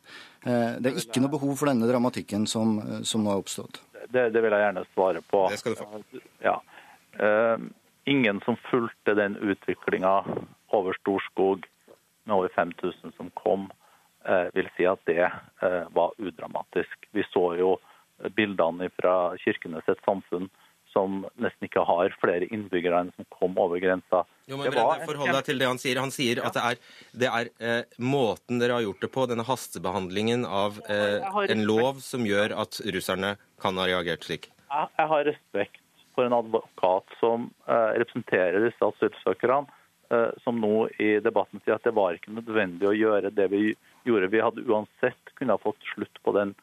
Eh, 0.45 0.79
det 0.79 0.93
er 0.93 1.01
ikke 1.03 1.23
noe 1.23 1.35
behov 1.35 1.57
for 1.59 1.71
denne 1.71 1.91
dramatikken 1.91 2.47
som, 2.47 2.77
eh, 2.79 3.03
som 3.07 3.23
nå 3.23 3.33
har 3.33 3.43
oppstått. 3.43 3.81
Det, 4.07 4.29
det, 4.31 4.39
vil 4.43 4.51
jeg 4.51 4.63
gjerne 4.63 4.87
svare 4.93 5.21
på. 5.27 5.45
Det 5.51 5.59
skal 5.59 5.75
du 5.75 5.79
få. 5.79 6.23
Ja. 6.43 6.59
Uh, 7.13 7.61
ingen 8.09 8.39
som 8.45 8.57
fulgte 8.69 9.13
den 9.17 9.35
utviklinga 9.37 10.23
over 10.73 10.97
Storskog 11.01 11.67
med 12.23 12.35
over 12.35 12.51
5000 12.55 13.15
som 13.17 13.31
kom, 13.39 13.69
eh, 14.25 14.47
vil 14.53 14.69
si 14.77 14.87
at 14.89 15.01
det 15.09 15.23
eh, 15.25 15.83
var 15.95 16.13
udramatisk. 16.17 17.09
Vi 17.11 17.25
så 17.31 17.47
jo 17.59 17.75
bildene 18.37 18.89
fra 18.95 19.33
Kirkenes 19.41 19.89
et 19.89 20.03
samfunn 20.05 20.49
som 20.93 21.23
nesten 21.41 21.67
ikke 21.67 21.83
har 21.87 22.13
flere 22.21 22.47
innbyggere 22.53 23.01
enn 23.01 23.11
som 23.15 23.27
kom 23.33 23.57
over 23.61 23.81
grensa. 23.81 24.23
Jo, 24.45 24.59
men 24.59 24.69
Brende, 24.69 25.07
Forhold 25.07 25.33
deg 25.33 25.47
til 25.47 25.61
det 25.61 25.69
han 25.69 25.81
sier. 25.81 26.01
Han 26.03 26.13
sier 26.13 26.41
ja. 26.41 26.49
at 26.49 26.57
det 26.57 26.63
er, 26.69 26.81
det 27.23 27.29
er 27.29 27.51
eh, 27.65 28.01
måten 28.03 28.61
dere 28.61 28.77
har 28.77 28.85
gjort 28.85 29.05
det 29.05 29.11
på, 29.15 29.25
denne 29.31 29.45
hastebehandlingen 29.47 30.45
av 30.45 30.79
eh, 30.85 31.25
en 31.49 31.65
lov 31.67 32.03
som 32.05 32.27
gjør 32.27 32.55
at 32.65 32.81
russerne 32.93 33.35
kan 33.63 33.79
ha 33.81 33.87
reagert 33.89 34.27
slik. 34.27 34.51
Jeg, 34.69 34.91
jeg 34.99 35.11
har 35.13 35.27
respekt 35.29 35.81
for 36.13 36.27
en 36.27 36.37
advokat 36.37 37.17
som 37.19 37.49
eh, 37.65 37.91
representerer 38.03 38.67
disse 38.67 38.91
asylsøkerne 38.93 39.65
som 40.43 40.59
nå 40.61 40.87
i 41.01 41.17
debatten 41.23 41.61
sier 41.63 41.77
at 41.77 41.85
det 41.87 41.95
var 41.97 42.17
ikke 42.17 42.33
nødvendig 42.35 42.89
å 42.89 42.95
gjøre 42.97 43.33
det 43.33 43.47
vi 43.53 43.63
gjorde. 44.07 44.31
Vi 44.33 44.43
hadde 44.43 44.65
uansett 44.67 45.33
kunnet 45.37 45.57
ha 45.57 45.63
fått 45.63 45.91
slutt 45.93 46.21
på 46.25 46.33
den 46.37 46.53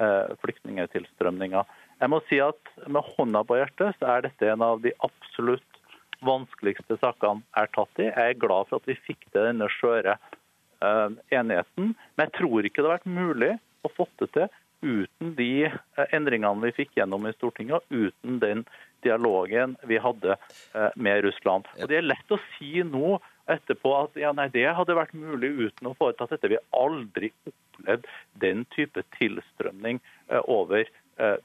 eh, 0.00 0.32
flyktningtilstrømninga. 0.42 1.64
Jeg 2.00 2.12
må 2.12 2.20
si 2.28 2.40
at 2.44 2.72
med 2.92 3.04
hånda 3.16 3.42
på 3.48 3.58
hjertet 3.60 3.96
så 3.98 4.10
er 4.16 4.26
dette 4.26 4.50
en 4.52 4.64
av 4.64 4.82
de 4.84 4.92
absolutt 5.06 5.80
vanskeligste 6.24 6.98
sakene 7.00 7.44
jeg 7.44 7.68
er 7.68 7.72
tatt 7.76 8.02
i. 8.02 8.08
Jeg 8.10 8.34
er 8.34 8.42
glad 8.42 8.68
for 8.68 8.80
at 8.80 8.88
vi 8.88 8.98
fikk 9.06 9.24
til 9.30 9.48
denne 9.48 9.68
skjøre 9.72 10.16
uh, 10.16 11.10
enigheten. 11.32 11.92
Men 12.16 12.26
jeg 12.26 12.34
tror 12.40 12.68
ikke 12.68 12.82
det 12.82 12.90
har 12.90 12.98
vært 12.98 13.16
mulig 13.18 13.52
å 13.84 13.92
få 13.96 14.08
det 14.20 14.30
til 14.36 14.48
uten 14.84 15.32
de 15.38 15.66
eh, 15.66 16.08
endringene 16.14 16.66
vi 16.66 16.74
fikk 16.82 16.98
gjennom 16.98 17.26
i 17.26 17.34
Stortinget, 17.36 17.86
uten 17.90 18.40
den 18.42 18.64
dialogen 19.06 19.76
vi 19.86 19.98
hadde 20.02 20.36
eh, 20.36 20.90
med 20.96 21.24
Russland. 21.26 21.70
Og 21.80 21.88
Det 21.90 22.00
er 22.00 22.06
lett 22.06 22.34
å 22.34 22.40
si 22.56 22.82
nå 22.84 23.16
etterpå 23.50 23.92
at 24.00 24.18
ja, 24.18 24.32
nei, 24.34 24.48
det 24.52 24.66
hadde 24.74 24.98
vært 24.98 25.14
mulig 25.16 25.52
uten 25.68 25.90
å 25.90 25.96
foreta 25.98 26.26
dette. 26.30 26.50
Vi 26.50 26.58
har 26.58 26.84
aldri 26.84 27.30
opplevd 27.46 28.08
den 28.42 28.64
type 28.74 29.06
tilstrømning 29.18 30.02
eh, 30.30 30.42
over 30.44 30.88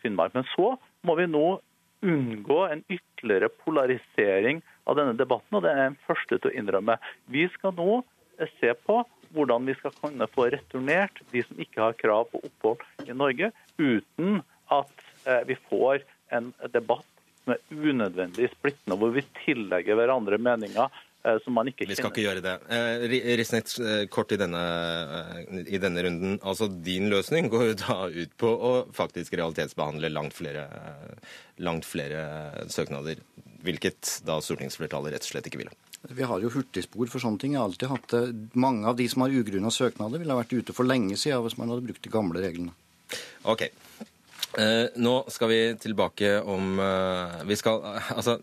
Finnmark. 0.01 0.33
Men 0.35 0.43
så 0.51 0.73
må 1.07 1.13
vi 1.15 1.29
nå 1.31 1.45
unngå 2.03 2.57
en 2.67 2.81
ytterligere 2.89 3.47
polarisering 3.61 4.59
av 4.89 4.97
denne 4.97 5.13
debatten, 5.15 5.55
og 5.55 5.63
det 5.63 5.71
er 5.71 5.79
jeg 5.79 5.91
den 5.91 6.01
første 6.07 6.37
til 6.37 6.49
å 6.49 6.55
innrømme. 6.59 6.97
Vi 7.31 7.45
skal 7.53 7.75
nå 7.77 8.01
se 8.57 8.73
på 8.87 9.01
hvordan 9.35 9.67
vi 9.69 9.75
skal 9.79 9.93
kunne 9.99 10.27
få 10.31 10.49
returnert 10.51 11.21
de 11.31 11.43
som 11.45 11.61
ikke 11.61 11.83
har 11.85 11.99
krav 11.99 12.27
på 12.31 12.41
opphold 12.47 12.83
i 13.07 13.15
Norge, 13.15 13.51
uten 13.77 14.41
at 14.71 15.05
eh, 15.25 15.43
vi 15.47 15.57
får 15.69 16.03
en 16.35 16.51
debatt 16.73 17.07
som 17.43 17.55
er 17.55 17.61
unødvendig 17.91 18.51
splittende, 18.53 18.97
hvor 18.99 19.13
vi 19.15 19.23
tillegger 19.41 19.97
hverandre 19.97 20.39
meninger 20.41 20.87
eh, 21.25 21.37
som 21.43 21.57
man 21.57 21.69
ikke 21.71 21.83
kjenner. 21.83 21.93
Vi 21.93 21.99
skal 21.99 22.13
ikke 22.13 22.25
gjøre 22.25 22.43
det. 22.45 22.55
Eh, 22.77 23.35
Risnet, 23.41 23.75
kort 24.13 24.33
i 24.35 24.39
denne, 24.41 24.63
i 25.65 25.81
denne, 25.81 26.05
runden. 26.07 26.39
Altså, 26.41 26.69
Din 26.71 27.09
løsning 27.13 27.49
går 27.51 27.71
jo 27.71 27.77
da 27.83 27.99
ut 28.09 28.35
på 28.41 28.51
å 28.51 28.73
faktisk 28.95 29.37
realitetsbehandle 29.39 30.13
langt 30.13 30.37
flere, 30.37 30.67
langt 31.61 31.87
flere 31.89 32.25
søknader, 32.71 33.23
hvilket 33.65 34.19
da 34.27 34.39
stortingsflertallet 34.41 35.15
rett 35.15 35.25
og 35.25 35.33
slett 35.35 35.49
ikke 35.49 35.63
ville. 35.63 35.77
Vi 36.09 36.25
har 36.25 36.41
jo 36.41 36.49
hurtigspor 36.49 37.09
for 37.13 37.21
sånne 37.21 37.37
ting. 37.41 37.53
Jeg 37.53 37.61
har 37.61 37.69
alltid 37.69 37.91
hatt 37.91 38.13
det. 38.13 38.21
Mange 38.57 38.87
av 38.89 38.97
de 38.97 39.05
som 39.09 39.21
har 39.21 39.33
ugrunna 39.33 39.69
søknader, 39.73 40.21
ville 40.21 40.33
ha 40.33 40.41
vært 40.41 40.55
ute 40.57 40.73
for 40.73 40.89
lenge 40.89 41.17
siden 41.19 41.43
hvis 41.45 41.59
man 41.59 41.69
hadde 41.69 41.85
brukt 41.85 42.01
de 42.01 42.13
gamle 42.13 42.41
reglene. 42.41 42.73
Ok. 43.45 43.67
Eh, 44.59 44.91
nå 44.99 45.15
skal 45.31 45.47
vi 45.47 45.59
tilbake 45.79 46.41
om 46.43 46.79
eh, 46.83 47.43
Vi 47.47 47.55
skal 47.55 47.85
Altså 48.11 48.35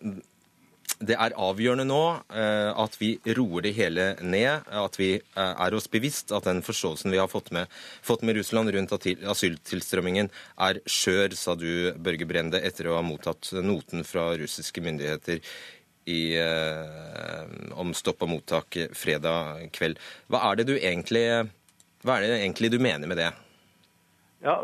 det 0.99 1.15
er 1.15 1.35
avgjørende 1.39 1.85
nå 1.87 2.01
eh, 2.35 2.71
at 2.75 2.97
vi 2.99 3.13
roer 3.37 3.69
det 3.69 3.75
hele 3.77 4.07
ned. 4.19 4.67
At 4.67 4.99
vi 4.99 5.13
eh, 5.15 5.53
er 5.53 5.77
oss 5.77 5.87
bevisst 5.91 6.33
at 6.35 6.49
den 6.49 6.63
forståelsen 6.67 7.15
vi 7.15 7.21
har 7.21 7.31
fått 7.31 7.53
med, 7.55 7.71
fått 8.03 8.25
med 8.27 8.39
Russland 8.39 8.73
rundt 8.75 8.95
asyltilstrømmingen, 8.97 10.31
er 10.59 10.83
skjør, 10.91 11.37
sa 11.39 11.55
du, 11.59 11.93
Børge 11.95 12.27
Brende, 12.27 12.63
etter 12.67 12.91
å 12.91 12.99
ha 12.99 13.05
mottatt 13.07 13.53
noten 13.63 14.03
fra 14.07 14.33
russiske 14.41 14.83
myndigheter 14.83 15.43
i, 16.11 16.23
eh, 16.41 17.45
om 17.79 17.95
stopp 17.95 18.25
og 18.27 18.33
mottak 18.35 18.81
fredag 18.99 19.69
kveld. 19.77 20.03
Hva 20.27 20.49
er, 20.51 20.65
egentlig, 20.81 21.29
hva 22.03 22.19
er 22.19 22.27
det 22.27 22.41
egentlig 22.41 22.73
du 22.75 22.83
mener 22.83 23.07
med 23.07 23.23
det? 23.23 23.31
Ja, 24.45 24.55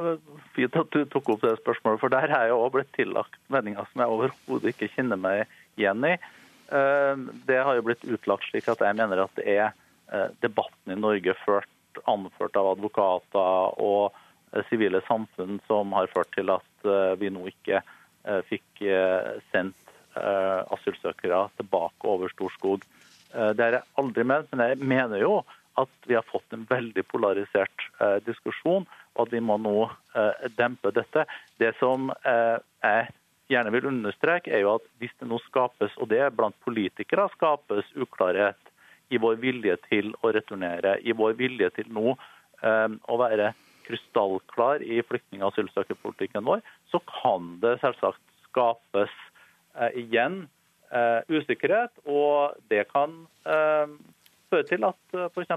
Fint 0.55 0.77
at 0.79 0.91
du 0.95 1.05
tok 1.11 1.33
opp 1.35 1.43
det 1.43 1.57
spørsmålet, 1.59 2.01
for 2.03 2.13
der 2.13 2.31
er 2.31 2.49
jeg 2.49 2.57
òg 2.57 2.75
blitt 2.77 2.93
tillagt 2.95 3.39
meninger 3.53 3.87
som 3.91 4.05
jeg 4.05 4.17
overhodet 4.17 4.75
ikke 4.75 4.91
kjenner 4.95 5.19
meg 5.21 5.45
igjen 5.81 6.07
i. 6.07 6.15
Eh, 6.75 7.25
det 7.49 7.63
har 7.67 7.79
jo 7.79 7.87
blitt 7.87 8.05
utlagt 8.07 8.47
slik 8.51 8.71
at 8.71 8.85
jeg 8.87 8.99
mener 8.99 9.25
at 9.25 9.35
det 9.41 9.49
er 9.51 9.67
eh, 9.71 10.29
debatten 10.45 10.95
i 10.95 10.99
Norge 11.01 11.35
ført, 11.43 11.71
anført 12.11 12.57
av 12.59 12.73
advokater 12.75 13.81
og 13.83 14.15
sivile 14.71 15.01
samfunn 15.09 15.59
som 15.67 15.91
har 15.95 16.11
ført 16.11 16.31
til 16.35 16.51
at 16.51 16.87
vi 17.19 17.31
nå 17.31 17.43
ikke 17.51 17.81
fikk 18.47 18.83
sendt 19.51 19.85
Eh, 20.15 20.61
asylsøkere 20.71 21.49
tilbake 21.59 22.07
over 22.07 22.31
Storskog. 22.31 22.85
Eh, 23.35 23.51
det 23.51 23.65
har 23.65 23.75
jeg 23.75 23.87
aldri 23.99 24.23
ment, 24.31 24.53
men 24.53 24.69
jeg 24.71 24.79
mener 24.79 25.19
jo 25.19 25.33
at 25.81 25.91
vi 26.07 26.15
har 26.15 26.23
fått 26.29 26.55
en 26.55 26.63
veldig 26.71 27.03
polarisert 27.11 27.87
eh, 27.99 28.21
diskusjon, 28.23 28.87
og 29.15 29.27
at 29.27 29.35
vi 29.35 29.43
må 29.45 29.59
nå 29.63 29.89
dempe 30.59 30.91
dette. 30.95 31.25
Det 31.59 31.73
som 31.79 32.11
jeg 32.25 33.09
gjerne 33.51 33.73
vil 33.75 33.89
understreke, 33.91 34.51
er 34.51 34.65
jo 34.65 34.75
at 34.77 34.87
hvis 34.99 35.15
det 35.21 35.29
nå 35.31 35.39
skapes, 35.47 35.95
og 36.03 36.11
det 36.11 36.21
er 36.25 36.35
blant 36.35 36.57
politikere, 36.67 37.29
skapes 37.35 37.91
uklarhet 37.95 38.73
i 39.15 39.21
vår 39.21 39.39
vilje 39.43 39.77
til 39.89 40.11
å 40.23 40.33
returnere, 40.35 40.97
i 41.03 41.15
vår 41.15 41.37
vilje 41.39 41.71
til 41.77 41.91
nå 41.95 42.17
å 42.65 43.19
være 43.21 43.53
krystallklar 43.87 44.83
i 44.83 45.03
flyktning- 45.05 45.45
og 45.45 45.53
asylsøkerpolitikken 45.53 46.47
vår, 46.47 46.65
så 46.91 47.03
kan 47.11 47.55
det 47.63 47.77
selvsagt 47.83 48.23
skapes 48.49 49.13
Eh, 49.75 49.91
igjen 49.99 50.45
eh, 50.95 51.21
usikkerhet, 51.27 51.91
og 52.07 52.55
det 52.71 52.85
kan 52.93 53.17
eh, 53.43 53.95
føre 54.53 54.67
til 54.69 54.87
at 54.87 55.17
f.eks. 55.35 55.51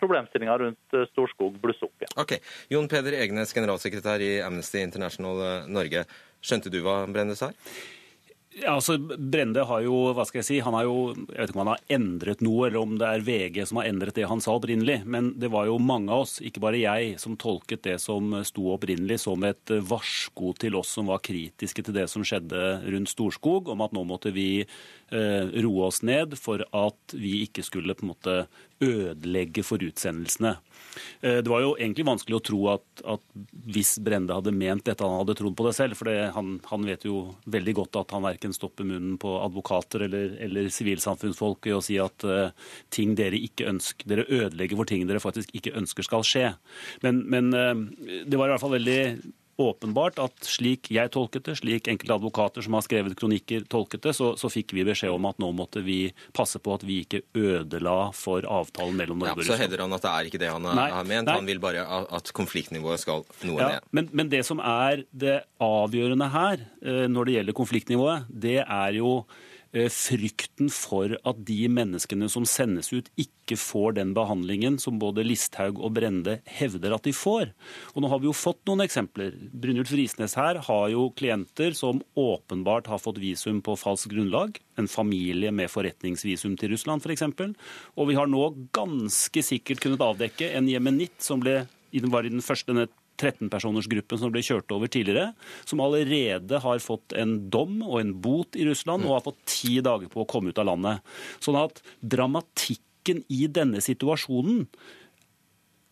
problemstillinga 0.00 0.56
rundt 0.64 0.98
Storskog 1.12 1.60
blusse 1.62 1.86
opp 1.86 2.02
igjen. 2.02 2.16
Ok. 2.22 2.38
Jon 2.72 2.88
Peder 2.90 3.18
Egnes, 3.18 3.54
generalsekretær 3.56 4.22
i 4.24 4.32
Amnesty 4.44 4.82
International 4.82 5.68
Norge. 5.70 6.06
Skjønte 6.44 6.72
du 6.72 6.80
hva 6.84 7.02
Brende 7.10 7.36
sa? 7.38 7.52
Ja, 8.58 8.74
altså 8.74 8.96
Brende 8.98 9.62
har 9.68 9.82
jo 9.84 9.96
hva 10.16 10.24
skal 10.26 10.40
jeg 10.40 10.46
si, 10.48 10.56
han 10.64 10.74
har 10.74 10.86
jo, 10.88 11.12
jeg 11.28 11.36
vet 11.36 11.50
ikke 11.50 11.58
om 11.58 11.62
han 11.62 11.70
har 11.74 11.82
endret 11.94 12.40
noe, 12.42 12.66
eller 12.66 12.80
om 12.80 12.96
det 12.98 13.06
er 13.06 13.24
VG 13.26 13.58
som 13.68 13.78
har 13.78 13.88
endret 13.90 14.16
det 14.18 14.26
han 14.30 14.42
sa 14.42 14.56
opprinnelig. 14.58 15.02
Men 15.06 15.30
det 15.38 15.50
var 15.52 15.68
jo 15.68 15.76
mange 15.82 16.10
av 16.14 16.24
oss, 16.24 16.38
ikke 16.42 16.62
bare 16.64 16.80
jeg, 16.80 17.14
som 17.22 17.36
tolket 17.38 17.84
det 17.86 17.98
som 18.02 18.34
sto 18.48 18.70
opprinnelig 18.74 19.20
som 19.22 19.44
et 19.46 19.74
varsko 19.90 20.54
til 20.58 20.78
oss 20.80 20.96
som 20.98 21.10
var 21.12 21.22
kritiske 21.24 21.86
til 21.86 21.98
det 22.00 22.08
som 22.10 22.24
skjedde 22.26 22.64
rundt 22.88 23.12
Storskog, 23.12 23.70
om 23.70 23.84
at 23.84 23.94
nå 23.94 24.02
måtte 24.08 24.34
vi 24.34 24.48
eh, 24.64 24.72
roe 25.08 25.86
oss 25.86 26.02
ned 26.04 26.34
for 26.36 26.60
at 26.76 27.14
vi 27.16 27.38
ikke 27.46 27.62
skulle 27.64 27.94
på 27.96 28.04
en 28.04 28.10
måte 28.10 28.34
ødelegge 28.84 29.64
for 29.66 29.82
utsendelsene. 29.82 30.54
Eh, 31.20 31.40
det 31.42 31.50
var 31.50 31.62
jo 31.62 31.74
egentlig 31.76 32.06
vanskelig 32.06 32.38
å 32.38 32.44
tro 32.44 32.60
at, 32.74 33.02
at, 33.14 33.24
hvis 33.74 33.96
Brende 34.04 34.36
hadde 34.36 34.54
ment 34.54 34.84
dette, 34.86 35.04
han 35.04 35.20
hadde 35.20 35.36
trodd 35.38 35.56
på 35.58 35.66
det 35.66 35.74
selv. 35.78 35.98
For 35.98 36.10
han, 36.34 36.52
han, 36.70 36.86
vet 36.88 37.06
jo 37.08 37.22
veldig 37.50 37.74
godt 37.80 38.00
at 38.02 38.14
han 38.16 38.26
verken 38.26 38.54
stopper 38.56 38.86
munnen 38.88 39.18
på 39.20 39.34
advokater 39.42 40.06
eller, 40.06 40.36
eller 40.44 40.70
sivilsamfunnsfolk 40.72 41.68
i 41.68 41.74
å 41.76 41.82
si 41.84 41.98
at 42.02 42.26
uh, 42.28 42.54
ting 42.94 43.16
dere 43.18 43.40
ikke 43.48 43.68
ønsker, 43.70 44.08
dere 44.08 44.28
ødelegger 44.28 44.78
for 44.78 44.90
ting 44.90 45.06
dere 45.08 45.22
faktisk 45.22 45.52
ikke 45.58 45.74
ønsker 45.78 46.06
skal 46.06 46.26
skje. 46.26 46.46
Men, 47.04 47.24
men 47.30 47.52
uh, 47.54 47.74
det 48.24 48.38
var 48.38 48.48
i 48.48 48.54
hvert 48.54 48.64
fall 48.64 48.78
veldig 48.78 49.00
åpenbart 49.58 50.20
at 50.22 50.46
slik 50.46 50.90
jeg 50.94 51.10
tolket 51.14 51.48
det, 51.48 51.56
slik 51.58 51.88
enkelte 51.90 52.14
advokater 52.14 52.64
som 52.64 52.76
har 52.78 52.84
skrevet 52.86 53.16
kronikker 53.18 53.64
tolket 53.70 54.04
det, 54.06 54.14
så, 54.14 54.30
så 54.38 54.50
fikk 54.52 54.74
vi 54.76 54.86
beskjed 54.86 55.10
om 55.10 55.26
at 55.26 55.40
nå 55.42 55.50
måtte 55.56 55.82
vi 55.82 56.12
passe 56.36 56.60
på 56.62 56.76
at 56.76 56.86
vi 56.86 57.00
ikke 57.02 57.24
ødela 57.34 58.12
for 58.14 58.46
avtalen 58.46 58.94
mellom 59.00 59.18
Norge 59.18 59.32
ja, 59.32 59.34
og 59.34 59.42
Russland. 59.42 59.58
Så 59.58 59.66
hevder 59.66 59.84
han 59.84 59.96
at 59.98 60.06
det 60.06 60.12
er 60.12 60.30
ikke 60.30 60.42
det 60.44 60.52
han 60.54 60.68
nei, 60.68 60.88
har 60.94 61.10
ment, 61.10 61.26
nei. 61.26 61.36
han 61.40 61.50
vil 61.50 61.62
bare 61.62 61.84
at 62.18 62.32
konfliktnivået 62.38 63.02
skal 63.02 63.26
noe 63.48 63.58
ja, 63.58 63.74
ned. 63.74 63.90
Men, 63.98 64.10
men 64.14 64.32
det 64.32 64.44
som 64.46 64.62
er 64.62 65.02
det 65.10 65.40
avgjørende 65.64 66.30
her 66.32 66.62
eh, 66.62 67.04
når 67.10 67.28
det 67.28 67.38
gjelder 67.38 67.58
konfliktnivået, 67.58 68.30
det 68.30 68.60
er 68.62 68.98
jo 69.00 69.12
frykten 69.72 70.70
for 70.72 71.12
at 71.28 71.40
de 71.46 71.66
menneskene 71.68 72.28
som 72.32 72.46
sendes 72.48 72.88
ut, 72.92 73.10
ikke 73.20 73.58
får 73.60 73.98
den 73.98 74.14
behandlingen 74.16 74.78
som 74.80 74.98
både 75.00 75.24
Listhaug 75.26 75.80
og 75.84 75.92
Brende 75.98 76.38
hevder 76.48 76.94
at 76.96 77.04
de 77.04 77.12
får. 77.12 77.52
Og 77.94 78.02
nå 78.02 78.10
har 78.12 78.22
vi 78.22 78.28
jo 78.30 78.36
fått 78.36 78.62
noen 78.68 78.84
eksempler. 78.84 79.36
Brynjulf 79.52 79.92
Risnes 79.92 80.36
her 80.40 80.62
har 80.64 80.88
jo 80.92 81.08
klienter 81.16 81.76
som 81.76 82.02
åpenbart 82.18 82.88
har 82.88 83.02
fått 83.02 83.20
visum 83.22 83.60
på 83.64 83.76
falskt 83.76 84.12
grunnlag. 84.12 84.58
En 84.80 84.88
familie 84.88 85.52
med 85.52 85.72
forretningsvisum 85.72 86.56
til 86.60 86.72
Russland 86.74 87.04
f.eks. 87.04 87.26
Og 87.96 88.08
vi 88.08 88.16
har 88.18 88.30
nå 88.30 88.50
ganske 88.76 89.44
sikkert 89.44 89.84
kunnet 89.84 90.04
avdekke 90.04 90.52
en 90.56 90.70
jemenitt 90.70 91.20
som 91.24 91.44
ble 91.44 91.66
var 91.88 92.26
i 92.26 92.32
den 92.32 92.44
første, 92.44 92.68
denne 92.72 92.88
13-personersgruppen 93.18 94.20
som 94.20 94.32
ble 94.34 94.42
kjørt 94.46 94.72
over 94.74 94.90
tidligere, 94.92 95.32
som 95.68 95.82
allerede 95.84 96.62
har 96.64 96.84
fått 96.84 97.16
en 97.18 97.36
dom 97.52 97.80
og 97.86 97.98
en 98.02 98.14
bot 98.22 98.58
i 98.58 98.68
Russland 98.68 99.06
og 99.06 99.18
har 99.18 99.26
fått 99.26 99.42
ti 99.58 99.78
dager 99.84 100.10
på 100.12 100.22
å 100.22 100.28
komme 100.30 100.52
ut 100.52 100.62
av 100.62 100.70
landet. 100.70 101.04
Sånn 101.44 101.58
at 101.60 101.82
dramatikken 102.00 103.24
i 103.32 103.46
denne 103.50 103.82
situasjonen 103.84 104.66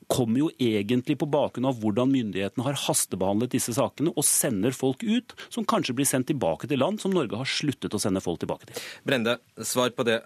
kommer 0.06 0.38
jo 0.38 0.50
egentlig 0.62 1.16
på 1.18 1.28
bakgrunn 1.30 1.66
av 1.66 1.80
hvordan 1.82 2.12
myndighetene 2.12 2.62
har 2.66 2.78
hastebehandlet 2.86 3.56
disse 3.56 3.74
sakene 3.74 4.12
og 4.14 4.26
sender 4.26 4.74
folk 4.76 5.02
ut 5.02 5.34
som 5.48 5.66
kanskje 5.66 5.96
blir 5.98 6.08
sendt 6.08 6.30
tilbake 6.30 6.70
til 6.70 6.80
land 6.82 7.02
som 7.02 7.14
Norge 7.14 7.38
har 7.40 7.50
sluttet 7.50 7.94
å 7.94 8.00
sende 8.02 8.22
folk 8.22 8.42
tilbake 8.42 8.70
til. 8.70 8.84
Brende, 9.06 9.38
svar 9.66 9.90
på 9.96 10.06
det. 10.06 10.20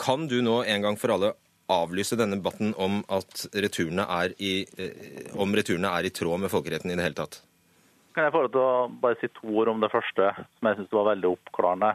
Kan 0.00 0.26
du 0.30 0.40
nå 0.42 0.62
en 0.66 0.88
gang 0.88 0.98
for 0.98 1.14
alle 1.14 1.32
avlyse 1.72 2.18
denne 2.18 2.38
debatten 2.38 2.74
om 2.80 3.00
at 3.12 3.46
returene 3.54 4.04
er 4.20 4.34
i, 4.38 4.52
eh, 4.78 5.30
om 5.40 5.54
returene 5.56 5.90
er 5.98 6.08
i 6.08 6.14
tråd 6.14 6.44
med 6.44 6.52
folkeretten 6.52 6.92
i 6.92 6.96
det 6.98 7.06
hele 7.06 7.18
tatt? 7.18 7.40
Kan 8.12 8.26
jeg 8.26 8.34
få 8.34 8.42
lov 8.44 8.52
til 8.52 8.60
å 8.60 8.88
bare 9.00 9.16
si 9.20 9.30
to 9.32 9.54
ord 9.62 9.70
om 9.72 9.80
det 9.80 9.92
første, 9.92 10.32
som 10.58 10.68
jeg 10.68 10.78
syns 10.78 10.92
var 10.92 11.08
veldig 11.14 11.30
oppklarende? 11.32 11.94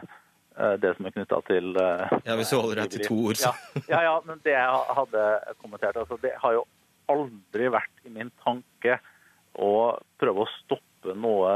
Eh, 0.58 0.74
det 0.82 0.94
som 0.96 1.06
er 1.06 1.14
knytta 1.14 1.38
til 1.46 1.76
eh, 1.78 2.16
Ja, 2.26 2.34
Hvis 2.38 2.50
du 2.50 2.58
holder 2.58 2.82
deg 2.82 2.96
til 2.96 3.06
to 3.06 3.18
ord, 3.30 3.38
så. 3.38 3.52
Ja, 3.76 3.84
ja, 3.92 4.00
ja, 4.08 4.16
men 4.26 4.40
det 4.42 4.56
jeg 4.56 4.80
hadde 4.98 5.26
kommentert 5.62 6.00
altså, 6.00 6.18
Det 6.18 6.34
har 6.42 6.56
jo 6.56 6.64
aldri 7.08 7.70
vært 7.72 8.02
i 8.04 8.12
min 8.12 8.32
tanke 8.42 8.98
å 9.58 9.72
prøve 10.20 10.44
å 10.44 10.50
stoppe 10.58 11.14
noe 11.14 11.52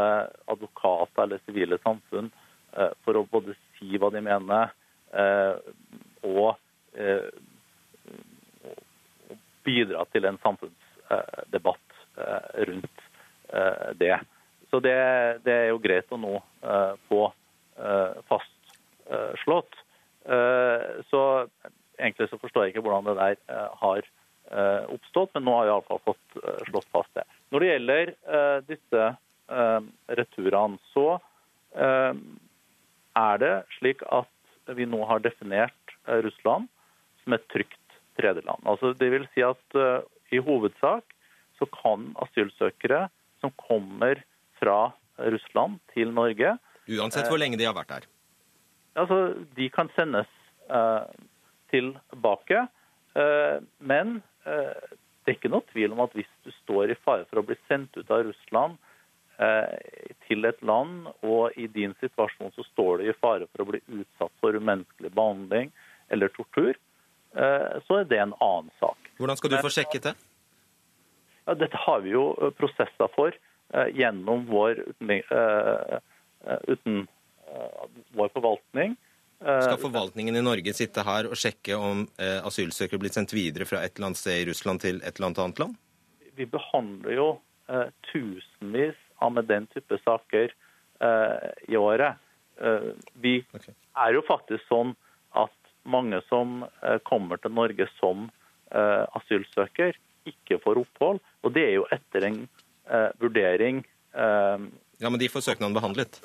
advokater 0.51 1.27
eller 1.27 1.43
sivile 1.45 1.77
samfunn 1.83 2.31
for 3.05 3.18
å 3.18 3.27
både 3.29 3.53
si 3.77 3.99
hva 4.01 4.09
de 4.14 4.23
mener, 4.25 4.73
og 6.25 6.57
bidra 9.65 10.05
til 10.13 10.27
en 10.29 10.39
samfunnsdebatt. 10.43 11.89
rundt 12.55 13.01
det. 13.95 14.21
Så 14.71 14.81
det, 14.81 14.97
det, 15.45 15.53
er 15.53 15.69
jo 15.71 15.81
greit 15.83 16.13
å 16.13 16.19
nå 16.21 16.35
få 17.09 17.23
fastslått. 18.29 19.77
Så 21.11 21.23
egentlig 21.99 22.29
så 22.31 22.39
forstår 22.41 22.67
jeg 22.67 22.75
ikke 22.75 22.85
hvordan 22.87 23.09
det 23.11 23.17
der 23.19 23.69
har 23.83 24.09
oppstått, 24.93 25.33
men 25.35 25.47
nå 25.47 25.57
har 25.57 25.67
vi 25.67 25.73
iallfall 25.73 26.03
fått 26.05 26.39
slått 26.69 26.89
fast 26.93 27.13
det. 27.19 27.27
Når 27.53 27.65
det 27.65 27.71
gjelder 27.73 28.15
disse 28.69 29.09
returene, 30.21 30.81
så 30.93 31.07
er 33.13 33.43
det 33.45 33.55
slik 33.79 34.05
at 34.09 34.73
vi 34.77 34.89
nå 34.89 35.05
har 35.09 35.25
definert 35.25 35.97
Russland 36.25 36.69
som 37.23 37.37
et 37.37 37.49
trygt 37.53 37.82
tredjeland. 38.19 38.63
Altså, 38.69 38.93
det 38.99 39.11
vil 39.15 39.27
si 39.35 39.45
at 39.47 39.79
uh, 39.79 40.05
i 40.33 40.41
hovedsak 40.43 41.15
så 41.59 41.69
kan 41.75 42.11
asylsøkere 42.25 43.07
som 43.43 43.55
kommer 43.61 44.23
fra 44.61 44.93
Russland 45.19 45.79
til 45.93 46.13
Norge 46.15 46.57
Uansett 46.91 47.29
hvor 47.31 47.39
lenge 47.39 47.59
de 47.61 47.67
har 47.69 47.77
vært 47.77 47.93
her? 47.95 48.07
Altså, 48.99 49.19
de 49.55 49.69
kan 49.71 49.91
sendes 49.95 50.31
uh, 50.67 51.07
tilbake. 51.71 52.65
Uh, 53.15 53.63
men 53.79 54.21
det 54.43 55.31
er 55.31 55.37
ikke 55.37 55.53
noe 55.53 55.63
tvil 55.69 55.93
om 55.95 56.01
at 56.03 56.15
hvis 56.19 56.31
du 56.43 56.51
står 56.65 56.91
i 56.91 56.97
fare 56.99 57.23
for 57.31 57.39
å 57.39 57.45
bli 57.47 57.55
sendt 57.69 57.95
ut 57.95 58.09
av 58.11 58.25
Russland 58.27 58.75
til 60.27 60.49
et 60.49 60.65
land, 60.67 61.07
og 61.23 61.55
i 61.55 61.69
din 61.71 61.95
situasjon 62.01 62.51
så 62.57 62.65
står 62.73 62.99
du 62.99 63.05
i 63.07 63.15
fare 63.15 63.47
for 63.53 63.63
å 63.63 63.69
bli 63.69 63.79
utsatt 63.87 64.35
for 64.43 64.59
umenneskelig 64.59 65.13
behandling 65.15 65.71
eller 66.11 66.35
tortur, 66.35 66.75
Eh, 66.75 66.91
så 67.33 67.97
er 68.03 68.05
det 68.11 68.18
en 68.20 68.35
annen 68.45 68.68
sak. 68.80 69.11
Hvordan 69.16 69.39
skal 69.41 69.53
du 69.55 69.57
få 69.64 69.70
sjekket 69.72 70.11
det? 70.11 70.12
Ja, 71.45 71.55
dette 71.59 71.78
har 71.85 72.03
vi 72.05 72.14
jo 72.14 72.26
eh, 72.39 72.53
prosesser 72.55 73.11
for 73.16 73.35
eh, 73.35 73.89
gjennom 73.97 74.45
vår, 74.51 74.83
uten, 76.68 77.07
vår 78.18 78.35
forvaltning. 78.35 78.97
Skal 79.43 79.80
forvaltningen 79.83 80.39
i 80.39 80.45
Norge 80.45 80.70
sitte 80.76 81.03
her 81.03 81.26
og 81.26 81.35
sjekke 81.35 81.74
om 81.74 82.05
asylsøkere 82.47 83.01
blir 83.03 83.11
sendt 83.11 83.33
videre 83.35 83.66
fra 83.66 83.80
et 83.83 83.97
eller 83.97 84.12
annet 84.12 84.20
sted 84.20 84.39
i 84.39 84.45
Russland 84.53 84.85
til 84.85 85.01
et 85.03 85.18
eller 85.18 85.33
annet 85.33 85.59
land? 85.59 85.74
Vi 86.39 86.47
behandler 86.47 87.16
jo 87.16 87.26
tusenvis 88.12 89.01
av 89.18 89.35
med 89.35 89.51
den 89.51 89.66
type 89.74 89.99
saker 90.05 90.55
i 91.66 91.74
året. 91.74 92.22
Vi 93.18 93.35
er 93.43 94.14
jo 94.14 94.22
faktisk 94.28 94.62
sånn 94.70 94.95
mange 95.85 96.20
som 96.28 96.62
eh, 96.83 96.99
kommer 97.09 97.41
til 97.43 97.55
Norge 97.55 97.89
som 97.99 98.28
eh, 98.74 99.05
asylsøker, 99.18 99.97
ikke 100.28 100.61
får 100.62 100.83
opphold. 100.85 101.20
Og 101.43 101.55
det 101.57 101.66
er 101.66 101.74
jo 101.80 101.89
etter 101.95 102.28
en 102.28 102.45
eh, 102.45 103.11
vurdering 103.22 103.85
Ja, 104.12 105.09
Men 105.09 105.16
de 105.18 105.28
får 105.33 105.41
søknaden 105.47 105.72
behandlet? 105.72 106.18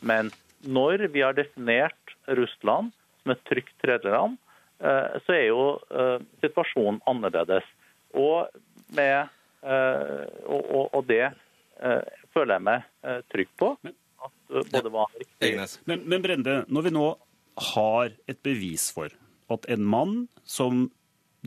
Men 0.00 0.30
når 0.64 1.10
vi 1.12 1.20
har 1.20 1.34
definert 1.36 2.14
Russland 2.24 2.88
som 3.20 3.34
et 3.34 3.42
trygt 3.44 3.74
tredjeland, 3.84 4.38
så 4.80 5.34
er 5.34 5.50
jo 5.50 5.76
situasjonen 6.40 7.02
annerledes. 7.10 7.68
Og, 8.16 8.48
med, 8.96 9.28
og, 9.60 10.62
og, 10.64 10.88
og 10.96 11.04
det 11.10 11.28
føler 12.32 12.54
jeg 12.56 12.64
meg 12.70 13.28
trygg 13.28 13.52
på. 13.60 13.74
At 14.24 14.72
både 14.72 14.94
var 14.96 15.12
riktig 15.20 15.52
men, 15.84 16.08
men 16.08 16.24
Brende, 16.24 16.62
når 16.72 16.88
vi 16.88 16.96
nå 16.96 17.06
har 17.72 18.12
et 18.30 18.40
bevis 18.46 18.90
for 18.94 19.12
at 19.52 19.66
en 19.72 19.84
mann 19.84 20.14
som 20.44 20.88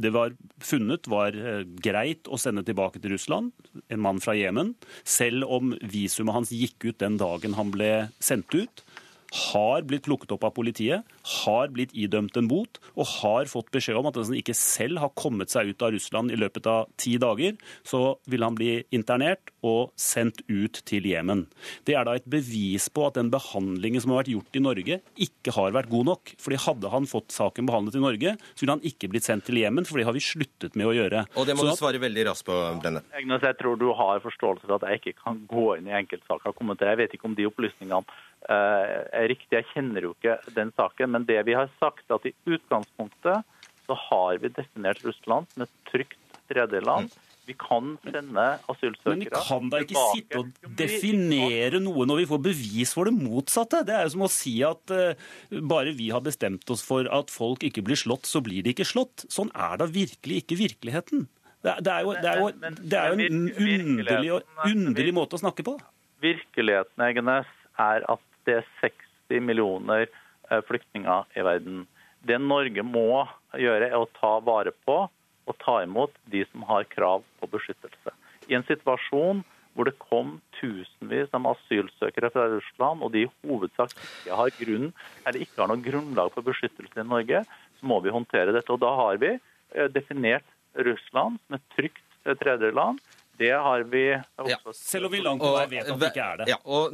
det 0.01 0.13
var 0.15 0.33
funnet 0.63 1.07
var 1.11 1.35
eh, 1.35 1.63
greit 1.83 2.29
å 2.31 2.39
sende 2.39 2.63
tilbake 2.65 3.01
til 3.01 3.13
Russland, 3.13 3.51
en 3.91 4.01
mann 4.01 4.21
fra 4.23 4.35
Jemen, 4.37 4.73
selv 5.03 5.49
om 5.51 5.73
visumet 5.83 6.37
hans 6.37 6.53
gikk 6.55 6.87
ut 6.87 7.01
den 7.03 7.19
dagen 7.19 7.57
han 7.57 7.73
ble 7.73 7.91
sendt 8.23 8.55
ut, 8.55 8.85
har 9.31 9.85
blitt 9.87 10.05
plukket 10.07 10.33
opp 10.35 10.43
av 10.47 10.53
politiet, 10.55 11.07
har 11.43 11.71
blitt 11.71 11.93
idømt 11.95 12.35
en 12.39 12.49
bot 12.51 12.79
og 12.95 13.07
har 13.21 13.49
fått 13.51 13.71
beskjed 13.73 13.99
om 13.99 14.09
at 14.09 14.17
hvis 14.19 14.31
han 14.31 14.39
ikke 14.39 14.57
selv 14.57 15.01
har 15.03 15.13
kommet 15.15 15.53
seg 15.53 15.71
ut 15.71 15.85
av 15.85 15.93
Russland 15.95 16.33
i 16.33 16.39
løpet 16.39 16.67
av 16.67 16.89
ti 16.99 17.15
dager, 17.21 17.55
så 17.87 18.17
vil 18.31 18.43
han 18.45 18.57
bli 18.57 18.73
internert 18.95 19.53
og 19.65 19.93
sendt 19.99 20.41
ut 20.49 20.81
til 20.87 21.07
Jemen. 21.07 21.45
Det 21.87 21.95
er 21.95 22.07
da 22.07 22.17
et 22.17 22.27
bevis 22.29 22.89
på 22.91 23.05
at 23.07 23.19
den 23.19 23.31
behandlingen 23.33 24.03
som 24.03 24.13
har 24.13 24.23
vært 24.23 24.33
gjort 24.33 24.57
i 24.57 24.63
Norge, 24.63 24.99
ikke 25.27 25.55
har 25.55 25.75
vært 25.75 25.91
god 25.91 26.11
nok. 26.11 26.35
Fordi 26.41 26.59
Hadde 26.61 26.91
han 26.93 27.07
fått 27.09 27.33
saken 27.33 27.65
behandlet 27.67 27.97
i 27.97 28.03
Norge, 28.03 28.35
så 28.53 28.63
ville 28.63 28.75
han 28.77 28.85
ikke 28.85 29.09
blitt 29.11 29.25
sendt 29.25 29.47
til 29.47 29.57
Jemen, 29.61 29.87
for 29.87 29.97
det 29.97 30.05
har 30.07 30.15
vi 30.15 30.23
sluttet 30.23 30.77
med 30.77 30.89
å 30.91 30.93
gjøre. 30.93 31.23
Og 31.39 31.47
det 31.47 31.55
må 31.57 31.65
så 31.65 31.73
du 31.73 31.81
svare 31.81 32.01
veldig 32.01 32.27
raskt 32.29 32.45
på, 32.47 32.57
Brenne. 32.83 33.03
Jeg 33.11 33.57
tror 33.59 33.79
du 33.81 33.87
har 33.97 34.21
forståelse 34.23 34.67
for 34.67 34.77
at 34.77 34.85
jeg 34.87 35.01
ikke 35.01 35.23
kan 35.23 35.41
gå 35.49 35.65
inn 35.77 35.89
i 35.89 35.95
enkeltsaker 35.97 36.53
og 36.53 36.59
kommentere. 36.59 36.93
Jeg 36.93 37.01
vet 37.01 37.15
ikke 37.17 37.29
om 37.31 37.37
de 37.37 37.47
opplysningene 37.49 38.03
er 38.49 39.27
riktig. 39.29 39.53
Jeg 39.53 39.69
kjenner 39.73 40.07
jo 40.07 40.13
ikke 40.15 40.37
den 40.55 40.71
saken. 40.77 41.11
Men 41.13 41.27
det 41.29 41.41
vi 41.47 41.57
har 41.57 41.69
sagt, 41.79 42.07
at 42.09 42.25
i 42.25 42.33
utgangspunktet 42.49 43.43
så 43.87 43.97
har 44.07 44.39
vi 44.41 44.53
definert 44.55 45.03
Russland 45.05 45.49
som 45.53 45.65
et 45.65 45.75
trygt 45.91 46.39
tredjeland. 46.51 47.11
Vi 47.49 47.55
kan 47.57 47.95
sende 48.05 48.43
asylsøkere 48.69 49.15
Men 49.15 49.23
vi 49.23 49.31
kan 49.33 49.69
da 49.71 49.79
ikke 49.81 49.89
tilbake. 49.91 50.17
sitte 50.19 50.39
og 50.39 50.75
definere 50.77 51.81
noe 51.81 52.05
når 52.07 52.21
vi 52.21 52.27
får 52.29 52.41
bevis 52.45 52.93
for 52.95 53.09
det 53.09 53.15
motsatte? 53.17 53.81
Det 53.87 53.95
er 53.97 54.05
jo 54.05 54.13
som 54.13 54.25
å 54.27 54.31
si 54.31 54.53
at 54.65 54.93
uh, 54.93 55.59
bare 55.73 55.95
vi 55.97 56.11
har 56.13 56.23
bestemt 56.23 56.69
oss 56.71 56.85
for 56.85 57.09
at 57.09 57.33
folk 57.33 57.65
ikke 57.67 57.83
blir 57.87 57.99
slått, 57.99 58.29
så 58.29 58.43
blir 58.45 58.61
de 58.63 58.75
ikke 58.75 58.87
slått. 58.87 59.25
Sånn 59.33 59.49
er 59.57 59.81
da 59.81 59.89
virkelig 59.89 60.43
ikke 60.43 60.59
virkeligheten. 60.61 61.25
Det, 61.61 61.75
det, 61.85 61.93
er, 61.93 62.05
jo, 62.05 62.13
det, 62.13 62.29
er, 62.29 62.39
jo, 62.39 62.77
det 62.81 62.97
er, 62.97 63.11
jo, 63.11 63.25
en 63.25 63.49
underlig, 63.49 64.37
underlig 64.65 65.11
måte 65.13 65.37
å 65.37 65.41
snakke 65.41 65.65
på. 65.65 65.75
Virkeligheten 66.21 67.03
Egenes, 67.05 67.49
er 67.81 68.05
at 68.11 68.30
det 68.47 68.59
er 68.59 68.69
60 68.81 69.43
millioner 69.47 70.07
eh, 70.07 70.61
flyktninger 70.67 71.37
i 71.37 71.45
verden. 71.45 71.85
Det 72.21 72.37
Norge 72.41 72.83
må 72.85 73.25
gjøre, 73.57 73.89
er 73.89 73.97
å 73.97 74.09
ta 74.19 74.37
vare 74.45 74.73
på 74.85 75.03
og 75.49 75.57
ta 75.63 75.79
imot 75.83 76.13
de 76.31 76.43
som 76.51 76.63
har 76.69 76.85
krav 76.89 77.25
på 77.41 77.49
beskyttelse. 77.49 78.13
I 78.49 78.57
en 78.57 78.67
situasjon 78.67 79.41
hvor 79.73 79.87
det 79.87 79.95
kom 80.03 80.35
tusenvis 80.59 81.31
av 81.35 81.45
asylsøkere 81.53 82.31
fra 82.33 82.47
Russland, 82.51 83.03
og 83.05 83.13
de 83.13 83.23
i 83.23 83.31
hovedsak 83.47 83.93
ikke 83.95 84.39
har 84.39 84.51
grunn, 84.57 84.89
eller 85.23 85.45
ikke 85.45 85.61
har 85.61 85.71
noe 85.71 85.85
grunnlag 85.85 86.33
for 86.35 86.45
beskyttelse 86.45 86.99
i 86.99 87.07
Norge, 87.07 87.43
så 87.79 87.87
må 87.87 88.01
vi 88.03 88.13
håndtere 88.13 88.51
dette. 88.55 88.71
Og 88.73 88.81
Da 88.83 88.91
har 88.99 89.21
vi 89.21 89.31
eh, 89.37 89.87
definert 89.93 90.47
Russland 90.75 91.39
som 91.45 91.57
et 91.57 91.67
trygt 91.77 92.03
eh, 92.25 92.35
tredjeland. 92.35 92.99
Det 93.39 93.53
har 93.55 93.87
vi 93.89 94.03
også 94.37 94.51
ja, 94.51 94.73
Selv 94.75 95.07
om 95.07 95.15
vi 95.15 95.21
langt 95.23 95.41
på 95.41 95.53
vei 95.55 95.65
vet 95.71 95.87
at 95.87 96.01
det 96.03 96.11
ikke 96.11 96.27
er 96.27 96.41
det. 96.41 96.49
Ja, 96.51 96.59
og 96.67 96.91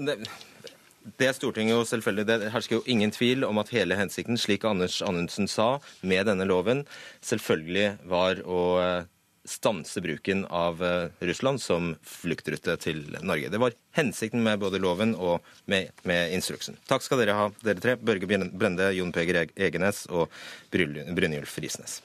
det 1.17 1.33
Stortinget 1.37 1.77
jo 1.77 1.83
selvfølgelig, 1.87 2.25
det 2.27 2.51
hersker 2.53 2.79
jo 2.79 2.85
ingen 2.89 3.11
tvil 3.15 3.45
om 3.47 3.59
at 3.61 3.71
hele 3.75 3.97
hensikten, 3.99 4.39
slik 4.39 4.65
Anders 4.67 5.01
Anundsen 5.05 5.47
sa, 5.51 5.77
med 6.01 6.27
denne 6.27 6.47
loven, 6.49 6.83
selvfølgelig 7.25 7.93
var 8.09 8.41
å 8.45 8.63
eh, 8.81 9.07
stanse 9.47 10.01
bruken 10.01 10.45
av 10.45 10.83
eh, 10.83 11.09
Russland 11.29 11.61
som 11.63 11.93
fluktrute 12.03 12.75
til 12.83 13.03
Norge. 13.21 13.49
Det 13.53 13.61
var 13.61 13.75
hensikten 13.97 14.43
med 14.43 14.59
både 14.59 14.81
loven 14.83 15.15
og 15.15 15.45
med, 15.65 15.93
med 16.03 16.35
instruksen. 16.35 16.77
Takk 16.89 17.05
skal 17.05 17.23
dere 17.23 17.37
ha, 17.37 17.47
dere 17.63 17.83
tre. 17.83 17.95
Børge 17.97 18.27
Brende, 18.27 18.91
Jon 18.97 19.15
Peger 19.15 19.45
Egenes 19.55 20.05
og 20.11 20.27
Brynjulf 20.71 21.57
Risnes. 21.63 22.01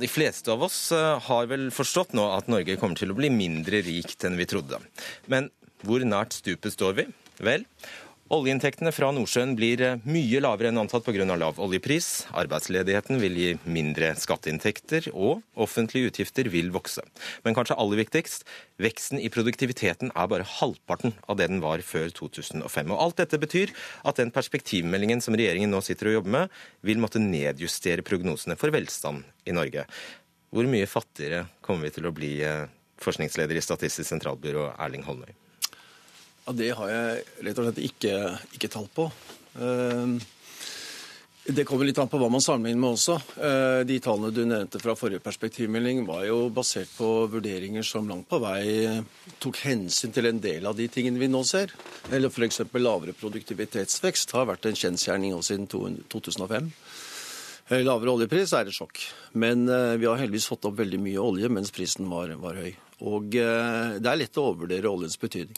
De 0.00 0.08
fleste 0.08 0.48
av 0.52 0.62
oss 0.64 0.78
eh, 0.96 1.16
har 1.26 1.48
vel 1.50 1.68
forstått 1.74 2.14
nå 2.16 2.24
at 2.32 2.48
Norge 2.48 2.78
kommer 2.80 2.96
til 2.96 3.12
å 3.12 3.18
bli 3.18 3.28
mindre 3.32 3.82
rikt 3.84 4.24
enn 4.24 4.38
vi 4.40 4.48
trodde. 4.48 4.80
Men 5.28 5.50
hvor 5.84 6.04
nært 6.08 6.38
stupet 6.38 6.72
står 6.72 6.96
vi? 6.96 7.04
Vel, 7.40 7.66
Oljeinntektene 8.30 8.92
fra 8.94 9.08
Nordsjøen 9.10 9.56
blir 9.58 9.80
eh, 9.82 10.02
mye 10.06 10.38
lavere 10.38 10.70
enn 10.70 10.78
antatt 10.78 11.02
pga. 11.02 11.24
lav 11.34 11.56
oljepris. 11.58 12.28
Arbeidsledigheten 12.38 13.18
vil 13.18 13.34
gi 13.34 13.48
mindre 13.66 14.12
skatteinntekter, 14.14 15.08
og 15.10 15.42
offentlige 15.58 16.12
utgifter 16.12 16.46
vil 16.52 16.70
vokse. 16.70 17.02
Men 17.42 17.58
kanskje 17.58 17.74
aller 17.74 17.98
viktigst, 18.04 18.46
veksten 18.78 19.18
i 19.18 19.32
produktiviteten 19.34 20.14
er 20.14 20.30
bare 20.30 20.46
halvparten 20.46 21.16
av 21.26 21.40
det 21.42 21.50
den 21.50 21.58
var 21.64 21.82
før 21.82 22.06
2005. 22.20 22.94
Og 22.94 23.02
Alt 23.02 23.18
dette 23.18 23.42
betyr 23.42 23.74
at 24.06 24.22
den 24.22 24.30
perspektivmeldingen 24.30 25.18
som 25.26 25.34
regjeringen 25.34 25.74
nå 25.74 25.82
sitter 25.82 26.12
og 26.12 26.20
jobber 26.20 26.36
med, 26.38 26.56
vil 26.86 27.02
måtte 27.02 27.18
nedjustere 27.18 28.06
prognosene 28.06 28.54
for 28.54 28.70
velstand 28.70 29.26
i 29.50 29.58
Norge. 29.58 29.88
Hvor 30.54 30.70
mye 30.70 30.86
fattigere 30.86 31.48
kommer 31.66 31.90
vi 31.90 31.96
til 31.98 32.06
å 32.06 32.14
bli, 32.14 32.32
eh, 32.46 32.70
forskningsleder 33.02 33.58
i 33.58 33.66
Statistisk 33.72 34.06
sentralbyrå 34.06 34.70
Erling 34.78 35.02
Holmøy? 35.02 35.39
Ja, 36.50 36.54
Det 36.54 36.70
har 36.74 36.88
jeg 36.90 37.18
rett 37.46 37.58
og 37.60 37.66
slett 37.68 37.76
ikke, 37.86 38.14
ikke 38.56 38.68
tall 38.74 38.88
på. 38.90 39.04
Ehm, 39.62 40.16
det 41.46 41.62
kommer 41.62 41.86
litt 41.86 42.00
an 42.02 42.10
på 42.10 42.18
hva 42.18 42.26
man 42.26 42.42
sammenligner 42.42 42.80
med 42.82 42.96
også. 42.96 43.14
Ehm, 43.38 43.86
de 43.86 43.98
tallene 44.02 44.34
du 44.34 44.40
nevnte 44.42 44.80
fra 44.82 44.96
forrige 44.98 45.22
perspektivmelding, 45.22 46.02
var 46.08 46.24
jo 46.26 46.48
basert 46.50 46.90
på 46.96 47.28
vurderinger 47.30 47.86
som 47.86 48.10
langt 48.10 48.26
på 48.26 48.42
vei 48.42 48.64
tok 49.38 49.62
hensyn 49.62 50.10
til 50.10 50.26
en 50.26 50.42
del 50.42 50.66
av 50.66 50.74
de 50.74 50.88
tingene 50.90 51.22
vi 51.22 51.30
nå 51.30 51.44
ser. 51.46 51.70
Eller 52.10 52.34
f.eks. 52.34 52.64
lavere 52.74 53.14
produktivitetsvekst 53.14 54.34
har 54.34 54.50
vært 54.50 54.66
en 54.66 54.82
kjensgjerning 54.82 55.38
siden 55.46 55.70
2005. 55.70 56.74
lavere 57.78 58.10
oljepris, 58.10 58.58
er 58.58 58.66
et 58.66 58.74
sjokk. 58.74 58.98
Men 59.38 59.70
vi 59.70 60.10
har 60.10 60.18
heldigvis 60.18 60.50
fått 60.50 60.66
opp 60.66 60.82
veldig 60.82 60.98
mye 60.98 61.22
olje 61.30 61.46
mens 61.48 61.70
prisen 61.70 62.10
var, 62.10 62.34
var 62.42 62.58
høy. 62.58 62.74
Og 63.06 63.30
det 63.38 64.02
er 64.02 64.18
lett 64.18 64.34
å 64.34 64.50
overvurdere 64.50 64.90
oljens 64.90 65.14
betydning. 65.14 65.54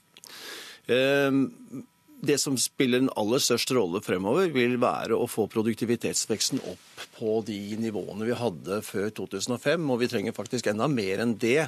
Det 0.87 2.39
som 2.39 2.57
spiller 2.61 3.03
en 3.03 3.12
aller 3.18 3.43
størst 3.43 3.72
rolle 3.74 4.03
fremover, 4.05 4.51
vil 4.55 4.76
være 4.83 5.18
å 5.18 5.26
få 5.30 5.49
produktivitetsveksten 5.51 6.62
opp 6.70 7.07
på 7.16 7.41
de 7.47 7.59
nivåene 7.83 8.28
vi 8.28 8.37
hadde 8.39 8.78
før 8.87 9.11
2005. 9.16 9.91
Og 9.91 10.03
vi 10.05 10.11
trenger 10.12 10.37
faktisk 10.37 10.70
enda 10.70 10.87
mer 10.91 11.24
enn 11.24 11.35
det 11.35 11.66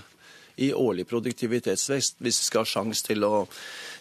i 0.62 0.70
årlig 0.70 1.08
produktivitetsvekst 1.10 2.20
hvis 2.22 2.38
vi 2.38 2.46
skal 2.46 2.62
ha 2.62 2.70
sjanse 2.70 3.02
til 3.06 3.26
å 3.26 3.46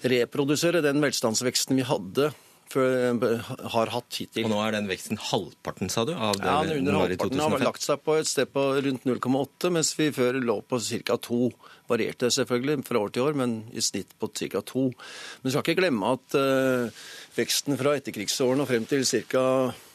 reprodusere 0.05 0.84
den 0.86 1.01
velstandsveksten 1.01 1.80
vi 1.80 1.88
hadde 1.89 2.30
har 2.74 3.91
hatt 3.93 4.18
hittil. 4.18 4.47
Og 4.47 4.53
nå 4.53 4.61
er 4.66 4.74
den 4.74 4.88
veksten 4.89 5.20
halvparten, 5.22 5.91
sa 5.93 6.05
du? 6.09 6.14
Av 6.16 6.38
det 6.39 6.47
ja, 6.47 6.78
under 6.80 6.97
halvparten 6.97 7.43
har 7.43 7.66
lagt 7.68 7.86
seg 7.86 8.01
på 8.01 8.16
et 8.18 8.30
sted 8.30 8.49
på 8.53 8.64
rundt 8.82 9.05
0,8, 9.05 9.70
mens 9.76 9.93
vi 9.99 10.09
før 10.16 10.39
lå 10.41 10.59
på 10.66 10.80
ca. 11.05 11.18
2. 11.18 11.51
Varierte 11.89 12.29
selvfølgelig 12.31 12.86
fra 12.88 13.01
år 13.03 13.11
til 13.13 13.25
år, 13.25 13.36
men 13.38 13.57
i 13.75 13.84
snitt 13.84 14.13
på 14.19 14.29
ca. 14.31 14.61
to. 14.63 14.86
Men 14.89 15.49
vi 15.49 15.53
skal 15.53 15.65
ikke 15.65 15.81
glemme 15.81 16.13
at 16.15 16.38
uh, 16.39 17.03
veksten 17.36 17.79
fra 17.79 17.97
etterkrigsårene 17.99 18.63
og 18.63 18.71
frem 18.71 18.88
til 18.89 19.03
ca. 19.03 19.43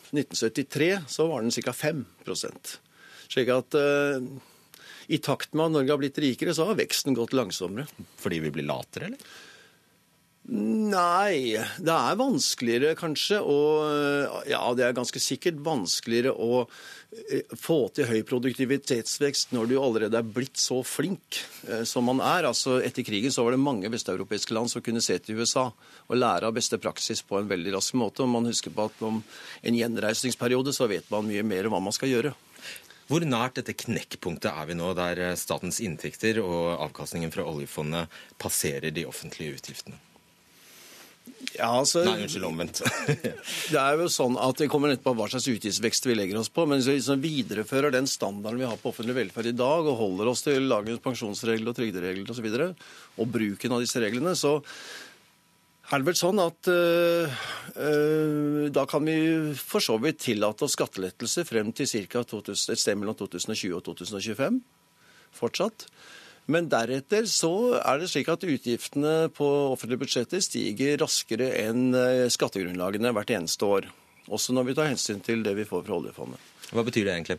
1973, 0.09 0.93
så 1.09 1.27
var 1.29 1.45
den 1.45 1.53
ca. 1.53 1.73
5 1.73 2.05
Slik 3.29 3.51
at 3.53 3.77
uh, 3.77 4.25
i 5.09 5.19
takt 5.25 5.55
med 5.57 5.71
at 5.71 5.77
Norge 5.79 5.93
har 5.95 6.01
blitt 6.01 6.21
rikere, 6.21 6.53
så 6.57 6.69
har 6.69 6.77
veksten 6.77 7.17
gått 7.17 7.37
langsommere. 7.37 7.89
Fordi 8.21 8.41
vi 8.45 8.53
blir 8.53 8.69
latere, 8.69 9.09
eller? 9.09 9.37
Nei, 10.49 11.59
det 11.77 11.93
er 11.93 12.15
vanskeligere 12.17 12.97
kanskje 12.97 13.43
og 13.45 14.47
Ja, 14.49 14.63
det 14.73 14.87
er 14.87 14.95
ganske 14.97 15.21
sikkert 15.21 15.59
vanskeligere 15.61 16.33
å 16.33 16.63
eh, 16.63 17.45
få 17.53 17.77
til 17.93 18.09
høy 18.09 18.23
produktivitetsvekst 18.31 19.53
når 19.53 19.69
du 19.69 19.75
allerede 19.77 20.17
er 20.17 20.31
blitt 20.39 20.57
så 20.57 20.79
flink 20.89 21.43
eh, 21.69 21.85
som 21.85 22.09
man 22.09 22.25
er. 22.25 22.49
Altså, 22.49 22.79
Etter 22.81 23.05
krigen 23.05 23.35
så 23.35 23.45
var 23.45 23.53
det 23.53 23.61
mange 23.61 23.93
vesteuropeiske 23.93 24.57
land 24.57 24.73
som 24.73 24.85
kunne 24.85 25.05
se 25.05 25.19
til 25.21 25.43
USA 25.43 25.67
og 25.69 26.17
lære 26.17 26.49
av 26.49 26.57
beste 26.57 26.81
praksis 26.81 27.21
på 27.29 27.43
en 27.43 27.53
veldig 27.53 27.77
rask 27.77 28.01
måte. 28.01 28.25
Og 28.25 28.33
man 28.33 28.49
husker 28.49 28.73
på 28.73 28.89
at 28.89 29.05
om 29.05 29.21
en 29.21 29.81
gjenreisningsperiode 29.83 30.73
så 30.73 30.89
vet 30.89 31.13
man 31.13 31.29
mye 31.29 31.45
mer 31.45 31.69
om 31.69 31.77
hva 31.77 31.85
man 31.91 31.99
skal 31.99 32.15
gjøre. 32.15 32.33
Hvor 33.09 33.25
nært 33.25 33.61
dette 33.61 33.77
knekkpunktet 33.85 34.49
er 34.49 34.73
vi 34.73 34.81
nå, 34.81 34.95
der 34.97 35.27
statens 35.37 35.85
inntekter 35.85 36.41
og 36.41 36.79
avkastningen 36.89 37.37
fra 37.37 37.45
oljefondet 37.45 38.21
passerer 38.41 38.97
de 38.97 39.05
offentlige 39.09 39.61
utgiftene? 39.61 40.08
Ja, 41.57 41.71
altså, 41.73 42.05
Nei, 42.07 42.23
unnskyld, 42.25 42.47
omvendt. 42.47 42.83
det 43.73 43.81
er 43.81 43.99
jo 43.99 44.07
sånn 44.13 44.37
at 44.41 44.61
Det 44.61 44.69
kommer 44.71 44.93
nettopp 44.93 45.09
på 45.11 45.15
hva 45.19 45.27
slags 45.33 45.49
utgiftsvekst 45.51 46.07
vi 46.09 46.17
legger 46.19 46.41
oss 46.41 46.53
på. 46.53 46.67
Men 46.69 46.81
hvis 46.81 46.91
vi 46.91 46.97
liksom 46.99 47.25
viderefører 47.25 47.95
den 47.95 48.09
standarden 48.11 48.61
vi 48.63 48.69
har 48.69 48.79
på 48.81 48.93
offentlig 48.93 49.17
velferd 49.19 49.51
i 49.51 49.57
dag, 49.59 49.89
og 49.89 50.01
holder 50.01 50.33
oss 50.33 50.45
til 50.47 50.71
dagens 50.71 51.03
pensjonsregler 51.05 51.73
og 51.73 51.79
trygderegler 51.79 52.25
osv., 52.25 52.33
og, 52.33 52.39
så 52.39 52.47
videre, 52.47 52.71
og 53.19 53.31
bruken 53.35 53.77
av 53.77 53.85
disse 53.85 54.03
reglene, 54.03 54.35
så 54.39 54.59
er 55.89 56.03
det 56.03 56.09
vel 56.11 56.19
sånn 56.21 56.41
at 56.43 56.69
øh, 56.69 57.37
øh, 57.81 58.65
da 58.77 58.85
kan 58.91 59.07
vi 59.09 59.19
for 59.57 59.81
så 59.81 59.97
vidt 60.03 60.21
tillate 60.27 60.67
oss 60.67 60.77
skattelettelser 60.77 61.49
frem 61.49 61.73
til 61.73 61.89
ca. 61.89 62.21
et 62.21 62.51
sted 62.59 62.99
mellom 63.01 63.17
2020 63.17 63.73
og 63.79 63.87
2025 63.87 64.61
fortsatt. 65.39 65.87
Men 66.49 66.69
deretter 66.73 67.27
så 67.29 67.53
er 67.77 68.01
det 68.01 68.09
slik 68.09 68.31
at 68.33 68.47
utgiftene 68.49 69.29
på 69.37 69.49
offentlige 69.75 70.01
budsjetter 70.05 70.41
stiger 70.45 70.97
raskere 71.03 71.51
enn 71.67 71.93
eh, 71.93 72.25
skattegrunnlagene 72.33 73.13
hvert 73.13 73.35
eneste 73.37 73.69
år. 73.69 73.91
Også 74.33 74.57
når 74.57 74.71
vi 74.71 74.79
tar 74.79 74.89
hensyn 74.89 75.21
til 75.25 75.45
det 75.45 75.53
vi 75.59 75.69
får 75.69 75.85
fra 75.85 75.99
oljefondet. 76.01 76.41
Hva 76.73 76.85
betyr 76.85 77.05
det 77.05 77.15
egentlig? 77.19 77.39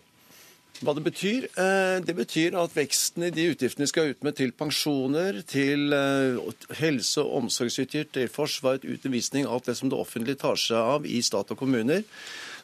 Hva 0.79 0.93
det 0.95 1.03
betyr? 1.03 1.47
Eh, 1.59 1.97
det 2.05 2.15
betyr 2.15 2.55
at 2.61 2.75
veksten 2.77 3.25
i 3.27 3.31
de 3.35 3.49
utgiftene 3.51 3.83
vi 3.83 3.91
skal 3.91 4.13
ut 4.13 4.21
med 4.23 4.37
til 4.37 4.53
pensjoner, 4.55 5.41
til 5.49 5.91
eh, 5.95 6.37
helse- 6.79 7.25
og 7.25 7.41
omsorgsutgifter, 7.41 8.13
til 8.13 8.31
forsvar, 8.31 8.79
utvisning, 8.85 9.49
alt 9.49 9.67
det 9.67 9.75
som 9.75 9.91
det 9.91 9.99
offentlige 9.99 10.39
tar 10.39 10.61
seg 10.61 10.77
av 10.77 11.09
i 11.09 11.19
stat 11.25 11.51
og 11.51 11.59
kommuner, 11.59 12.05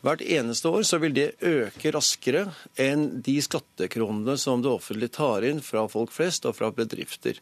Hvert 0.04 0.24
eneste 0.26 0.72
år 0.72 0.84
så 0.88 1.00
vil 1.04 1.16
det 1.16 1.28
øke 1.46 1.94
raskere 1.96 2.48
enn 2.82 3.08
de 3.24 3.38
skattekronene 3.44 4.36
som 4.42 4.64
det 4.64 4.72
offentlige 4.74 5.16
tar 5.16 5.46
inn 5.48 5.62
fra 5.64 5.86
folk 5.92 6.14
flest 6.16 6.48
og 6.50 6.58
fra 6.58 6.72
bedrifter. 6.76 7.40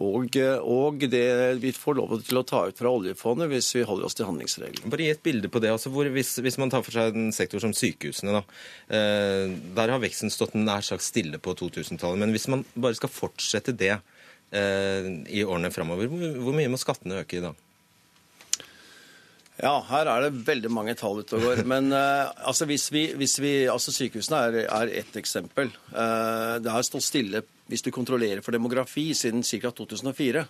Og, 0.00 0.36
og, 0.64 1.02
det 1.12 1.24
vi 1.60 1.72
får 1.76 1.96
lov 1.98 2.14
til 2.24 2.40
å 2.40 2.44
ta 2.46 2.62
ut 2.70 2.78
fra 2.78 2.92
oljefondet 2.94 3.50
hvis 3.50 3.68
vi 3.76 3.84
holder 3.84 4.08
oss 4.08 4.16
til 4.16 4.28
handlingsregelen. 4.30 4.88
Bare 4.92 5.04
gi 5.04 5.12
et 5.12 5.22
bilde 5.24 5.50
på 5.52 5.60
det. 5.60 5.72
Altså 5.74 5.92
hvor, 5.92 6.08
hvis, 6.14 6.38
hvis, 6.40 6.56
man 6.62 6.72
tar 6.72 6.84
for 6.86 6.96
seg 6.96 7.18
en 7.18 7.34
sektor 7.36 7.60
som 7.60 7.74
sykehusene, 7.76 8.38
da, 8.38 8.40
eh, 8.96 9.52
der 9.76 9.92
har 9.92 10.00
veksten 10.00 10.32
stått 10.32 10.56
nær 10.56 10.86
sagt 10.86 11.04
stille 11.04 11.42
på 11.42 11.52
2000-tallet. 11.58 12.22
Men 12.22 12.32
hvis 12.32 12.48
man 12.52 12.64
bare 12.72 12.96
skal 12.96 13.12
fortsette 13.12 13.76
det 13.76 13.92
eh, 13.92 15.10
i 15.28 15.44
årene 15.44 15.74
framover, 15.74 16.08
hvor, 16.08 16.38
hvor 16.46 16.56
mye 16.56 16.72
må 16.72 16.80
skattene 16.80 17.20
øke 17.20 17.42
i 17.42 17.44
dag? 17.44 17.66
Ja, 19.60 19.74
her 19.90 20.08
er 20.08 20.24
det 20.24 20.44
veldig 20.46 20.70
mange 20.72 20.94
tall 20.96 21.20
ute 21.20 21.36
og 21.36 21.44
går. 21.44 21.64
Men 21.72 21.92
uh, 21.92 22.30
altså, 22.48 22.68
hvis 22.70 22.88
vi, 22.94 23.10
hvis 23.18 23.36
vi, 23.42 23.54
altså 23.70 23.92
sykehusene 23.94 24.44
er, 24.46 24.62
er 24.66 24.94
ett 25.02 25.18
eksempel. 25.20 25.72
Uh, 25.92 26.56
det 26.62 26.72
har 26.72 26.86
stått 26.86 27.06
stille 27.06 27.44
hvis 27.70 27.84
du 27.86 27.92
kontrollerer 27.94 28.42
for 28.42 28.56
demografi 28.56 29.10
siden 29.14 29.44
ca. 29.46 29.72
2004. 29.82 30.46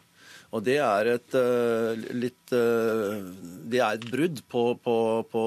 Og 0.50 0.62
det 0.66 0.78
er 0.82 1.12
et 1.12 1.34
uh, 1.38 2.06
litt 2.16 2.50
Det 2.50 3.78
er 3.78 3.98
et 3.98 4.06
brudd 4.10 4.40
på, 4.50 4.64
på, 4.82 4.94
på, 5.30 5.42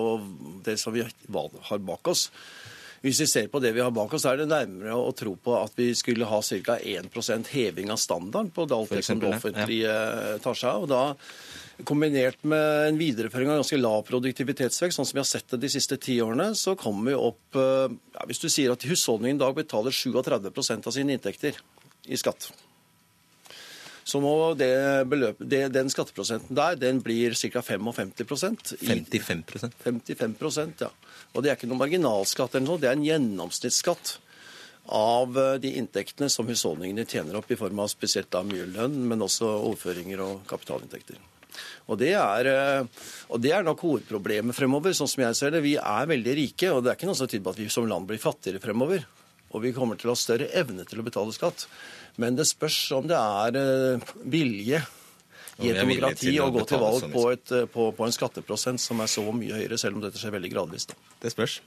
det 0.64 0.78
som 0.80 0.96
vi 0.96 1.04
har 1.04 1.82
bak 1.88 2.12
oss. 2.12 2.30
Hvis 3.04 3.20
vi 3.20 3.28
ser 3.28 3.50
på 3.52 3.60
det 3.60 3.74
vi 3.76 3.82
har 3.84 3.92
bak 3.92 4.14
oss, 4.16 4.24
er 4.30 4.38
det 4.40 4.48
nærmere 4.48 4.96
å 4.96 5.12
tro 5.12 5.34
på 5.36 5.58
at 5.60 5.74
vi 5.76 5.90
skulle 6.00 6.28
ha 6.30 6.40
ca. 6.40 6.78
1% 6.80 7.52
heving 7.52 7.92
av 7.92 8.00
standarden 8.00 8.54
på 8.56 8.64
alt 8.64 8.96
det 8.96 9.04
som 9.04 9.20
det 9.20 9.34
offentlige 9.36 9.92
ja. 9.92 10.38
tar 10.44 10.56
seg 10.56 10.70
av. 10.72 10.86
Og 10.86 10.92
da 10.94 11.04
kombinert 11.82 12.44
med 12.46 12.88
en 12.88 13.00
videreføring 13.00 13.50
av 13.50 13.62
ganske 13.64 13.80
lav 13.80 14.04
produktivitetsvekst, 14.08 15.00
sånn 15.00 15.08
som 15.10 15.18
vi 15.18 15.24
har 15.24 15.30
sett 15.30 15.50
det 15.54 15.64
de 15.64 15.72
siste 15.74 15.98
ti 16.02 16.20
årene, 16.22 16.52
så 16.58 16.76
kommer 16.80 17.10
vi 17.12 17.16
opp 17.18 17.58
eh, 17.58 17.96
ja, 18.14 18.28
Hvis 18.30 18.44
du 18.44 18.50
sier 18.52 18.76
at 18.76 18.86
husholdningen 18.86 19.40
i 19.40 19.44
dag 19.44 19.58
betaler 19.58 19.96
37% 19.96 20.88
av 20.90 20.96
sine 20.96 21.18
inntekter 21.18 21.58
i 22.06 22.20
skatt, 22.20 22.52
så 24.04 24.20
må 24.20 24.34
det 24.60 24.74
beløp, 25.08 25.40
det, 25.40 25.64
den 25.74 25.90
skatteprosenten 25.92 26.58
der 26.60 26.76
den 26.76 27.00
blir 27.02 27.34
ca. 27.40 27.64
55 27.64 28.12
55% 28.20 28.74
55% 29.86 30.84
ja. 30.84 30.92
Og 31.34 31.42
det 31.42 31.50
er 31.50 31.58
ikke 31.58 31.72
noe 31.72 31.80
marginalskatt, 31.80 32.58
eller 32.58 32.68
noe, 32.68 32.82
det 32.84 32.92
er 32.92 32.98
en 33.00 33.08
gjennomsnittsskatt 33.08 34.18
av 34.94 35.38
eh, 35.40 35.54
de 35.64 35.76
inntektene 35.80 36.30
som 36.30 36.48
husholdningene 36.52 37.08
tjener 37.10 37.40
opp 37.40 37.52
i 37.52 37.58
form 37.58 37.80
av 37.80 37.90
spesielt 37.92 38.30
da 38.36 38.44
mye 38.46 38.68
lønn, 38.76 39.00
men 39.10 39.24
også 39.24 39.48
overføringer 39.64 40.22
og 40.22 40.44
kapitalinntekter. 40.50 41.22
Og 41.92 42.00
det, 42.00 42.14
er, 42.20 42.50
eh, 42.52 43.10
og 43.30 43.44
det 43.44 43.52
er 43.56 43.66
nok 43.66 43.84
hovedproblemet 43.84 44.58
fremover, 44.58 44.96
sånn 44.98 45.12
som 45.12 45.26
jeg 45.26 45.40
ser 45.40 45.56
det. 45.56 45.64
Vi 45.66 45.76
er 45.80 46.10
veldig 46.10 46.38
rike, 46.40 46.72
og 46.72 46.84
det 46.84 46.94
er 46.94 47.00
ikke 47.00 47.12
noe 47.12 47.20
som 47.20 47.30
tyder 47.30 47.46
på 47.46 47.56
at 47.56 47.62
vi 47.64 47.70
som 47.74 47.90
land 47.90 48.10
blir 48.10 48.22
fattigere 48.24 48.64
fremover. 48.64 49.06
Og 49.54 49.62
vi 49.62 49.74
kommer 49.76 50.00
til 50.00 50.10
å 50.10 50.16
ha 50.16 50.20
større 50.20 50.50
evne 50.58 50.86
til 50.90 51.02
å 51.02 51.06
betale 51.06 51.34
skatt. 51.36 51.68
Men 52.22 52.38
det 52.38 52.48
spørs 52.50 52.80
om 52.98 53.08
det 53.10 53.20
er 53.20 53.60
eh, 53.60 54.12
vilje 54.34 54.82
i 55.62 55.70
et 55.70 55.78
demokrati 55.78 56.34
å 56.42 56.50
gå 56.54 56.66
til 56.70 56.82
valg 56.82 57.06
på, 57.14 57.28
et, 57.34 57.54
eh, 57.54 57.70
på, 57.70 57.92
på, 57.94 58.08
en 58.08 58.16
skatteprosent 58.16 58.82
som 58.82 59.02
er 59.04 59.12
så 59.12 59.26
mye 59.36 59.60
høyere, 59.60 59.78
selv 59.82 60.00
om 60.00 60.06
dette 60.06 60.22
skjer 60.22 60.34
veldig 60.36 60.52
gradvis. 60.54 60.90
Da. 60.90 60.98
Det 61.22 61.34
spørs. 61.34 61.60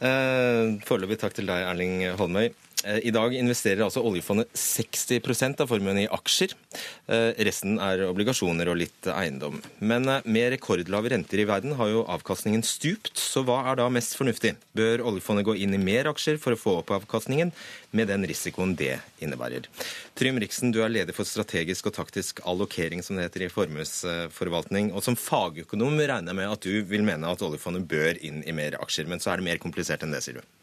Eh, 0.00 0.80
Foreløpig 0.88 1.20
takk 1.20 1.36
til 1.36 1.50
deg, 1.50 1.66
Erling 1.68 2.06
Holmøy. 2.20 2.52
Eh, 2.84 2.98
I 3.08 3.12
dag 3.12 3.34
investerer 3.36 3.82
altså 3.84 4.02
oljefondet 4.06 4.48
60% 4.56 5.60
av 5.60 5.68
formuen 5.68 5.98
i 6.00 6.06
aksjer. 6.08 6.54
Eh, 7.10 7.36
resten 7.44 7.76
er 7.82 8.06
obligasjoner 8.06 8.70
og 8.72 8.78
litt 8.80 9.08
eiendom. 9.12 9.58
Men 9.84 10.08
eh, 10.08 10.24
med 10.24 10.54
rekordlave 10.54 11.12
renter 11.12 11.42
i 11.42 11.46
verden 11.48 11.76
har 11.76 11.90
jo 11.92 12.06
avkastningen 12.08 12.64
stupt, 12.66 13.12
så 13.20 13.44
hva 13.44 13.60
er 13.70 13.80
da 13.80 13.88
mest 13.92 14.16
fornuftig? 14.16 14.54
Bør 14.76 15.04
oljefondet 15.12 15.48
gå 15.48 15.58
inn 15.60 15.76
i 15.76 15.82
mer 15.82 16.08
aksjer 16.12 16.40
for 16.40 16.56
å 16.56 16.60
få 16.60 16.78
opp 16.80 16.94
avkastningen, 16.96 17.52
med 17.96 18.08
den 18.08 18.24
risikoen 18.28 18.76
det 18.78 19.00
innebærer? 19.20 19.66
Trym 20.16 20.38
Riksen, 20.40 20.72
du 20.72 20.80
er 20.84 20.92
leder 20.92 21.16
for 21.16 21.28
strategisk 21.28 21.90
og 21.90 21.96
taktisk 21.98 22.40
allokering, 22.48 23.04
som 23.04 23.18
det 23.18 23.28
heter 23.28 23.44
i 23.44 23.52
formuesforvaltning. 23.52 24.94
Og 24.94 25.04
som 25.04 25.18
fagøkonom 25.18 26.00
regner 26.00 26.32
jeg 26.32 26.40
med 26.40 26.54
at 26.54 26.64
du 26.64 26.80
vil 26.88 27.04
mene 27.04 27.28
at 27.28 27.44
oljefondet 27.44 27.84
bør 27.90 28.20
inn 28.24 28.40
i 28.46 28.56
mer 28.56 28.78
aksjer, 28.80 29.10
men 29.10 29.20
så 29.20 29.34
er 29.34 29.40
det 29.40 29.50
mer 29.50 29.62
komplisert 29.62 30.06
enn 30.06 30.16
det, 30.16 30.24
sier 30.24 30.40
du? 30.40 30.59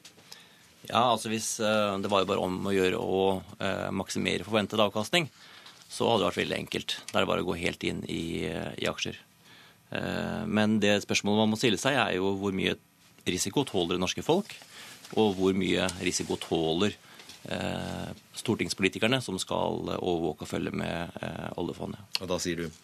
Ja, 0.87 1.03
altså 1.11 1.31
hvis 1.31 1.57
uh, 1.59 1.97
Det 1.99 2.11
var 2.11 2.23
jo 2.23 2.29
bare 2.29 2.43
om 2.43 2.67
å 2.67 2.75
gjøre 2.75 2.99
å 2.99 3.21
uh, 3.59 3.89
maksimere 3.95 4.47
forventet 4.47 4.81
avkastning. 4.81 5.29
Så 5.87 6.07
hadde 6.07 6.23
det 6.23 6.29
vært 6.29 6.41
veldig 6.41 6.57
enkelt. 6.57 6.97
Da 7.09 7.17
er 7.17 7.25
det 7.25 7.31
bare 7.31 7.43
å 7.45 7.47
gå 7.47 7.57
helt 7.59 7.83
inn 7.87 8.03
i, 8.11 8.47
uh, 8.51 8.73
i 8.77 8.89
aksjer. 8.89 9.23
men 10.51 10.81
det 10.83 10.97
spørsmålet 11.05 11.39
man 11.39 11.51
må 11.53 11.57
stille 11.57 11.77
seg, 11.79 11.95
er 11.95 12.17
jo 12.17 12.33
hvor 12.41 12.51
mye 12.51 12.73
risiko 13.23 13.61
tåler 13.63 13.95
det 13.95 14.01
norske 14.03 14.19
folk? 14.19 14.51
Og 15.15 15.37
hvor 15.37 15.55
mye 15.55 15.85
risiko 16.03 16.35
tåler 16.35 16.97
stortingspolitikerne 18.35 19.21
som 19.23 19.39
skal 19.39 19.87
overvåke 19.95 20.43
og 20.43 20.51
følge 20.51 20.75
med 20.75 21.15
oljefondet? 21.55 22.03
Og 22.19 22.27
da 22.27 22.35
sier 22.43 22.65
du? 22.65 22.81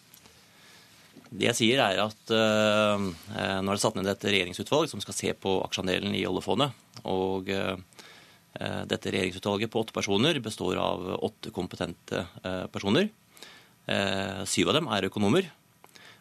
Det 1.34 1.48
jeg 1.48 1.58
sier 1.58 1.80
er 1.82 1.98
at 1.98 2.30
uh, 2.30 3.02
Nå 3.02 3.66
er 3.66 3.72
det 3.72 3.82
satt 3.82 3.96
ned 3.98 4.10
et 4.10 4.26
regjeringsutvalg 4.28 4.90
som 4.90 5.02
skal 5.02 5.16
se 5.16 5.32
på 5.34 5.56
aksjeandelen 5.64 6.14
i 6.14 6.22
oljefondet. 6.28 6.74
Og 7.10 7.50
uh, 7.50 7.74
dette 8.86 9.10
regjeringsutvalget 9.10 9.72
på 9.72 9.82
åtte 9.82 9.96
personer 9.96 10.38
består 10.42 10.78
av 10.78 11.08
åtte 11.26 11.50
kompetente 11.54 12.22
uh, 12.44 12.66
personer. 12.70 13.10
syv 14.48 14.70
av 14.70 14.76
dem 14.78 14.86
er 14.88 15.04
økonomer. 15.10 15.48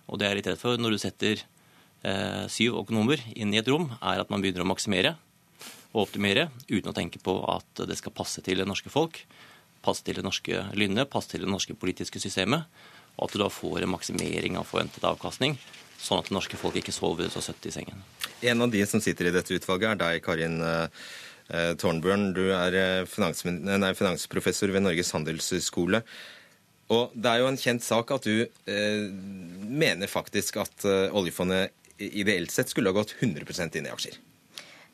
Og 0.09 0.18
det 0.20 0.26
jeg 0.26 0.34
er 0.34 0.39
litt 0.39 0.47
redd 0.49 0.59
for 0.59 0.82
når 0.82 0.95
du 0.95 0.99
setter 0.99 1.43
syv 2.51 2.82
økonomer 2.82 3.22
inn 3.39 3.53
i 3.53 3.59
et 3.61 3.70
rom, 3.72 3.86
er 4.03 4.20
at 4.20 4.34
man 4.34 4.41
begynner 4.43 4.66
å 4.66 4.68
maksimere 4.68 5.14
og 5.93 6.01
optimere 6.01 6.49
uten 6.68 6.89
å 6.91 6.95
tenke 6.97 7.22
på 7.24 7.38
at 7.47 7.86
det 7.88 7.95
skal 7.95 8.11
passe 8.11 8.43
til 8.43 8.59
det 8.59 8.68
norske 8.68 8.91
folk, 8.91 9.22
passe 9.86 10.03
til 10.03 10.20
det 10.20 10.26
norske 10.28 10.66
lynnet, 10.76 11.07
passe 11.07 11.32
til 11.32 11.45
det 11.45 11.53
norske 11.53 11.78
politiske 11.80 12.20
systemet 12.20 12.68
og 13.18 13.28
at 13.28 13.36
du 13.36 13.41
da 13.41 13.49
får 13.53 13.84
en 13.84 13.93
maksimering 13.93 14.57
av 14.59 14.68
forventet 14.70 15.05
avkastning, 15.07 15.57
sånn 16.01 16.20
at 16.20 16.30
det 16.30 16.36
norske 16.36 16.59
folk 16.59 16.78
ikke 16.80 16.95
sover 16.95 17.30
så 17.32 17.43
søtt 17.43 17.66
i 17.70 17.74
sengen. 17.74 18.01
En 18.43 18.66
av 18.66 18.72
de 18.74 18.82
som 18.89 19.01
sitter 19.03 19.30
i 19.30 19.36
dette 19.36 19.55
utvalget, 19.55 19.93
er 19.93 20.01
deg, 20.01 20.24
Karin 20.26 20.59
eh, 20.66 21.03
eh 21.53 21.74
Tårnbjørn. 21.80 22.34
Du 22.36 22.45
er 22.51 22.80
eh, 22.80 23.05
finans, 23.07 23.45
nei, 23.45 23.93
finansprofessor 23.95 24.74
ved 24.74 24.84
Norges 24.84 25.14
handelshøyskole. 25.16 26.03
Og 26.91 27.14
det 27.16 27.30
er 27.30 27.41
jo 27.41 27.47
en 27.47 27.59
kjent 27.59 27.86
sak 27.86 28.11
at 28.11 28.28
du 28.28 28.43
eh, 28.43 29.05
mener 29.64 30.11
faktisk 30.11 30.59
at 30.66 30.86
eh, 30.89 31.16
oljefondet 31.16 31.72
ideelt 32.03 32.51
sett 32.51 32.72
skulle 32.72 32.91
ha 32.91 32.97
gått 32.97 33.16
100 33.22 33.78
inn 33.78 33.88
i 33.88 33.93
aksjer. 33.93 34.20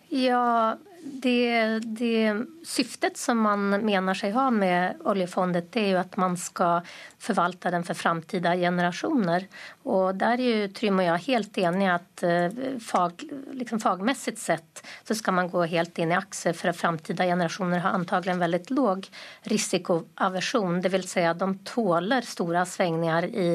Ja, 0.10 0.78
det, 1.02 1.80
det, 1.80 2.45
syftet 2.64 3.18
som 3.18 3.39
man 3.43 3.70
mener 3.86 4.18
seg 4.18 4.34
ha 4.36 4.50
med 4.52 5.02
oljefondet, 5.08 5.70
det 5.74 5.82
er 5.82 5.93
jo 5.93 6.00
at 6.02 6.18
man 6.20 6.36
skal 6.39 6.86
forvalte 7.20 7.72
den 7.74 7.86
for 7.88 7.97
framtida 7.97 8.54
generasjoner. 8.60 9.45
Og 9.89 10.20
der 10.20 10.39
er 10.39 10.43
jo 10.45 10.70
Trym 10.76 11.02
og 11.02 11.08
jeg 11.08 11.26
helt 11.28 11.60
enige 11.62 11.95
at 11.95 12.24
eh, 12.28 12.60
fag, 12.84 13.26
liksom 13.60 13.82
fagmessig 13.84 14.36
sett 14.39 14.84
så 15.08 15.18
skal 15.18 15.38
man 15.39 15.52
gå 15.52 15.66
helt 15.72 16.00
inn 16.00 16.14
i 16.14 16.20
aksjer, 16.20 16.56
for 16.58 16.76
framtida 16.76 17.28
generasjoner 17.28 17.84
har 17.84 17.97
antagelig 17.97 18.36
en 18.36 18.45
veldig 18.45 18.62
låg 18.76 19.10
risikoaversjon. 19.52 20.82
Vil 20.89 21.08
si 21.08 21.26
at 21.28 21.41
de 21.41 21.52
tåler 21.68 22.28
store 22.28 22.66
svingninger 22.68 23.30
i, 23.30 23.50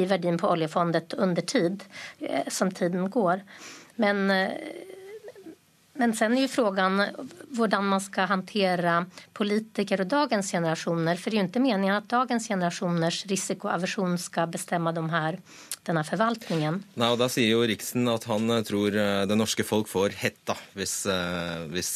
i 0.00 0.08
verdien 0.08 0.40
på 0.40 0.50
oljefondet 0.52 1.16
under 1.18 1.44
tid, 1.44 1.84
eh, 2.20 2.48
som 2.48 2.72
tiden 2.72 3.10
går. 3.12 3.44
Men 3.98 4.30
eh, 4.30 4.87
men 5.98 6.14
sen 6.14 6.36
är 6.36 6.40
ju 6.40 6.48
frågan 6.48 7.02
hvordan 7.48 7.86
man 7.86 8.00
skal 8.00 8.28
hantera 8.30 9.06
politiker 9.32 10.00
og 10.00 10.06
dagens 10.06 10.50
generationer. 10.50 11.16
For 11.16 11.30
det 11.30 11.38
er 11.38 11.42
jo 11.42 11.48
ikke 11.48 11.62
meningen 11.64 11.96
at 11.96 12.06
dagens 12.10 12.46
generationers 12.48 13.24
risikoaversion 13.26 14.18
skal 14.18 14.46
bestemme 14.46 14.92
de 14.92 15.10
här 15.10 15.40
denne 15.88 16.04
forvaltningen. 16.06 16.80
Nei, 17.00 17.08
og 17.12 17.18
Da 17.20 17.28
sier 17.32 17.48
jo 17.50 17.64
Riksen 17.66 18.08
at 18.12 18.26
han 18.28 18.48
eh, 18.52 18.64
tror 18.66 18.94
eh, 18.94 19.24
det 19.28 19.38
norske 19.38 19.64
folk 19.66 19.88
får 19.90 20.16
hetta 20.20 20.56
hvis, 20.76 20.94
eh, 21.10 21.64
hvis, 21.72 21.92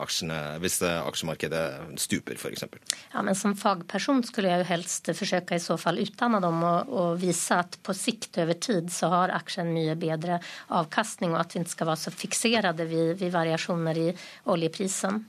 aksjene, 0.00 0.38
hvis 0.62 0.80
aksjemarkedet 0.86 1.64
stuper, 2.00 2.38
f.eks. 2.38 2.66
Ja, 3.12 3.24
men 3.26 3.36
som 3.38 3.56
fagperson 3.58 4.22
skulle 4.26 4.52
jeg 4.52 4.64
jo 4.64 4.70
helst 4.70 5.10
forsøke 5.16 5.58
i 5.58 5.62
så 5.62 5.76
fall 5.80 6.00
utdanne 6.02 6.42
dem 6.42 6.62
og, 6.62 6.92
og 6.94 7.20
vise 7.22 7.58
at 7.60 7.78
på 7.84 7.96
sikt 7.96 8.40
over 8.42 8.58
tid 8.60 8.92
så 8.94 9.10
har 9.12 9.34
aksjen 9.34 9.72
mye 9.74 9.96
bedre 10.00 10.40
avkastning, 10.68 11.34
og 11.34 11.42
at 11.44 11.56
vi 11.56 11.64
ikke 11.64 11.76
skal 11.76 11.90
være 11.90 12.04
så 12.04 12.14
fikserte 12.14 12.86
ved, 12.86 13.16
ved 13.20 13.34
variasjoner 13.34 13.98
i 13.98 14.08
oljeprisen. 14.50 15.24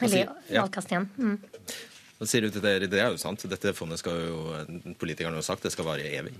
Eller 0.00 0.26
ja. 0.52 0.64
avkastningen. 0.64 1.08
Mm. 1.16 1.38
Hva 2.16 2.24
sier 2.24 2.46
du 2.46 2.48
til 2.48 2.62
det? 2.64 2.88
Det 2.88 3.00
er 3.00 3.10
jo 3.12 3.20
sant. 3.20 3.42
Dette 3.50 3.74
fondet 3.76 4.00
skal 4.00 4.16
jo 4.24 4.38
politikerne 4.96 5.36
har 5.36 5.44
sagt 5.44 5.66
det 5.66 5.72
skal 5.74 5.84
vare 5.84 6.06
evig. 6.16 6.32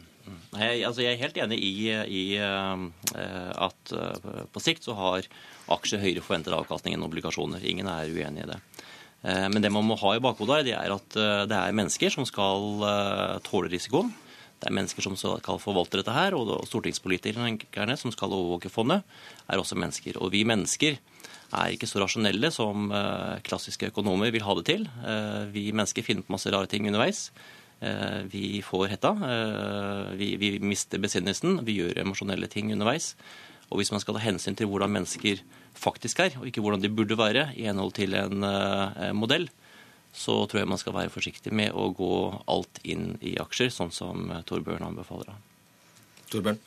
Jeg, 0.56 0.80
altså 0.88 1.04
jeg 1.04 1.12
er 1.12 1.20
helt 1.20 1.40
enig 1.44 1.58
i, 1.60 1.72
i 1.92 2.22
uh, 2.40 2.86
at 3.68 3.92
uh, 3.92 4.44
på 4.52 4.62
sikt 4.64 4.88
så 4.88 4.96
har 4.96 5.28
aksjer 5.76 6.00
høyere 6.00 6.24
forventet 6.24 6.56
avkastning 6.56 6.96
enn 6.96 7.04
obligasjoner. 7.04 7.60
Ingen 7.68 7.90
er 7.92 8.08
uenig 8.08 8.46
i 8.46 8.48
det. 8.54 8.60
Uh, 9.20 9.48
men 9.52 9.60
det 9.60 9.72
man 9.74 9.84
må 9.84 9.98
ha 10.00 10.14
i 10.16 10.22
bakhodet, 10.24 10.62
det 10.70 10.78
er 10.78 10.96
at 10.96 11.18
det 11.50 11.58
er 11.58 11.76
mennesker 11.76 12.14
som 12.14 12.24
skal 12.28 12.80
tåle 13.44 13.68
risikoen. 13.72 14.14
Det 14.56 14.70
er 14.70 14.78
mennesker 14.78 15.04
som 15.04 15.18
skal 15.20 15.60
forvalte 15.60 16.00
dette 16.00 16.14
her, 16.16 16.32
og 16.32 16.64
stortingspolitikerne 16.64 17.98
som 18.00 18.14
skal 18.14 18.32
overvåke 18.32 18.72
fondet, 18.72 19.04
er 19.44 19.60
også 19.60 19.76
mennesker. 19.76 20.16
Og 20.24 20.32
vi 20.32 20.46
mennesker 20.48 20.96
er 21.55 21.74
ikke 21.74 21.88
så 21.88 22.01
rasjonelle 22.03 22.51
som 22.55 22.90
eh, 22.94 23.38
klassiske 23.47 23.90
økonomer 23.92 24.32
vil 24.34 24.44
ha 24.47 24.57
det 24.59 24.66
til. 24.68 24.86
Eh, 25.07 25.44
vi 25.53 25.68
mennesker 25.72 26.07
finner 26.07 26.26
på 26.26 26.34
masse 26.34 26.51
rare 26.53 26.70
ting 26.70 26.88
underveis. 26.88 27.28
Eh, 27.80 28.24
vi 28.32 28.62
får 28.64 28.88
hetta. 28.94 29.12
Vi, 30.18 30.32
vi 30.40 30.57
mister 30.59 31.03
besinnelsen. 31.03 31.61
Vi 31.66 31.78
gjør 31.80 32.03
emosjonelle 32.03 32.51
ting 32.53 32.72
underveis. 32.74 33.14
Og 33.70 33.80
hvis 33.80 33.92
man 33.94 34.03
skal 34.03 34.16
ta 34.16 34.24
hensyn 34.26 34.59
til 34.59 34.70
hvordan 34.70 34.92
mennesker 34.94 35.42
faktisk 35.76 36.22
er, 36.22 36.36
og 36.40 36.47
ikke 36.49 36.62
hvordan 36.64 36.82
de 36.82 36.92
burde 36.92 37.18
være 37.18 37.49
i 37.59 37.66
henhold 37.66 37.97
til 37.99 38.14
en 38.14 38.47
modell, 39.18 39.49
så 40.16 40.38
tror 40.47 40.62
jeg 40.62 40.70
man 40.70 40.80
skal 40.80 40.94
være 40.97 41.12
forsiktig 41.12 41.51
med 41.53 41.74
å 41.76 41.90
gå 41.92 42.14
alt 42.49 42.78
inn 42.86 43.18
i 43.20 43.34
aksjer, 43.42 43.74
sånn 43.74 43.90
som 43.92 44.30
Torbjørn 44.49 44.86
anbefaler. 44.86 45.34
Torbjørn? 46.30 46.62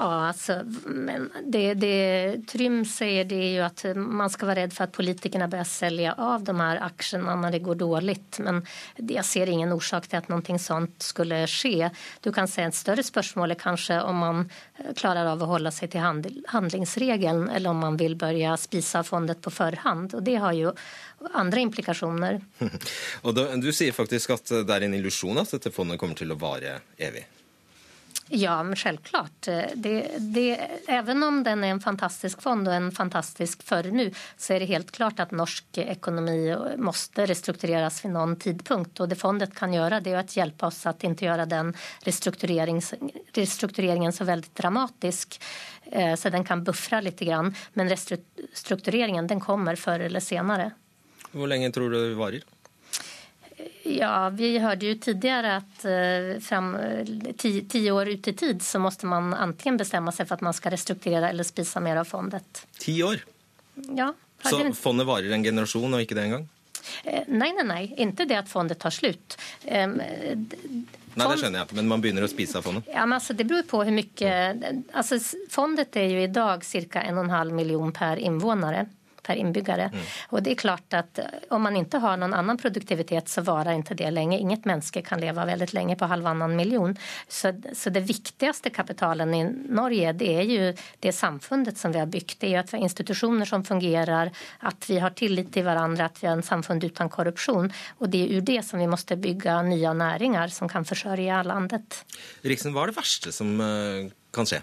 Ja, 0.00 0.28
alltså, 0.28 0.64
men 0.84 1.30
det, 1.44 1.74
det 1.74 2.38
Trym 2.46 2.84
säger 2.84 3.24
det 3.24 3.34
är 3.34 3.50
ju 3.50 3.60
att 3.60 3.84
man 3.96 4.30
ska 4.30 4.46
vara 4.46 4.56
rädd 4.56 4.72
för 4.72 4.84
att 4.84 4.92
politikerna 4.92 5.48
börjar 5.48 5.64
sälja 5.64 6.12
av 6.12 6.44
de 6.44 6.60
här 6.60 6.82
aktierna 6.82 7.36
när 7.36 7.50
det 7.50 7.58
går 7.58 7.74
dåligt. 7.74 8.38
Men 8.38 8.66
jag 8.96 9.24
ser 9.24 9.48
ingen 9.48 9.72
orsak 9.72 10.08
till 10.08 10.18
att 10.18 10.28
någonting 10.28 10.58
sånt 10.58 11.02
skulle 11.02 11.46
ske. 11.46 11.90
Du 12.20 12.32
kan 12.32 12.48
säga 12.48 12.68
ett 12.68 12.74
större 12.74 13.02
spörsmål 13.02 13.50
är 13.50 13.54
kanske 13.54 14.00
om 14.00 14.16
man 14.16 14.50
klarar 14.96 15.26
av 15.26 15.42
att 15.42 15.48
hålla 15.48 15.70
sig 15.70 15.88
till 15.88 16.00
handlingsregeln 16.46 17.48
eller 17.48 17.70
om 17.70 17.76
man 17.76 17.96
vill 17.96 18.16
börja 18.16 18.56
spisa 18.56 19.04
fondet 19.04 19.42
på 19.42 19.50
förhand. 19.50 20.14
Och 20.14 20.22
det 20.22 20.36
har 20.36 20.52
ju 20.52 20.72
andre 21.32 21.60
implikasjoner. 21.60 22.40
Og 23.22 23.34
da, 23.34 23.56
Du 23.56 23.72
sier 23.72 23.92
faktisk 23.92 24.30
at 24.30 24.46
det 24.46 24.76
er 24.76 24.86
en 24.86 24.94
illusjon 24.94 25.42
at 25.42 25.50
dette 25.50 25.74
fondet 25.74 25.98
kommer 25.98 26.14
til 26.14 26.30
å 26.30 26.38
vare 26.38 26.78
evig? 26.96 27.26
Ja, 28.28 28.62
men 28.62 28.76
självklart. 28.76 29.48
Det, 29.74 30.10
om 31.22 31.44
den 31.44 31.64
är 31.64 31.68
en 31.68 31.80
fantastisk 31.80 32.42
fond 32.42 32.68
och 32.68 32.74
en 32.74 32.92
fantastisk 32.92 33.62
före 33.62 33.90
nu 33.90 34.12
så 34.36 34.52
är 34.52 34.60
det 34.60 34.66
helt 34.66 34.90
klart 34.90 35.20
att 35.20 35.30
norsk 35.30 35.64
ekonomi 35.78 36.56
måste 36.76 37.26
restruktureras 37.26 38.04
vid 38.04 38.12
någon 38.12 38.36
tidpunkt. 38.36 39.00
Och 39.00 39.08
det 39.08 39.16
fondet 39.16 39.54
kan 39.54 39.72
göra 39.72 40.00
det 40.00 40.10
är 40.12 40.16
att 40.16 40.36
hjälpa 40.36 40.66
oss 40.66 40.86
att 40.86 41.04
inte 41.04 41.24
göra 41.24 41.46
den 41.46 41.76
restruktureringen 43.32 44.12
så 44.12 44.24
väldigt 44.24 44.54
dramatisk 44.54 45.42
eh, 45.82 46.14
så 46.14 46.30
den 46.30 46.44
kan 46.44 46.64
buffra 46.64 47.00
grann. 47.24 47.54
Men 47.72 47.88
restruktureringen 47.88 49.26
den 49.26 49.40
kommer 49.40 49.76
förr 49.76 50.00
eller 50.00 50.20
senere. 50.20 50.70
Hvor 51.32 51.46
lenge 51.46 51.70
tror 51.70 51.90
du 51.90 52.08
det 52.08 52.14
varer? 52.14 52.42
Ja, 53.88 54.28
vi 54.34 54.52
hørte 54.60 54.90
jo 54.90 54.98
tidligere 55.00 55.56
at 55.62 55.84
eh, 55.88 56.30
fram 56.44 56.72
tio, 57.40 57.64
tio, 57.70 57.94
år 57.96 58.12
ut 58.14 58.28
i 58.28 58.34
tid 58.36 58.62
så 58.64 58.80
måste 58.82 59.08
man 59.08 59.32
antingen 59.34 59.78
bestemme 59.80 60.12
seg 60.14 60.28
for 60.28 60.38
at 60.38 60.44
man 60.44 60.56
skal 60.56 60.74
restrukturere 60.76 61.32
eller 61.32 61.46
spise 61.46 61.80
mer 61.84 62.02
av 62.02 62.08
fondet. 62.10 62.64
Ti 62.82 62.96
år? 63.06 63.24
Ja. 63.96 64.12
Så 64.44 64.60
fondet 64.78 65.08
varer 65.08 65.34
en 65.34 65.44
generasjon 65.44 65.94
og 65.94 66.04
ikke 66.04 66.18
det 66.18 66.28
engang? 66.28 66.46
Eh, 67.04 67.24
nei, 67.28 67.50
nei, 67.56 67.66
nei. 67.66 67.82
Ikke 67.96 68.26
det 68.28 68.38
at 68.42 68.50
fondet 68.50 68.80
tar 68.82 68.94
slutt. 68.94 69.38
Um, 69.64 69.98
Nei, 71.18 71.26
det 71.32 71.38
skjønner 71.40 71.64
jeg, 71.64 71.74
men 71.74 71.88
man 71.90 72.02
begynner 72.02 72.22
å 72.22 72.30
spise 72.30 72.60
av 72.60 72.66
fondet? 72.68 72.86
Ja, 72.92 73.02
men 73.02 73.16
altså, 73.16 73.34
Det 73.34 73.46
beror 73.48 73.64
på 73.66 73.80
hvor 73.80 73.88
mye 73.90 74.34
altså, 74.92 75.18
Fondet 75.50 75.96
er 75.98 76.12
jo 76.12 76.20
i 76.22 76.30
dag 76.30 76.62
ca. 76.62 77.02
1,5 77.02 77.50
million 77.56 77.90
per 77.94 78.22
innvånere 78.22 78.84
per 79.28 79.40
innbyggere. 79.40 79.90
Mm. 79.92 80.06
Og 80.32 80.44
det 80.44 80.54
er 80.54 80.60
klart 80.62 80.96
at 80.96 81.20
eh, 81.22 81.48
om 81.54 81.64
man 81.64 81.76
ikke 81.78 82.00
har 82.02 82.18
noen 82.20 82.36
annen 82.36 82.58
produktivitet, 82.60 83.28
så 83.30 83.44
varer 83.46 83.76
ikke 83.76 83.98
det 83.98 84.10
lenge. 84.14 84.40
Inget 84.40 84.68
menneske 84.68 85.02
kan 85.04 85.20
leve 85.22 85.44
veldig 85.48 85.70
lenge 85.76 85.98
på 86.00 86.08
halvannen 86.08 86.56
million. 86.56 86.96
Så, 87.28 87.52
så 87.76 87.92
det 87.94 88.06
viktigste 88.08 88.72
kapitalen 88.74 89.34
i 89.36 89.42
Norge, 89.48 90.14
det 90.18 90.32
er 90.42 90.48
jo 90.48 90.70
det 91.04 91.14
samfunnet 91.16 91.78
som 91.78 91.92
vi 91.94 92.02
har 92.02 92.10
bygd. 92.10 92.38
Det 92.40 92.50
er 92.50 92.56
jo 92.56 92.62
at 92.62 92.72
vi 92.72 92.80
har 92.80 92.88
institusjoner 92.88 93.48
som 93.48 93.66
fungerer, 93.66 94.32
at 94.70 94.88
vi 94.88 95.00
har 95.02 95.16
tillit 95.18 95.52
til 95.54 95.66
hverandre, 95.68 96.08
at 96.08 96.22
vi 96.22 96.30
har 96.30 96.38
en 96.38 96.46
samfunn 96.46 96.80
uten 96.82 97.12
korrupsjon. 97.12 97.70
Og 98.00 98.12
det 98.12 98.24
er 98.24 98.38
jo 98.38 98.46
det 98.52 98.62
som 98.66 98.80
vi 98.80 98.88
må 98.88 98.98
bygge 98.98 99.60
nye 99.68 99.92
næringer 99.96 100.52
som 100.52 100.70
kan 100.70 100.86
forsørge 100.88 101.42
landet. 101.48 102.02
Riksen, 102.46 102.74
hva 102.74 102.86
er 102.86 102.92
det 102.92 102.98
verste 102.98 103.32
som 103.34 103.54
eh, 103.62 104.10
kan 104.34 104.48
skje? 104.48 104.62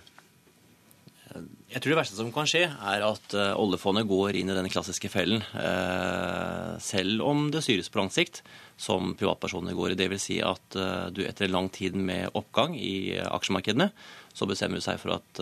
Jeg 1.76 1.84
tror 1.84 1.92
det 1.92 1.98
verste 2.00 2.16
som 2.16 2.30
kan 2.32 2.48
skje, 2.48 2.62
er 2.72 3.04
at 3.04 3.34
uh, 3.36 3.58
oljefondet 3.60 4.08
går 4.08 4.38
inn 4.40 4.48
i 4.48 4.54
den 4.56 4.70
klassiske 4.72 5.10
fellen. 5.12 5.42
Uh, 5.52 6.78
selv 6.80 7.20
om 7.28 7.50
det 7.52 7.66
styres 7.66 7.90
på 7.92 8.00
lang 8.00 8.08
sikt, 8.16 8.40
som 8.80 9.12
privatpersoner 9.20 9.76
går 9.76 9.92
i. 9.92 9.98
Dvs. 10.00 10.24
Si 10.24 10.38
at 10.40 10.78
uh, 10.80 11.12
du 11.12 11.26
etter 11.26 11.50
en 11.50 11.58
lang 11.58 11.68
tid 11.76 11.98
med 12.00 12.32
oppgang 12.32 12.78
i 12.80 13.18
aksjemarkedene, 13.28 13.90
så 14.32 14.48
bestemmer 14.48 14.80
du 14.80 14.86
seg 14.86 15.02
for 15.02 15.18
at 15.18 15.42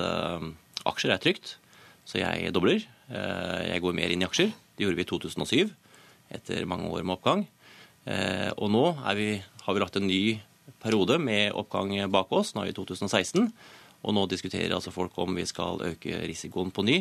aksjer 0.89 1.13
er 1.13 1.21
trygt. 1.21 1.53
Så 2.09 2.17
jeg 2.17 2.49
dobler. 2.53 2.81
jeg 3.13 3.81
går 3.81 3.95
mer 3.95 4.11
inn 4.13 4.25
i 4.25 4.27
aksjer. 4.27 4.49
Det 4.73 4.85
gjorde 4.85 4.97
vi 4.97 5.05
i 5.05 5.09
2007, 5.09 5.71
etter 6.33 6.65
mange 6.69 6.89
år 6.89 7.05
med 7.05 7.15
oppgang. 7.15 7.45
og 8.57 8.73
nå 8.73 8.83
vi, 9.17 9.29
har 9.37 9.73
vi 9.73 9.81
lagt 9.81 9.97
en 9.97 10.09
ny 10.09 10.41
periode 10.83 11.17
med 11.21 11.53
oppgang 11.53 11.95
bak 12.11 12.33
oss, 12.33 12.53
nå 12.57 12.65
i 12.67 12.75
2016. 12.75 13.49
Og 14.03 14.15
nå 14.15 14.25
diskuterer 14.27 14.75
altså 14.75 14.91
folk 14.91 15.15
om 15.21 15.35
vi 15.37 15.45
skal 15.47 15.81
øke 15.93 16.25
risikoen 16.27 16.73
på 16.75 16.83
ny. 16.85 16.99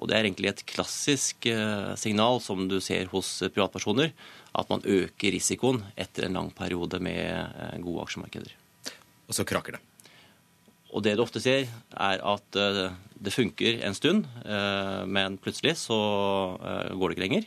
Og 0.00 0.08
det 0.08 0.16
er 0.16 0.26
egentlig 0.26 0.50
et 0.50 0.64
klassisk 0.68 1.46
eh, 1.50 1.92
signal 2.00 2.40
som 2.42 2.64
du 2.70 2.78
ser 2.82 3.10
hos 3.12 3.28
privatpersoner, 3.52 4.12
at 4.56 4.70
man 4.72 4.84
øker 4.84 5.34
risikoen 5.34 5.82
etter 6.00 6.26
en 6.26 6.38
lang 6.38 6.50
periode 6.56 7.00
med 7.04 7.20
eh, 7.20 7.78
gode 7.84 8.06
aksjemarkeder. 8.06 8.54
Og 9.28 9.36
så 9.36 9.46
kraker 9.48 9.76
det. 9.76 9.82
Og 10.92 11.04
det 11.04 11.14
du 11.16 11.22
ofte 11.24 11.40
ser, 11.40 11.68
er 11.92 12.24
at 12.24 12.58
eh, 12.58 12.96
det 13.22 13.34
funker 13.36 13.84
en 13.86 13.94
stund, 13.94 14.24
men 15.06 15.36
plutselig 15.38 15.76
så 15.84 15.94
går 16.58 17.04
det 17.04 17.14
ikke 17.14 17.22
lenger. 17.22 17.44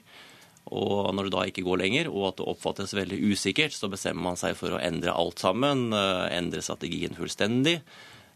Og 0.72 1.10
når 1.12 1.28
det 1.28 1.34
da 1.34 1.42
ikke 1.50 1.66
går 1.66 1.82
lenger, 1.82 2.08
og 2.08 2.30
at 2.30 2.38
det 2.40 2.46
oppfattes 2.48 2.96
veldig 2.96 3.18
usikkert, 3.28 3.76
så 3.76 3.90
bestemmer 3.92 4.24
man 4.30 4.40
seg 4.40 4.56
for 4.56 4.72
å 4.72 4.80
endre 4.80 5.12
alt 5.12 5.44
sammen, 5.44 5.90
endre 5.92 6.64
strategien 6.64 7.20
fullstendig, 7.20 7.82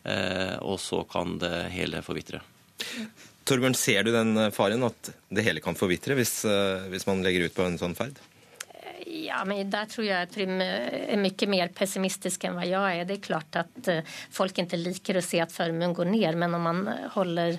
og 0.03 0.77
så 0.79 1.03
kan 1.09 1.37
det 1.41 1.53
hele 1.73 1.99
forvitre. 2.05 2.39
Torbjørn, 3.49 3.75
ser 3.75 4.05
du 4.05 4.13
den 4.13 4.37
faren 4.55 4.85
at 4.87 5.11
det 5.29 5.43
hele 5.43 5.61
kan 5.63 5.77
forvitre 5.77 6.15
hvis, 6.19 6.41
hvis 6.91 7.07
man 7.09 7.23
legger 7.25 7.49
ut 7.49 7.55
på 7.57 7.65
en 7.67 7.79
sånn 7.81 7.97
ferd? 7.97 8.19
Ja, 9.09 9.39
men 9.47 9.71
der 9.71 9.87
tror 9.89 10.05
jeg 10.05 10.29
Trym 10.29 10.59
er 10.61 11.17
mye 11.17 11.47
mer 11.49 11.71
pessimistisk 11.73 12.43
enn 12.45 12.53
hva 12.57 12.65
jeg 12.67 12.99
er. 12.99 13.07
Det 13.09 13.15
er 13.15 13.23
klart 13.25 13.57
at 13.57 13.89
folk 14.35 14.59
ikke 14.61 14.77
liker 14.77 15.17
å 15.17 15.23
se 15.25 15.39
at 15.41 15.53
formuen 15.53 15.95
går 15.97 16.11
ned, 16.11 16.37
men 16.37 16.53
om 16.53 16.67
man 16.67 16.83
holder, 17.15 17.57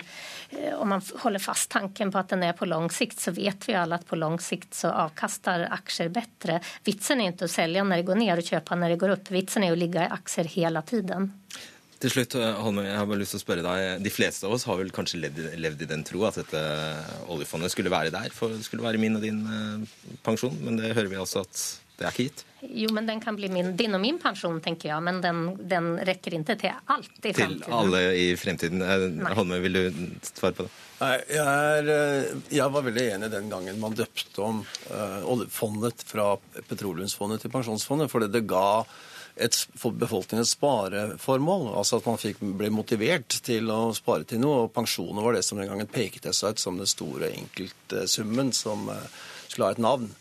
om 0.77 0.93
man 0.93 1.03
holder 1.25 1.43
fast 1.43 1.67
tanken 1.73 2.13
på 2.13 2.21
at 2.21 2.31
den 2.31 2.45
er 2.47 2.55
på 2.55 2.69
lang 2.69 2.87
sikt, 2.93 3.19
så 3.19 3.35
vet 3.35 3.67
vi 3.67 3.75
alle 3.75 3.99
at 3.99 4.07
på 4.07 4.19
lang 4.21 4.39
sikt 4.39 4.79
så 4.79 4.93
avkaster 5.03 5.67
aksjer 5.75 6.13
bedre. 6.15 6.61
Vitsen 6.87 7.19
er 7.19 7.33
ikke 7.33 7.49
å 7.49 7.55
selge 7.57 7.83
når 7.83 7.99
det 7.99 8.09
går 8.13 8.21
ned 8.23 8.33
og 8.37 8.51
kjøpe 8.53 8.79
når 8.79 8.95
det 8.95 9.01
går 9.03 9.15
opp. 9.17 9.35
Vitsen 9.35 9.67
er 9.67 9.75
å 9.75 9.81
ligge 9.81 10.07
i 10.07 10.15
aksjer 10.21 10.55
hele 10.55 10.85
tiden. 10.87 11.31
Til 12.01 12.09
slutt, 12.09 12.33
Holme, 12.57 12.87
jeg 12.87 12.97
har 12.97 13.05
bare 13.05 13.21
lyst 13.21 13.35
til 13.35 13.41
å 13.41 13.43
spørre 13.43 13.65
deg. 13.65 14.01
De 14.01 14.13
fleste 14.13 14.47
av 14.47 14.55
oss 14.55 14.65
har 14.65 14.79
vel 14.79 14.89
kanskje 14.95 15.19
levd, 15.21 15.41
levd 15.61 15.83
i 15.85 15.89
den 15.91 16.01
tro 16.07 16.23
at 16.25 16.39
dette 16.39 16.61
oljefondet 17.29 17.73
skulle 17.73 17.93
være 17.93 18.13
der, 18.13 18.33
for 18.33 18.55
det 18.55 18.65
skulle 18.65 18.85
være 18.87 19.01
min 19.01 19.19
og 19.19 19.25
din 19.25 19.43
eh, 19.45 20.15
pensjon, 20.25 20.55
men 20.65 20.79
det 20.81 20.95
hører 20.95 21.11
vi 21.11 21.19
altså 21.21 21.43
at 21.45 21.61
det 22.01 22.07
er 22.07 22.15
ikke 22.15 22.25
gitt. 22.31 22.41
Jo, 22.81 22.89
men 22.93 23.05
den 23.05 23.19
kan 23.21 23.37
bli 23.37 23.49
min, 23.53 23.75
din 23.77 23.93
og 23.93 24.01
min 24.01 24.17
pensjon, 24.21 24.57
tenker 24.65 24.89
jeg, 24.89 25.05
men 25.05 25.19
den, 25.21 25.43
den 25.69 25.91
rekker 26.09 26.39
ikke 26.39 26.55
til 26.63 26.73
alt 26.89 27.27
i 27.29 27.33
fremtiden. 27.37 27.61
Til 27.67 27.75
alle 27.77 28.01
i 28.17 28.25
fremtiden. 28.37 28.81
Nei. 29.21 29.35
Holme, 29.37 29.61
vil 29.61 29.77
du 29.77 30.01
svare 30.25 30.57
på 30.57 30.65
det? 30.65 30.73
Nei, 31.01 31.13
jeg, 31.33 31.45
er, 31.45 32.33
jeg, 32.53 32.73
var 32.73 32.85
veldig 32.85 33.05
enig 33.15 33.31
den 33.33 33.53
gangen 33.53 33.79
man 33.81 33.97
døpte 33.97 34.43
om 34.45 34.59
uh, 34.89 35.21
oljefondet 35.29 36.05
fra 36.05 36.35
petroleumsfondet 36.69 37.41
til 37.45 37.53
pensjonsfondet, 37.53 38.09
fordi 38.13 38.29
det 38.33 38.45
ga 38.49 38.83
et, 39.35 39.55
for 39.79 39.95
befolkningen 39.95 40.47
spareformål. 40.47 41.69
Altså 41.77 42.01
at 42.01 42.07
man 42.09 42.19
fikk, 42.21 42.41
ble 42.59 42.71
motivert 42.73 43.39
til 43.45 43.71
å 43.73 43.93
spare 43.97 44.27
til 44.27 44.41
noe. 44.43 44.65
Og 44.65 44.73
pensjoner 44.75 45.25
var 45.25 45.37
det 45.37 45.45
som 45.47 45.61
den 45.61 45.69
gangen 45.71 45.91
pekte 45.91 46.33
seg 46.35 46.55
ut 46.55 46.63
som 46.63 46.79
den 46.79 46.89
store 46.89 47.31
enkeltsummen 47.31 48.51
som 48.55 48.89
eh, 48.91 49.09
skulle 49.47 49.69
ha 49.69 49.77
et 49.77 49.83
navn. 49.83 50.11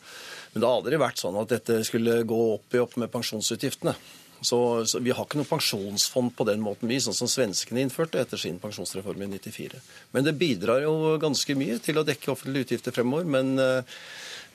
Men 0.53 0.63
det 0.63 0.67
har 0.67 0.81
aldri 0.81 0.99
vært 1.01 1.21
sånn 1.23 1.39
at 1.39 1.53
dette 1.53 1.83
skulle 1.87 2.23
gå 2.27 2.41
opp 2.57 2.75
i 2.75 2.83
opp 2.83 2.97
med 3.01 3.13
pensjonsutgiftene. 3.13 3.95
Så, 4.41 4.87
så, 4.89 4.99
Vi 5.05 5.13
har 5.13 5.27
ikke 5.27 5.39
noe 5.41 5.49
pensjonsfond 5.49 6.33
på 6.37 6.47
den 6.49 6.63
måten 6.65 6.89
vi, 6.89 6.97
sånn 7.03 7.17
som 7.17 7.29
svenskene 7.29 7.83
innførte 7.85 8.23
etter 8.23 8.41
sin 8.41 8.57
pensjonsreform 8.63 9.27
i 9.27 9.29
94. 9.37 9.81
Men 10.17 10.25
det 10.27 10.39
bidrar 10.41 10.81
jo 10.87 11.19
ganske 11.21 11.57
mye 11.61 11.77
til 11.85 12.01
å 12.01 12.07
dekke 12.09 12.33
offentlige 12.33 12.71
utgifter 12.71 12.97
fremover. 12.97 13.29
Men 13.29 13.53
uh, 13.61 14.01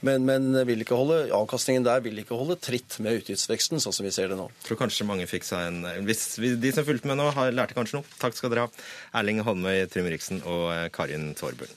men, 0.04 0.26
men 0.28 0.52
holde, 0.92 1.20
avkastningen 1.34 1.86
der 1.86 2.04
vil 2.04 2.20
ikke 2.22 2.38
holde 2.38 2.58
tritt 2.60 2.98
med 3.04 3.22
utgiftsveksten, 3.22 3.82
sånn 3.84 3.96
som 3.96 4.08
vi 4.08 4.14
ser 4.16 4.32
det 4.32 4.40
nå. 4.40 4.50
Jeg 4.60 4.68
tror 4.70 4.82
kanskje 4.84 5.08
mange 5.08 5.30
fikk 5.30 5.48
seg 5.48 5.70
en 5.70 6.06
Hvis 6.08 6.36
de 6.62 6.74
som 6.76 6.88
fulgte 6.88 7.10
med 7.10 7.20
nå, 7.22 7.30
har 7.36 7.56
lærte 7.56 7.78
kanskje 7.78 8.02
noe. 8.02 8.18
Takk 8.22 8.38
skal 8.38 8.54
dere 8.54 8.68
ha. 8.68 8.86
Erling 9.22 9.42
Holmøy, 9.46 9.86
Trym 9.92 10.12
Riksen 10.12 10.44
og 10.44 10.70
eh, 10.76 10.88
Karin 10.94 11.34
Tvorbøl. 11.38 11.74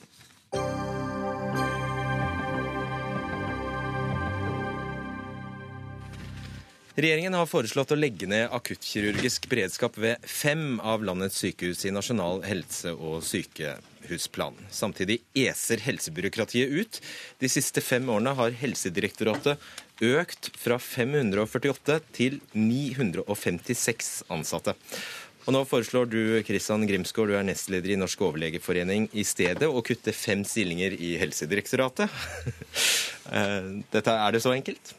Regjeringen 6.99 7.37
har 7.37 7.47
foreslått 7.47 7.93
å 7.95 7.97
legge 7.97 8.27
ned 8.27 8.49
akuttkirurgisk 8.51 9.45
beredskap 9.47 9.95
ved 10.03 10.25
fem 10.27 10.81
av 10.83 11.05
landets 11.07 11.37
sykehus 11.39 11.85
i 11.87 11.93
Nasjonal 11.95 12.43
helse- 12.43 12.91
og 12.91 13.21
sykehusplan. 14.09 14.53
Samtidig 14.69 15.21
eser 15.33 15.77
helsebyråkratiet 15.77 16.69
ut. 16.69 17.01
De 17.39 17.49
siste 17.49 17.81
fem 17.81 18.07
årene 18.09 18.33
har 18.35 18.51
Helsedirektoratet 18.51 19.59
økt 20.01 20.51
fra 20.57 20.79
548 20.79 21.99
til 22.13 22.39
956 22.53 24.23
ansatte. 24.29 24.73
Og 25.47 25.53
nå 25.55 25.63
foreslår 25.65 26.05
du 26.05 26.21
Kristian 26.45 26.85
Grimsgaard, 26.85 27.29
du 27.29 27.35
er 27.35 27.45
nestleder 27.47 27.93
i 27.93 27.97
Norsk 27.97 28.21
overlegeforening, 28.21 29.09
i 29.13 29.23
stedet 29.23 29.65
å 29.65 29.81
kutte 29.81 30.13
fem 30.13 30.43
stillinger 30.45 30.93
i 30.93 31.17
Helsedirektoratet. 31.21 32.09
Eh, 33.29 33.65
dette, 33.93 34.09
er 34.09 34.33
det 34.33 34.39
så 34.41 34.49
enkelt? 34.55 34.89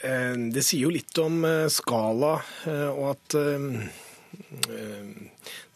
Eh, 0.00 0.32
det 0.50 0.64
sier 0.66 0.88
jo 0.88 0.90
litt 0.90 1.14
om 1.22 1.36
eh, 1.46 1.68
skala, 1.70 2.32
og 2.96 3.04
at 3.12 3.36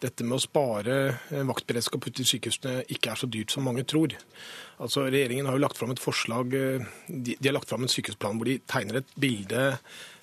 dette 0.02 0.24
med 0.24 0.36
å 0.36 0.42
spare 0.42 0.98
vaktberedskap 1.30 2.06
ute 2.08 2.22
i 2.22 2.28
sykehusene 2.28 2.84
ikke 2.94 3.12
er 3.12 3.20
så 3.20 3.28
dyrt 3.30 3.54
som 3.54 3.66
mange 3.68 3.84
tror. 3.88 4.14
Altså, 4.78 5.06
regjeringen 5.08 5.48
har 5.48 5.58
jo 5.58 5.64
lagt 5.64 5.78
fram 5.80 5.94
et 5.94 6.02
forslag, 6.02 6.54
de, 7.08 7.38
har 7.44 7.56
lagt 7.56 7.70
fram 7.70 7.86
en 7.86 7.92
sykehusplan 7.92 8.38
hvor 8.38 8.50
de 8.50 8.60
tegner 8.70 9.00
et 9.00 9.18
bilde 9.18 9.66
Eh, 9.72 10.17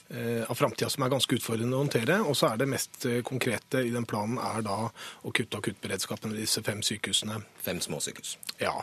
av 0.48 0.56
framtida 0.56 0.90
som 0.90 1.04
er 1.04 1.12
ganske 1.14 1.38
utfordrende 1.38 1.76
å 1.76 1.82
håndtere. 1.82 2.20
Og 2.30 2.38
så 2.38 2.52
er 2.52 2.60
det 2.62 2.70
mest 2.70 3.06
eh, 3.10 3.22
konkrete 3.26 3.82
i 3.86 3.92
den 3.94 4.06
planen 4.08 4.38
er 4.42 4.62
da 4.66 4.78
å 4.86 5.34
kutte 5.36 5.60
akuttberedskapen 5.60 6.34
ved 6.34 6.44
disse 6.44 6.62
fem 6.66 6.84
sykehusene. 6.86 7.40
Fem 7.66 7.82
små 7.82 8.00
sykehus. 8.04 8.36
Ja. 8.62 8.74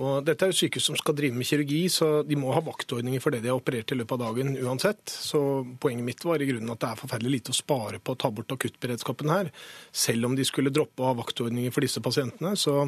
Og 0.00 0.24
dette 0.26 0.46
er 0.46 0.52
jo 0.52 0.58
sykehus 0.62 0.88
som 0.88 0.96
skal 0.98 1.16
drive 1.18 1.36
med 1.36 1.46
kirurgi, 1.46 1.82
så 1.92 2.22
de 2.26 2.38
må 2.40 2.54
ha 2.56 2.62
vaktordninger 2.64 3.22
for 3.22 3.34
det 3.34 3.42
de 3.44 3.52
har 3.52 3.60
operert 3.60 3.92
i 3.92 3.98
løpet 3.98 4.16
av 4.16 4.22
dagen 4.24 4.56
uansett. 4.56 5.02
Så 5.12 5.40
poenget 5.82 6.06
mitt 6.06 6.24
var 6.26 6.42
i 6.42 6.48
grunnen 6.48 6.72
at 6.72 6.80
det 6.82 6.90
er 6.90 7.02
forferdelig 7.02 7.36
lite 7.36 7.54
å 7.54 7.58
spare 7.58 8.00
på 8.00 8.14
å 8.14 8.20
ta 8.24 8.32
bort 8.34 8.54
akuttberedskapen 8.56 9.32
her. 9.32 9.52
Selv 9.92 10.30
om 10.30 10.36
de 10.38 10.46
skulle 10.48 10.72
droppe 10.74 11.04
å 11.04 11.10
ha 11.10 11.18
vaktordninger 11.20 11.74
for 11.74 11.84
disse 11.84 12.02
pasientene, 12.04 12.54
så, 12.56 12.86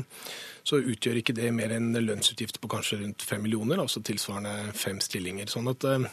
så 0.65 0.81
utgjør 0.81 1.21
ikke 1.21 1.37
det 1.37 1.53
mer 1.55 1.75
enn 1.77 1.93
lønnsutgifter 1.95 2.63
på 2.63 2.73
kanskje 2.73 3.03
rundt 3.03 3.27
fem 3.29 3.45
millioner, 3.45 3.83
altså 3.83 4.03
tilsvarende 4.05 4.73
fem 4.79 5.03
stillinger. 5.05 5.53
Sånn 5.53 5.69
at 5.73 5.85
Én 5.85 6.09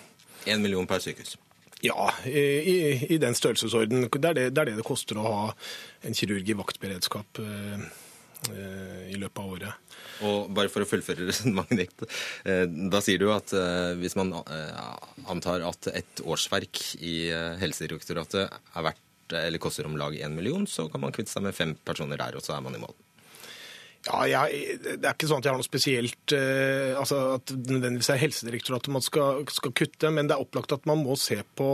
eh, 0.46 0.60
million 0.60 0.90
per 0.90 1.02
sykehus. 1.04 1.38
Ja, 1.82 2.14
i, 2.26 3.14
i 3.14 3.18
den 3.18 3.36
størrelsesorden. 3.36 4.06
Det 4.14 4.30
er 4.30 4.38
det, 4.38 4.48
det 4.54 4.62
er 4.62 4.70
det, 4.70 4.78
det 4.78 4.86
koster 4.86 5.18
å 5.18 5.26
ha 5.26 5.44
en 6.06 6.18
kirurg 6.18 6.50
i 6.50 6.58
vaktberedskap 6.58 7.42
eh, 7.42 7.86
eh, 8.54 9.00
i 9.10 9.18
løpet 9.18 9.42
av 9.42 9.56
året. 9.56 9.96
Og 10.30 10.52
bare 10.54 10.70
for 10.70 10.86
å 10.86 10.90
fullføre 10.90 11.26
resonnementet 11.32 11.82
ditt. 11.82 12.06
Eh, 12.46 12.68
da 12.70 13.02
sier 13.02 13.22
du 13.22 13.32
at 13.34 13.54
hvis 13.98 14.18
man 14.20 14.36
antar 15.32 15.66
at 15.66 15.90
et 15.96 16.22
årsverk 16.22 16.84
i 17.02 17.16
Helsedirektoratet 17.62 18.46
er 18.46 18.86
verdt, 18.92 19.08
eller 19.32 19.64
koster 19.64 19.88
om 19.88 19.98
lag 19.98 20.14
én 20.14 20.36
million, 20.36 20.68
så 20.68 20.86
kan 20.92 21.02
man 21.02 21.14
kvitte 21.16 21.34
seg 21.34 21.46
med 21.48 21.56
fem 21.56 21.74
personer 21.88 22.20
der, 22.20 22.38
og 22.38 22.46
så 22.46 22.58
er 22.58 22.66
man 22.66 22.78
i 22.78 22.84
mål. 22.84 22.94
Ja, 24.08 24.24
jeg, 24.26 24.80
Det 24.82 25.06
er 25.06 25.14
ikke 25.14 25.28
sånn 25.30 25.44
at 25.44 25.46
jeg 25.46 25.54
har 25.54 25.60
noe 25.60 25.68
spesielt 25.68 26.34
eh, 26.34 26.98
altså 26.98 27.20
At 27.36 27.52
det 27.52 27.76
nødvendigvis 27.76 28.10
er 28.10 28.22
Helsedirektoratet 28.24 28.94
man 28.96 29.06
skal, 29.06 29.44
skal, 29.54 29.76
kutte, 29.78 30.10
men 30.10 30.30
det 30.30 30.34
er 30.34 30.42
opplagt 30.42 30.74
at 30.74 30.88
man 30.90 31.04
må 31.06 31.14
se 31.22 31.38
på 31.58 31.70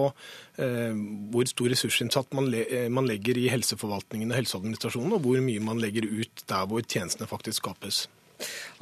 eh, 0.59 0.91
hvor 1.32 1.47
stor 1.47 1.71
ressursinnsats 1.71 2.36
man, 2.36 2.49
le, 2.51 2.65
eh, 2.67 2.89
man, 2.91 3.07
legger 3.07 3.39
i 3.39 3.47
helseforvaltningen 3.53 4.34
og 4.34 4.41
helseadministrasjonen, 4.41 5.15
og 5.15 5.23
hvor 5.23 5.39
mye 5.45 5.63
man 5.63 5.80
legger 5.80 6.09
ut 6.09 6.43
der 6.51 6.67
hvor 6.67 6.84
tjenestene 6.84 7.30
faktisk 7.32 7.63
skapes. 7.63 8.03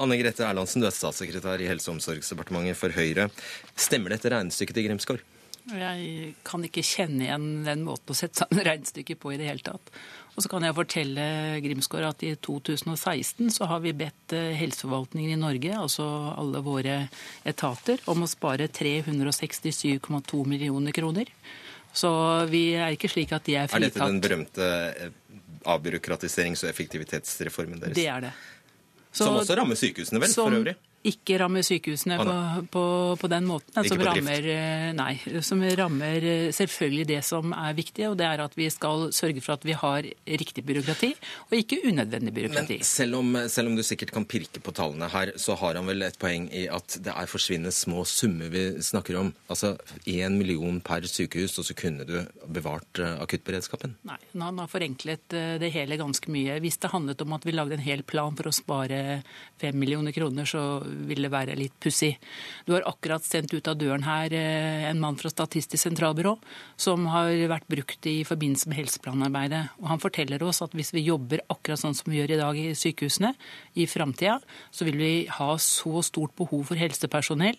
Anne 0.01 0.17
Grete 0.19 0.43
Erlandsen, 0.43 0.81
du 0.81 0.89
er 0.89 0.95
statssekretær 0.95 1.61
i 1.61 1.69
Helse- 1.69 1.91
og 1.91 1.99
omsorgsdepartementet 1.99 2.79
for 2.79 2.97
Høyre. 2.97 3.29
Stemmer 3.77 4.15
dette 4.15 4.33
regnestykket 4.33 4.75
til 4.79 4.89
Grimsgaard? 4.89 5.23
Jeg 5.65 6.35
kan 6.45 6.61
ikke 6.67 6.83
kjenne 6.85 7.23
igjen 7.25 7.47
den 7.65 7.85
måten 7.87 8.13
å 8.13 8.17
sette 8.17 8.43
sammen 8.43 8.61
regnestykket 8.67 9.17
på 9.21 9.31
i 9.33 9.39
det 9.39 9.47
hele 9.49 9.65
tatt. 9.65 9.89
Og 10.36 10.43
så 10.43 10.51
kan 10.51 10.65
jeg 10.67 10.75
fortelle 10.75 11.25
Grimsgaard 11.63 12.09
at 12.09 12.23
i 12.27 12.33
2016 12.36 13.53
så 13.55 13.67
har 13.71 13.79
vi 13.86 13.93
bedt 13.95 14.36
eh, 14.36 14.51
helseforvaltningen 14.59 15.31
i 15.31 15.39
Norge, 15.39 15.71
altså 15.79 16.07
alle 16.36 16.59
våre 16.65 16.97
etater, 17.47 18.03
om 18.11 18.25
å 18.25 18.29
spare 18.29 18.67
367,2 18.67 20.41
millioner 20.51 20.95
kroner. 20.95 21.31
Så 21.95 22.11
vi 22.51 22.73
er 22.75 22.97
ikke 22.97 23.07
slik 23.11 23.31
at 23.36 23.47
de 23.47 23.55
er 23.61 23.71
fritatt. 23.71 23.79
Er 23.79 23.93
dette 23.93 24.09
den 24.11 24.19
berømte 24.25 24.67
eh, 24.91 25.15
avbyråkratiserings- 25.71 26.65
og 26.65 26.73
effektivitetsreformen 26.73 27.79
deres? 27.86 27.95
Det 27.95 28.09
er 28.11 28.27
det. 28.27 28.33
Så, 29.15 29.23
som 29.23 29.39
også 29.39 29.55
rammer 29.55 29.79
sykehusene, 29.79 30.19
vel, 30.19 30.33
som, 30.33 30.51
for 30.51 30.59
øvrig? 30.59 30.75
Ikke 31.10 31.38
ramme 31.41 31.62
sykehusene 31.66 32.18
på, 32.20 32.36
på, 32.74 32.84
på, 33.22 33.30
den 33.32 33.45
måten. 33.47 33.76
Som 33.86 34.01
rammer, 34.01 34.47
eh, 34.49 34.89
nei, 34.95 35.14
som 35.45 35.62
rammer 35.80 36.26
eh, 36.26 36.47
selvfølgelig 36.56 37.08
det 37.12 37.22
som 37.28 37.53
er 37.56 37.76
viktig, 37.78 38.08
og 38.10 38.18
det 38.20 38.28
er 38.28 38.43
at 38.45 38.56
vi 38.58 38.70
skal 38.74 39.10
sørge 39.16 39.43
for 39.45 39.56
at 39.58 39.68
vi 39.68 39.76
har 39.78 40.08
riktig 40.26 40.66
byråkrati, 40.66 41.12
og 41.49 41.58
ikke 41.58 41.82
unødvendig 41.86 42.34
byråkrati. 42.36 42.80
Men 42.82 42.89
selv 42.89 43.20
om, 43.20 43.32
selv 43.51 43.72
om 43.72 43.78
du 43.78 43.84
sikkert 43.86 44.14
kan 44.16 44.28
pirke 44.30 44.62
på 44.64 44.74
tallene 44.76 45.10
her, 45.14 45.34
så 45.41 45.58
har 45.60 45.80
han 45.80 45.89
vel 45.89 46.08
et 46.08 46.20
poeng 46.22 46.47
i 46.49 46.66
at 46.72 46.97
det 47.06 47.14
er 47.14 47.30
forsvinnende 47.30 47.74
små 47.76 48.06
summer 48.10 48.49
vi 48.53 48.66
snakker 48.86 49.20
om. 49.22 49.34
Altså 49.51 49.76
én 50.10 50.39
million 50.39 50.82
per 50.86 51.06
sykehus, 51.10 51.60
og 51.62 51.70
så 51.70 51.78
kunne 51.78 52.08
du 52.08 52.18
bevart 52.49 53.01
eh, 53.03 53.18
akuttberedskapen? 53.22 53.97
Nei, 54.10 54.20
han 54.34 54.64
har 54.64 54.72
forenklet 54.72 55.38
det 55.62 55.72
hele 55.74 55.99
ganske 55.99 56.32
mye. 56.32 56.58
Hvis 56.64 56.80
det 56.82 56.93
handlet 56.93 57.22
om 57.22 57.38
at 57.38 57.45
vi 57.45 57.53
lagde 57.53 57.78
en 57.78 57.86
hel 57.86 58.03
plan 58.08 58.36
for 58.38 58.49
å 58.49 58.56
spare 58.56 59.22
fem 59.62 59.78
millioner 59.80 60.16
kroner, 60.16 60.47
så 60.49 60.66
vil 61.09 61.25
det 61.25 61.31
være 61.33 61.57
litt 61.59 61.75
pussig. 61.83 62.15
Du 62.65 62.73
har 62.75 62.85
akkurat 62.89 63.23
sendt 63.25 63.53
ut 63.53 63.67
av 63.67 63.77
døren 63.79 64.05
her 64.07 64.33
eh, 64.35 64.85
en 64.89 65.01
mann 65.01 65.17
fra 65.19 65.31
Statistisk 65.31 65.81
sentralbyrå 65.83 66.35
som 66.79 67.07
har 67.11 67.31
vært 67.51 67.67
brukt 67.71 68.07
i 68.09 68.17
forbindelse 68.27 68.71
med 68.71 68.79
helseplanarbeidet. 68.79 69.63
Og 69.81 69.89
han 69.91 70.03
forteller 70.03 70.43
oss 70.45 70.63
at 70.65 70.75
hvis 70.77 70.93
vi 70.95 71.05
jobber 71.07 71.43
akkurat 71.51 71.81
sånn 71.81 71.97
som 71.97 72.11
vi 72.11 72.21
gjør 72.21 72.35
i 72.35 72.39
dag 72.41 72.59
i 72.61 72.67
sykehusene, 72.77 73.33
i 73.75 73.87
framtida, 73.89 74.39
så 74.71 74.87
vil 74.87 74.99
vi 74.99 75.13
ha 75.37 75.49
så 75.61 76.01
stort 76.05 76.35
behov 76.39 76.69
for 76.69 76.79
helsepersonell 76.79 77.57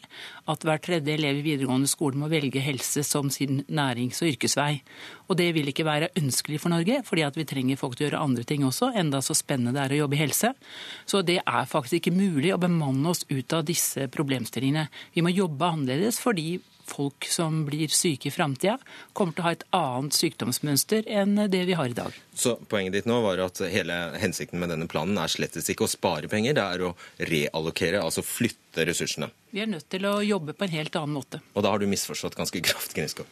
at 0.50 0.64
hver 0.66 0.80
tredje 0.82 1.16
elev 1.16 1.40
i 1.40 1.44
videregående 1.50 1.90
skole 1.90 2.18
må 2.18 2.30
velge 2.32 2.62
helse 2.64 3.04
som 3.06 3.30
sin 3.32 3.62
nærings- 3.68 4.22
og 4.22 4.32
yrkesvei. 4.32 4.80
Og 5.26 5.38
det 5.40 5.50
vil 5.56 5.70
ikke 5.70 5.86
være 5.86 6.12
ønskelig 6.18 6.60
for 6.62 6.72
Norge, 6.72 7.00
fordi 7.06 7.24
at 7.26 7.36
vi 7.38 7.46
trenger 7.48 7.80
folk 7.80 7.96
til 7.96 8.06
å 8.06 8.10
gjøre 8.10 8.22
andre 8.22 8.46
ting 8.46 8.64
også, 8.66 8.92
enda 8.96 9.20
så 9.24 9.34
spennende 9.36 9.74
det 9.74 9.82
er 9.82 9.96
å 9.96 10.02
jobbe 10.04 10.18
i 10.18 10.22
helse. 10.22 10.52
Så 11.08 11.22
det 11.26 11.40
er 11.42 11.70
faktisk 11.70 11.98
ikke 12.00 12.14
mulig 12.14 12.52
å 12.54 12.60
bemanne 12.62 13.10
oss 13.10 13.25
ut 13.28 13.52
av 13.52 13.66
disse 13.68 14.08
problemstillingene. 14.12 14.88
Vi 15.14 15.24
må 15.24 15.32
jobbe 15.34 15.68
annerledes 15.74 16.20
fordi 16.22 16.58
folk 16.86 17.26
som 17.30 17.64
blir 17.66 17.90
syke 17.90 18.28
i 18.28 18.30
framtida, 18.30 18.76
kommer 19.12 19.34
til 19.34 19.42
å 19.42 19.46
ha 19.48 19.54
et 19.56 19.64
annet 19.74 20.16
sykdomsmønster 20.16 21.08
enn 21.10 21.34
det 21.50 21.64
vi 21.68 21.76
har 21.78 21.90
i 21.90 21.96
dag. 21.96 22.14
Så 22.34 22.56
poenget 22.70 22.94
ditt 22.94 23.08
nå 23.10 23.18
var 23.24 23.42
at 23.42 23.60
hele 23.72 23.96
hensikten 24.22 24.62
med 24.62 24.70
denne 24.72 24.88
planen 24.90 25.18
er 25.18 25.32
slettes 25.32 25.70
ikke 25.72 25.88
å 25.88 25.90
spare 25.90 26.30
penger, 26.30 26.56
det 26.56 26.66
er 26.66 26.86
å 26.86 26.92
reallokere, 27.18 28.04
altså 28.04 28.24
flytte 28.26 28.86
ressursene? 28.86 29.32
Vi 29.50 29.64
er 29.64 29.72
nødt 29.72 29.88
til 29.90 30.06
å 30.06 30.20
jobbe 30.22 30.54
på 30.54 30.68
en 30.68 30.76
helt 30.76 31.00
annen 31.00 31.18
måte. 31.18 31.42
Og 31.54 31.66
da 31.66 31.74
har 31.74 31.82
du 31.82 31.90
misforstått 31.90 32.38
ganske 32.38 32.62
kraftig, 32.62 33.00
Gniskov? 33.00 33.26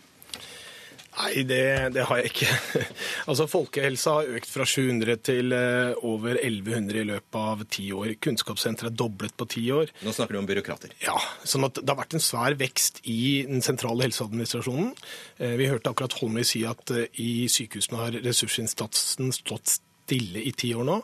Nei, 1.14 1.44
det, 1.46 1.60
det, 1.94 2.04
har 2.08 2.18
jeg 2.18 2.30
ikke. 2.32 2.48
altså, 3.30 3.46
Folkehelsa 3.50 4.16
har 4.18 4.30
økt 4.34 4.50
fra 4.50 4.66
700 4.66 5.20
til 5.22 5.54
uh, 5.54 5.94
over 6.02 6.40
1100 6.40 7.00
i 7.04 7.06
løpet 7.12 7.38
av 7.38 7.62
ti 7.70 7.86
år. 7.94 8.16
Kunnskapssenteret 8.24 8.90
er 8.90 8.96
doblet 8.98 9.36
på 9.38 9.46
ti 9.54 9.62
år. 9.74 9.92
Nå 10.02 10.14
snakker 10.16 10.34
du 10.34 10.40
om 10.40 10.48
byråkrater. 10.50 10.96
Ja. 11.04 11.14
sånn 11.46 11.68
at 11.68 11.78
Det 11.78 11.86
har 11.90 12.00
vært 12.02 12.18
en 12.18 12.24
svær 12.24 12.58
vekst 12.58 12.98
i 13.06 13.44
den 13.46 13.62
sentrale 13.62 14.08
helseadministrasjonen. 14.08 14.90
Uh, 15.38 15.54
vi 15.60 15.70
hørte 15.70 15.94
akkurat 15.94 16.18
Holmøy 16.18 16.42
si 16.48 16.64
at 16.66 16.94
uh, 16.94 17.06
i 17.22 17.46
sykehusene 17.52 18.02
har 18.02 18.20
ressursinnsatsen 18.26 19.30
stått 19.38 19.78
stille 20.04 20.42
i 20.44 20.52
ti 20.52 20.72
år 20.74 20.84
nå. 20.86 20.98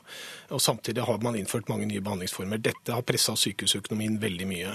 Og 0.55 0.61
samtidig 0.63 1.05
har 1.07 1.21
man 1.23 1.37
innført 1.39 1.69
mange 1.71 1.87
nye 1.89 2.03
behandlingsformer. 2.05 2.61
Dette 2.63 2.95
har 2.95 3.07
pressa 3.07 3.37
sykehusøkonomien 3.39 4.19
veldig 4.21 4.49
mye. 4.51 4.75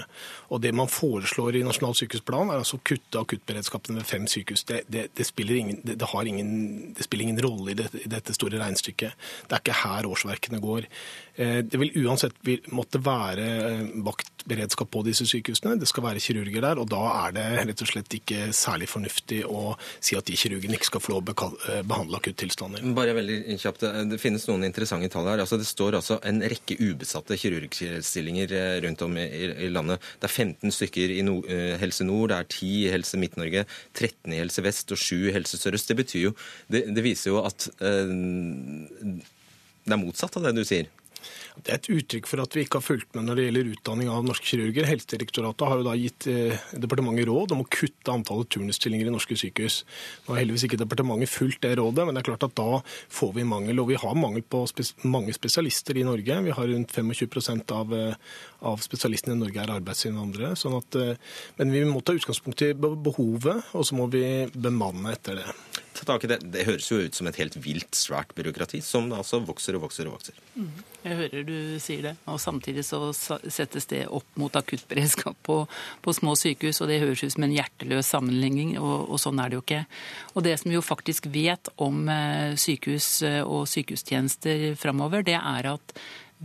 Og 0.54 0.62
det 0.64 0.72
man 0.76 0.90
foreslår 0.90 1.58
i 1.58 1.64
Nasjonal 1.66 1.96
sykehusplan, 1.98 2.50
er 2.50 2.62
altså 2.62 2.80
å 2.80 2.84
kutte 2.86 3.22
akuttberedskapen 3.22 3.98
ved 4.00 4.08
fem 4.08 4.26
sykehus. 4.30 4.64
Det, 4.68 4.82
det, 4.92 5.08
det 5.16 5.28
spiller, 5.28 5.60
ingen, 5.60 5.82
ingen, 5.84 6.50
det 6.96 7.06
spiller 7.06 7.28
ingen 7.28 7.42
rolle 7.44 7.74
i, 7.74 7.88
i, 8.02 8.08
dette 8.10 8.34
store 8.36 8.60
regnestykket. 8.62 9.28
Det 9.46 9.58
er 9.58 9.64
ikke 9.64 9.80
her 9.84 10.10
årsverkene 10.10 10.62
går. 10.64 10.88
Eh, 11.36 11.58
det 11.68 11.76
vil 11.76 11.92
uansett 12.06 12.36
måtte 12.72 13.00
være 13.04 13.46
eh, 13.68 13.80
vaktberedskap 14.04 14.88
på 14.92 15.02
disse 15.04 15.26
sykehusene. 15.28 15.74
Det 15.76 15.88
skal 15.90 16.06
være 16.06 16.22
kirurger 16.24 16.64
der, 16.64 16.80
og 16.80 16.88
da 16.88 17.02
er 17.26 17.36
det 17.36 17.44
rett 17.58 17.84
og 17.84 17.90
slett 17.90 18.16
ikke 18.16 18.48
særlig 18.56 18.88
fornuftig 18.88 19.42
å 19.44 19.74
si 20.00 20.16
at 20.16 20.28
de 20.30 20.38
kirurgene 20.40 20.78
ikke 20.78 20.88
skal 20.88 21.04
få 21.04 21.12
lov 21.16 21.28
å 21.34 21.50
eh, 21.68 21.82
behandle 21.84 22.22
akuttilstander. 22.22 22.86
Bare 22.96 23.16
veldig 23.18 23.58
kjapt, 23.60 23.84
Det 24.12 24.20
finnes 24.22 24.48
noen 24.48 24.64
interessante 24.68 25.12
tall 25.12 25.28
her. 25.28 25.44
Altså, 25.44 25.60
det 25.60 25.68
står 25.68 26.00
altså 26.00 26.18
en 26.24 26.40
rekke 26.40 26.78
ubesatte 26.80 27.36
kirurgstillinger 27.40 28.56
rundt 28.86 29.04
om 29.04 29.20
i, 29.20 29.68
landet. 29.68 30.04
Det 30.20 30.30
er 30.30 30.36
15 30.46 30.72
stykker 30.72 31.12
i 31.18 31.22
Helse 31.82 32.06
Nord, 32.08 32.30
det 32.32 32.40
er 32.40 32.48
10 32.48 32.74
i 32.86 32.90
Helse 32.94 33.20
Midt-Norge, 33.20 33.66
13 33.92 34.32
i 34.32 34.40
Helse 34.40 34.64
Vest 34.64 34.92
og 34.94 35.00
7 35.00 35.28
i 35.28 35.34
Helse 35.36 35.60
Sør-Øst. 35.60 35.92
Det 35.92 36.06
det, 36.72 36.82
det, 36.94 37.02
viser 37.04 37.30
jo 37.30 37.42
at 37.44 37.68
øh, 37.80 38.08
det 39.86 39.94
er 39.94 40.00
motsatt 40.00 40.36
av 40.38 40.46
det 40.46 40.56
du 40.56 40.64
sier. 40.66 40.88
Det 41.64 41.72
er 41.72 41.78
et 41.78 41.88
uttrykk 41.88 42.28
for 42.28 42.42
at 42.42 42.54
vi 42.56 42.64
ikke 42.66 42.78
har 42.80 42.84
fulgt 42.84 43.16
med 43.16 43.24
når 43.26 43.38
det 43.38 43.44
gjelder 43.46 43.70
utdanning 43.72 44.10
av 44.12 44.24
norske 44.26 44.46
kirurger. 44.50 44.88
Helsedirektoratet 44.90 45.64
har 45.70 45.80
jo 45.80 45.86
da 45.86 45.94
gitt 45.96 46.26
eh, 46.28 46.66
departementet 46.76 47.28
råd 47.30 47.54
om 47.56 47.62
å 47.64 47.68
kutte 47.72 48.12
antallet 48.12 48.50
turnusstillinger 48.52 49.08
i 49.08 49.14
norske 49.14 49.38
sykehus. 49.40 49.78
Nå 50.26 50.34
har 50.34 50.42
heldigvis 50.42 50.66
ikke 50.68 50.80
departementet 50.82 51.32
fulgt 51.32 51.62
det 51.64 51.72
rådet, 51.80 52.04
men 52.04 52.16
det 52.16 52.22
er 52.22 52.28
klart 52.28 52.44
at 52.48 52.56
da 52.60 52.82
får 52.84 53.32
vi 53.38 53.46
mangel. 53.48 53.80
Og 53.80 53.90
vi 53.94 54.00
har 54.02 54.20
mangel 54.20 54.44
på 54.44 54.62
spes 54.68 54.92
mange 55.06 55.32
spesialister 55.36 55.96
i 55.96 56.04
Norge. 56.06 56.38
Vi 56.44 56.56
har 56.58 56.70
rundt 56.74 56.92
25 56.92 57.64
av, 57.72 57.96
eh, 57.96 58.20
av 58.68 58.84
spesialistene 58.84 59.38
i 59.38 59.40
Norge 59.40 59.64
er 59.64 59.74
arbeidsinnvandrere. 59.78 60.52
Sånn 60.60 60.76
eh, 61.00 61.16
men 61.56 61.72
vi 61.72 61.86
må 61.88 62.04
ta 62.04 62.16
utgangspunkt 62.16 62.66
i 62.68 62.74
behovet, 62.76 63.72
og 63.72 63.88
så 63.88 63.96
må 63.96 64.10
vi 64.12 64.26
bemanne 64.52 65.16
etter 65.16 65.40
det. 65.40 65.85
Det, 66.04 66.38
det 66.52 66.66
høres 66.66 66.90
jo 66.90 66.98
ut 67.00 67.16
som 67.16 67.28
et 67.30 67.38
helt 67.40 67.56
vilt 67.62 67.96
svært 67.96 68.34
byråkrati, 68.36 68.82
som 68.84 69.08
altså 69.14 69.40
vokser 69.44 69.78
og 69.78 69.86
vokser 69.86 70.08
og 70.08 70.16
vokser. 70.18 70.36
Mm. 70.54 70.70
Jeg 71.06 71.18
hører 71.20 71.46
du 71.46 71.56
sier 71.82 72.02
det. 72.02 72.14
Og 72.30 72.40
samtidig 72.42 72.84
så 72.86 73.00
settes 73.14 73.88
det 73.90 74.02
opp 74.12 74.26
mot 74.40 74.56
akuttberedskap 74.58 75.38
på, 75.46 75.58
på 76.02 76.16
små 76.16 76.34
sykehus, 76.38 76.82
og 76.82 76.90
det 76.90 77.00
høres 77.04 77.24
ut 77.24 77.36
som 77.36 77.46
en 77.46 77.56
hjerteløs 77.56 78.12
sammenligning, 78.12 78.76
og, 78.80 79.08
og, 79.08 79.16
sånn 79.22 79.40
er 79.40 79.50
det 79.50 79.58
jo 79.58 79.64
ikke. 79.64 79.82
Og 80.34 80.46
det 80.46 80.56
som 80.60 80.72
vi 80.72 80.78
jo 80.78 80.84
faktisk 80.84 81.30
vet 81.32 81.72
om 81.82 82.06
eh, 82.12 82.54
sykehus 82.60 83.10
eh, 83.26 83.42
og 83.42 83.66
sykehustjenester 83.70 84.72
framover, 84.80 85.26
det 85.26 85.38
er 85.38 85.72
at 85.76 85.98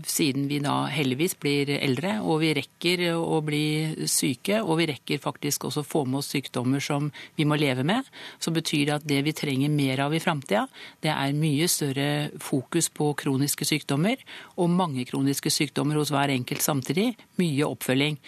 siden 0.07 0.45
vi 0.47 0.61
da 0.63 0.85
heldigvis 0.87 1.35
blir 1.41 1.69
eldre, 1.75 2.15
og 2.23 2.39
vi 2.43 2.53
rekker 2.55 3.03
å 3.17 3.41
bli 3.43 4.07
syke, 4.09 4.61
og 4.63 4.79
vi 4.79 4.87
rekker 4.93 5.19
faktisk 5.21 5.67
også 5.67 5.83
å 5.83 5.87
få 5.87 6.03
med 6.07 6.21
oss 6.21 6.31
sykdommer 6.31 6.83
som 6.83 7.09
vi 7.35 7.47
må 7.47 7.57
leve 7.59 7.83
med, 7.87 8.07
så 8.39 8.53
betyr 8.55 8.85
det 8.87 8.95
at 8.95 9.07
det 9.07 9.19
vi 9.27 9.35
trenger 9.35 9.73
mer 9.73 10.05
av 10.05 10.15
i 10.15 10.21
framtida, 10.23 10.63
det 11.03 11.11
er 11.11 11.35
mye 11.37 11.67
større 11.71 12.07
fokus 12.41 12.87
på 12.93 13.11
kroniske 13.19 13.67
sykdommer, 13.67 14.21
og 14.55 14.71
mange 14.71 15.05
kroniske 15.09 15.51
sykdommer 15.51 15.99
hos 15.99 16.13
hver 16.13 16.31
enkelt 16.31 16.63
samtidig. 16.63 17.11
Mye 17.41 17.67
oppfølging. 17.67 18.19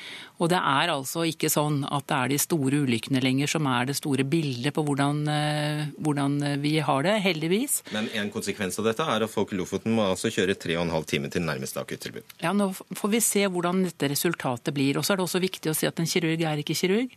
Og 0.43 0.49
det 0.51 0.59
er 0.59 0.91
altså 0.91 1.23
ikke 1.27 1.47
sånn 1.51 1.83
at 1.87 2.03
det 2.09 2.17
er 2.17 2.31
de 2.33 2.37
store 2.41 2.81
ulykkene 2.83 3.21
lenger 3.23 3.51
som 3.53 3.67
er 3.71 3.87
det 3.87 3.95
store 3.95 4.25
bildet 4.27 4.75
på 4.75 4.83
hvordan, 4.83 5.21
eh, 5.31 5.83
hvordan 6.03 6.35
vi 6.59 6.73
har 6.83 7.05
det, 7.05 7.13
heldigvis. 7.23 7.77
Men 7.95 8.09
en 8.19 8.31
konsekvens 8.33 8.75
av 8.81 8.89
dette 8.89 9.07
er 9.07 9.23
at 9.23 9.31
folk 9.31 9.53
i 9.53 9.59
Lofoten 9.59 9.95
må 9.95 10.09
altså 10.09 10.31
kjøre 10.33 10.57
tre 10.59 10.75
og 10.75 10.83
en 10.83 10.93
halv 10.97 11.07
time 11.07 11.31
til 11.31 11.45
nærmeste 11.47 11.79
akuttilbud. 11.79 12.35
Ja, 12.43 12.51
nå 12.51 12.73
får 12.75 13.13
vi 13.13 13.21
se 13.23 13.45
hvordan 13.47 13.85
dette 13.87 14.09
resultatet 14.11 14.75
blir. 14.75 14.99
Og 14.99 15.07
så 15.07 15.13
er 15.13 15.21
det 15.21 15.27
også 15.29 15.43
viktig 15.43 15.71
å 15.71 15.77
si 15.77 15.87
at 15.87 16.01
en 16.03 16.09
kirurg 16.09 16.43
er 16.49 16.63
ikke 16.63 16.75
kirurg. 16.75 17.15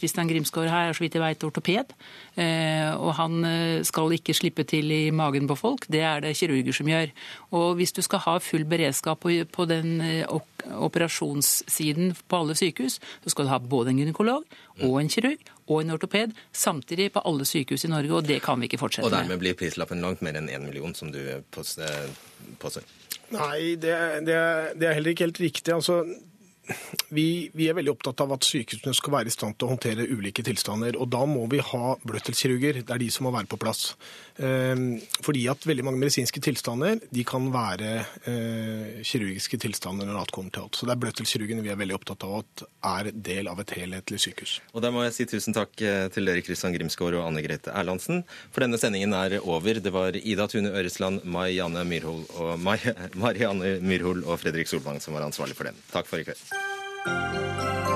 Kristian 0.00 0.26
eh, 0.26 0.32
Grimsgaard 0.34 0.72
her 0.72 0.90
er 0.90 0.98
så 0.98 1.06
vidt 1.06 1.18
jeg 1.20 1.22
vet 1.22 1.46
ortoped. 1.46 1.94
Eh, 2.34 2.90
og 2.96 3.14
han 3.20 3.38
skal 3.86 4.16
ikke 4.16 4.34
slippe 4.34 4.66
til 4.66 4.90
i 4.90 5.04
magen 5.14 5.46
på 5.46 5.58
folk. 5.58 5.86
Det 5.92 6.02
er 6.02 6.24
det 6.24 6.34
kirurger 6.40 6.74
som 6.74 6.90
gjør. 6.90 7.14
Og 7.54 7.78
hvis 7.78 7.94
du 7.94 8.02
skal 8.02 8.24
ha 8.26 8.38
full 8.42 8.66
beredskap 8.66 9.22
på 9.22 9.70
den 9.70 10.00
operasjonssiden 10.74 12.14
på 12.28 12.40
alle 12.42 12.56
sykehus, 12.58 12.98
så 13.24 13.32
skal 13.32 13.46
du 13.46 13.52
ha 13.52 13.60
både 13.60 13.92
en 13.92 14.00
gynekolog 14.02 14.44
og 14.82 15.00
en 15.00 15.10
kirurg 15.12 15.42
og 15.66 15.80
en 15.80 15.94
ortoped 15.96 16.36
samtidig 16.54 17.10
på 17.14 17.22
alle 17.26 17.46
sykehus 17.48 17.86
i 17.86 17.90
Norge, 17.92 18.12
og 18.14 18.28
det 18.28 18.40
kan 18.44 18.60
vi 18.60 18.70
ikke 18.70 18.80
fortsette 18.82 19.06
med. 19.06 19.12
Og 19.12 19.18
dermed 19.18 19.42
blir 19.42 19.58
prislappen 19.58 20.04
langt 20.04 20.22
mer 20.26 20.38
enn 20.38 20.50
én 20.52 20.66
million, 20.66 20.94
som 20.94 21.12
du 21.14 21.20
påstår? 21.50 22.86
Nei, 23.34 23.74
det, 23.82 23.92
det, 24.26 24.38
det, 24.78 24.86
er 24.86 24.94
heller 24.94 25.12
ikke 25.12 25.26
helt 25.26 25.40
riktig. 25.42 25.74
Altså, 25.74 26.04
vi, 27.14 27.50
vi, 27.54 27.66
er 27.66 27.76
veldig 27.78 27.92
opptatt 27.94 28.22
av 28.22 28.36
at 28.36 28.46
sykehusene 28.46 28.94
skal 28.94 29.16
være 29.18 29.30
i 29.30 29.34
stand 29.34 29.56
til 29.58 29.66
å 29.66 29.72
håndtere 29.74 30.06
ulike 30.06 30.44
tilstander. 30.46 30.98
og 30.98 31.10
Da 31.10 31.24
må 31.26 31.46
vi 31.50 31.62
ha 31.62 31.96
bløtdelskirurger. 32.06 32.82
Det 32.82 32.94
er 32.94 33.02
de 33.02 33.10
som 33.14 33.26
må 33.26 33.34
være 33.34 33.50
på 33.50 33.58
plass. 33.62 33.92
Ehm, 34.36 34.98
fordi 35.24 35.46
at 35.48 35.64
veldig 35.64 35.84
mange 35.86 36.00
medisinske 36.00 36.40
tilstander 36.44 37.00
de 37.00 37.24
kan 37.26 37.48
være 37.54 37.92
eh, 38.28 39.00
kirurgiske 39.06 39.58
tilstander 39.62 40.08
når 40.08 40.20
alt 40.22 40.34
kommer 40.34 40.52
til 40.52 40.66
alt. 40.66 40.76
Så 40.76 40.88
det 40.88 40.96
er 40.96 41.02
bløttelskirurgen 41.04 41.62
vi 41.64 41.72
er 41.72 41.80
veldig 41.80 41.96
opptatt 41.96 42.26
av 42.26 42.38
at 42.42 42.66
er 42.92 43.10
del 43.14 43.50
av 43.50 43.62
et 43.62 43.74
helhetlig 43.78 44.20
sykehus. 44.26 44.58
Og 44.74 44.84
Da 44.84 44.92
må 44.94 45.06
jeg 45.06 45.16
si 45.16 45.28
tusen 45.30 45.56
takk 45.56 45.72
eh, 45.80 46.06
til 46.12 46.28
dere 46.28 46.44
Kristian 46.44 46.76
Grimsgaard 46.76 47.18
og 47.18 47.26
Anne 47.26 47.44
Grete 47.46 47.72
Erlandsen. 47.72 48.24
For 48.52 48.66
denne 48.66 48.80
sendingen 48.80 49.16
er 49.16 49.38
over. 49.42 49.80
Det 49.80 49.94
var 49.94 50.16
Ida 50.16 50.48
Tune 50.52 50.72
Øresland, 50.76 51.24
Marianne 51.24 51.86
Myrhol 51.88 52.24
og 52.36 52.60
Marianne 53.24 53.78
Myrhol 53.80 54.24
og 54.26 54.40
Fredrik 54.44 54.68
Solvang 54.70 55.00
som 55.00 55.16
var 55.16 55.26
ansvarlig 55.26 55.56
for 55.56 55.70
den. 55.70 55.84
Takk 55.92 56.10
for 56.10 56.20
i 56.20 56.28
kveld. 56.28 57.95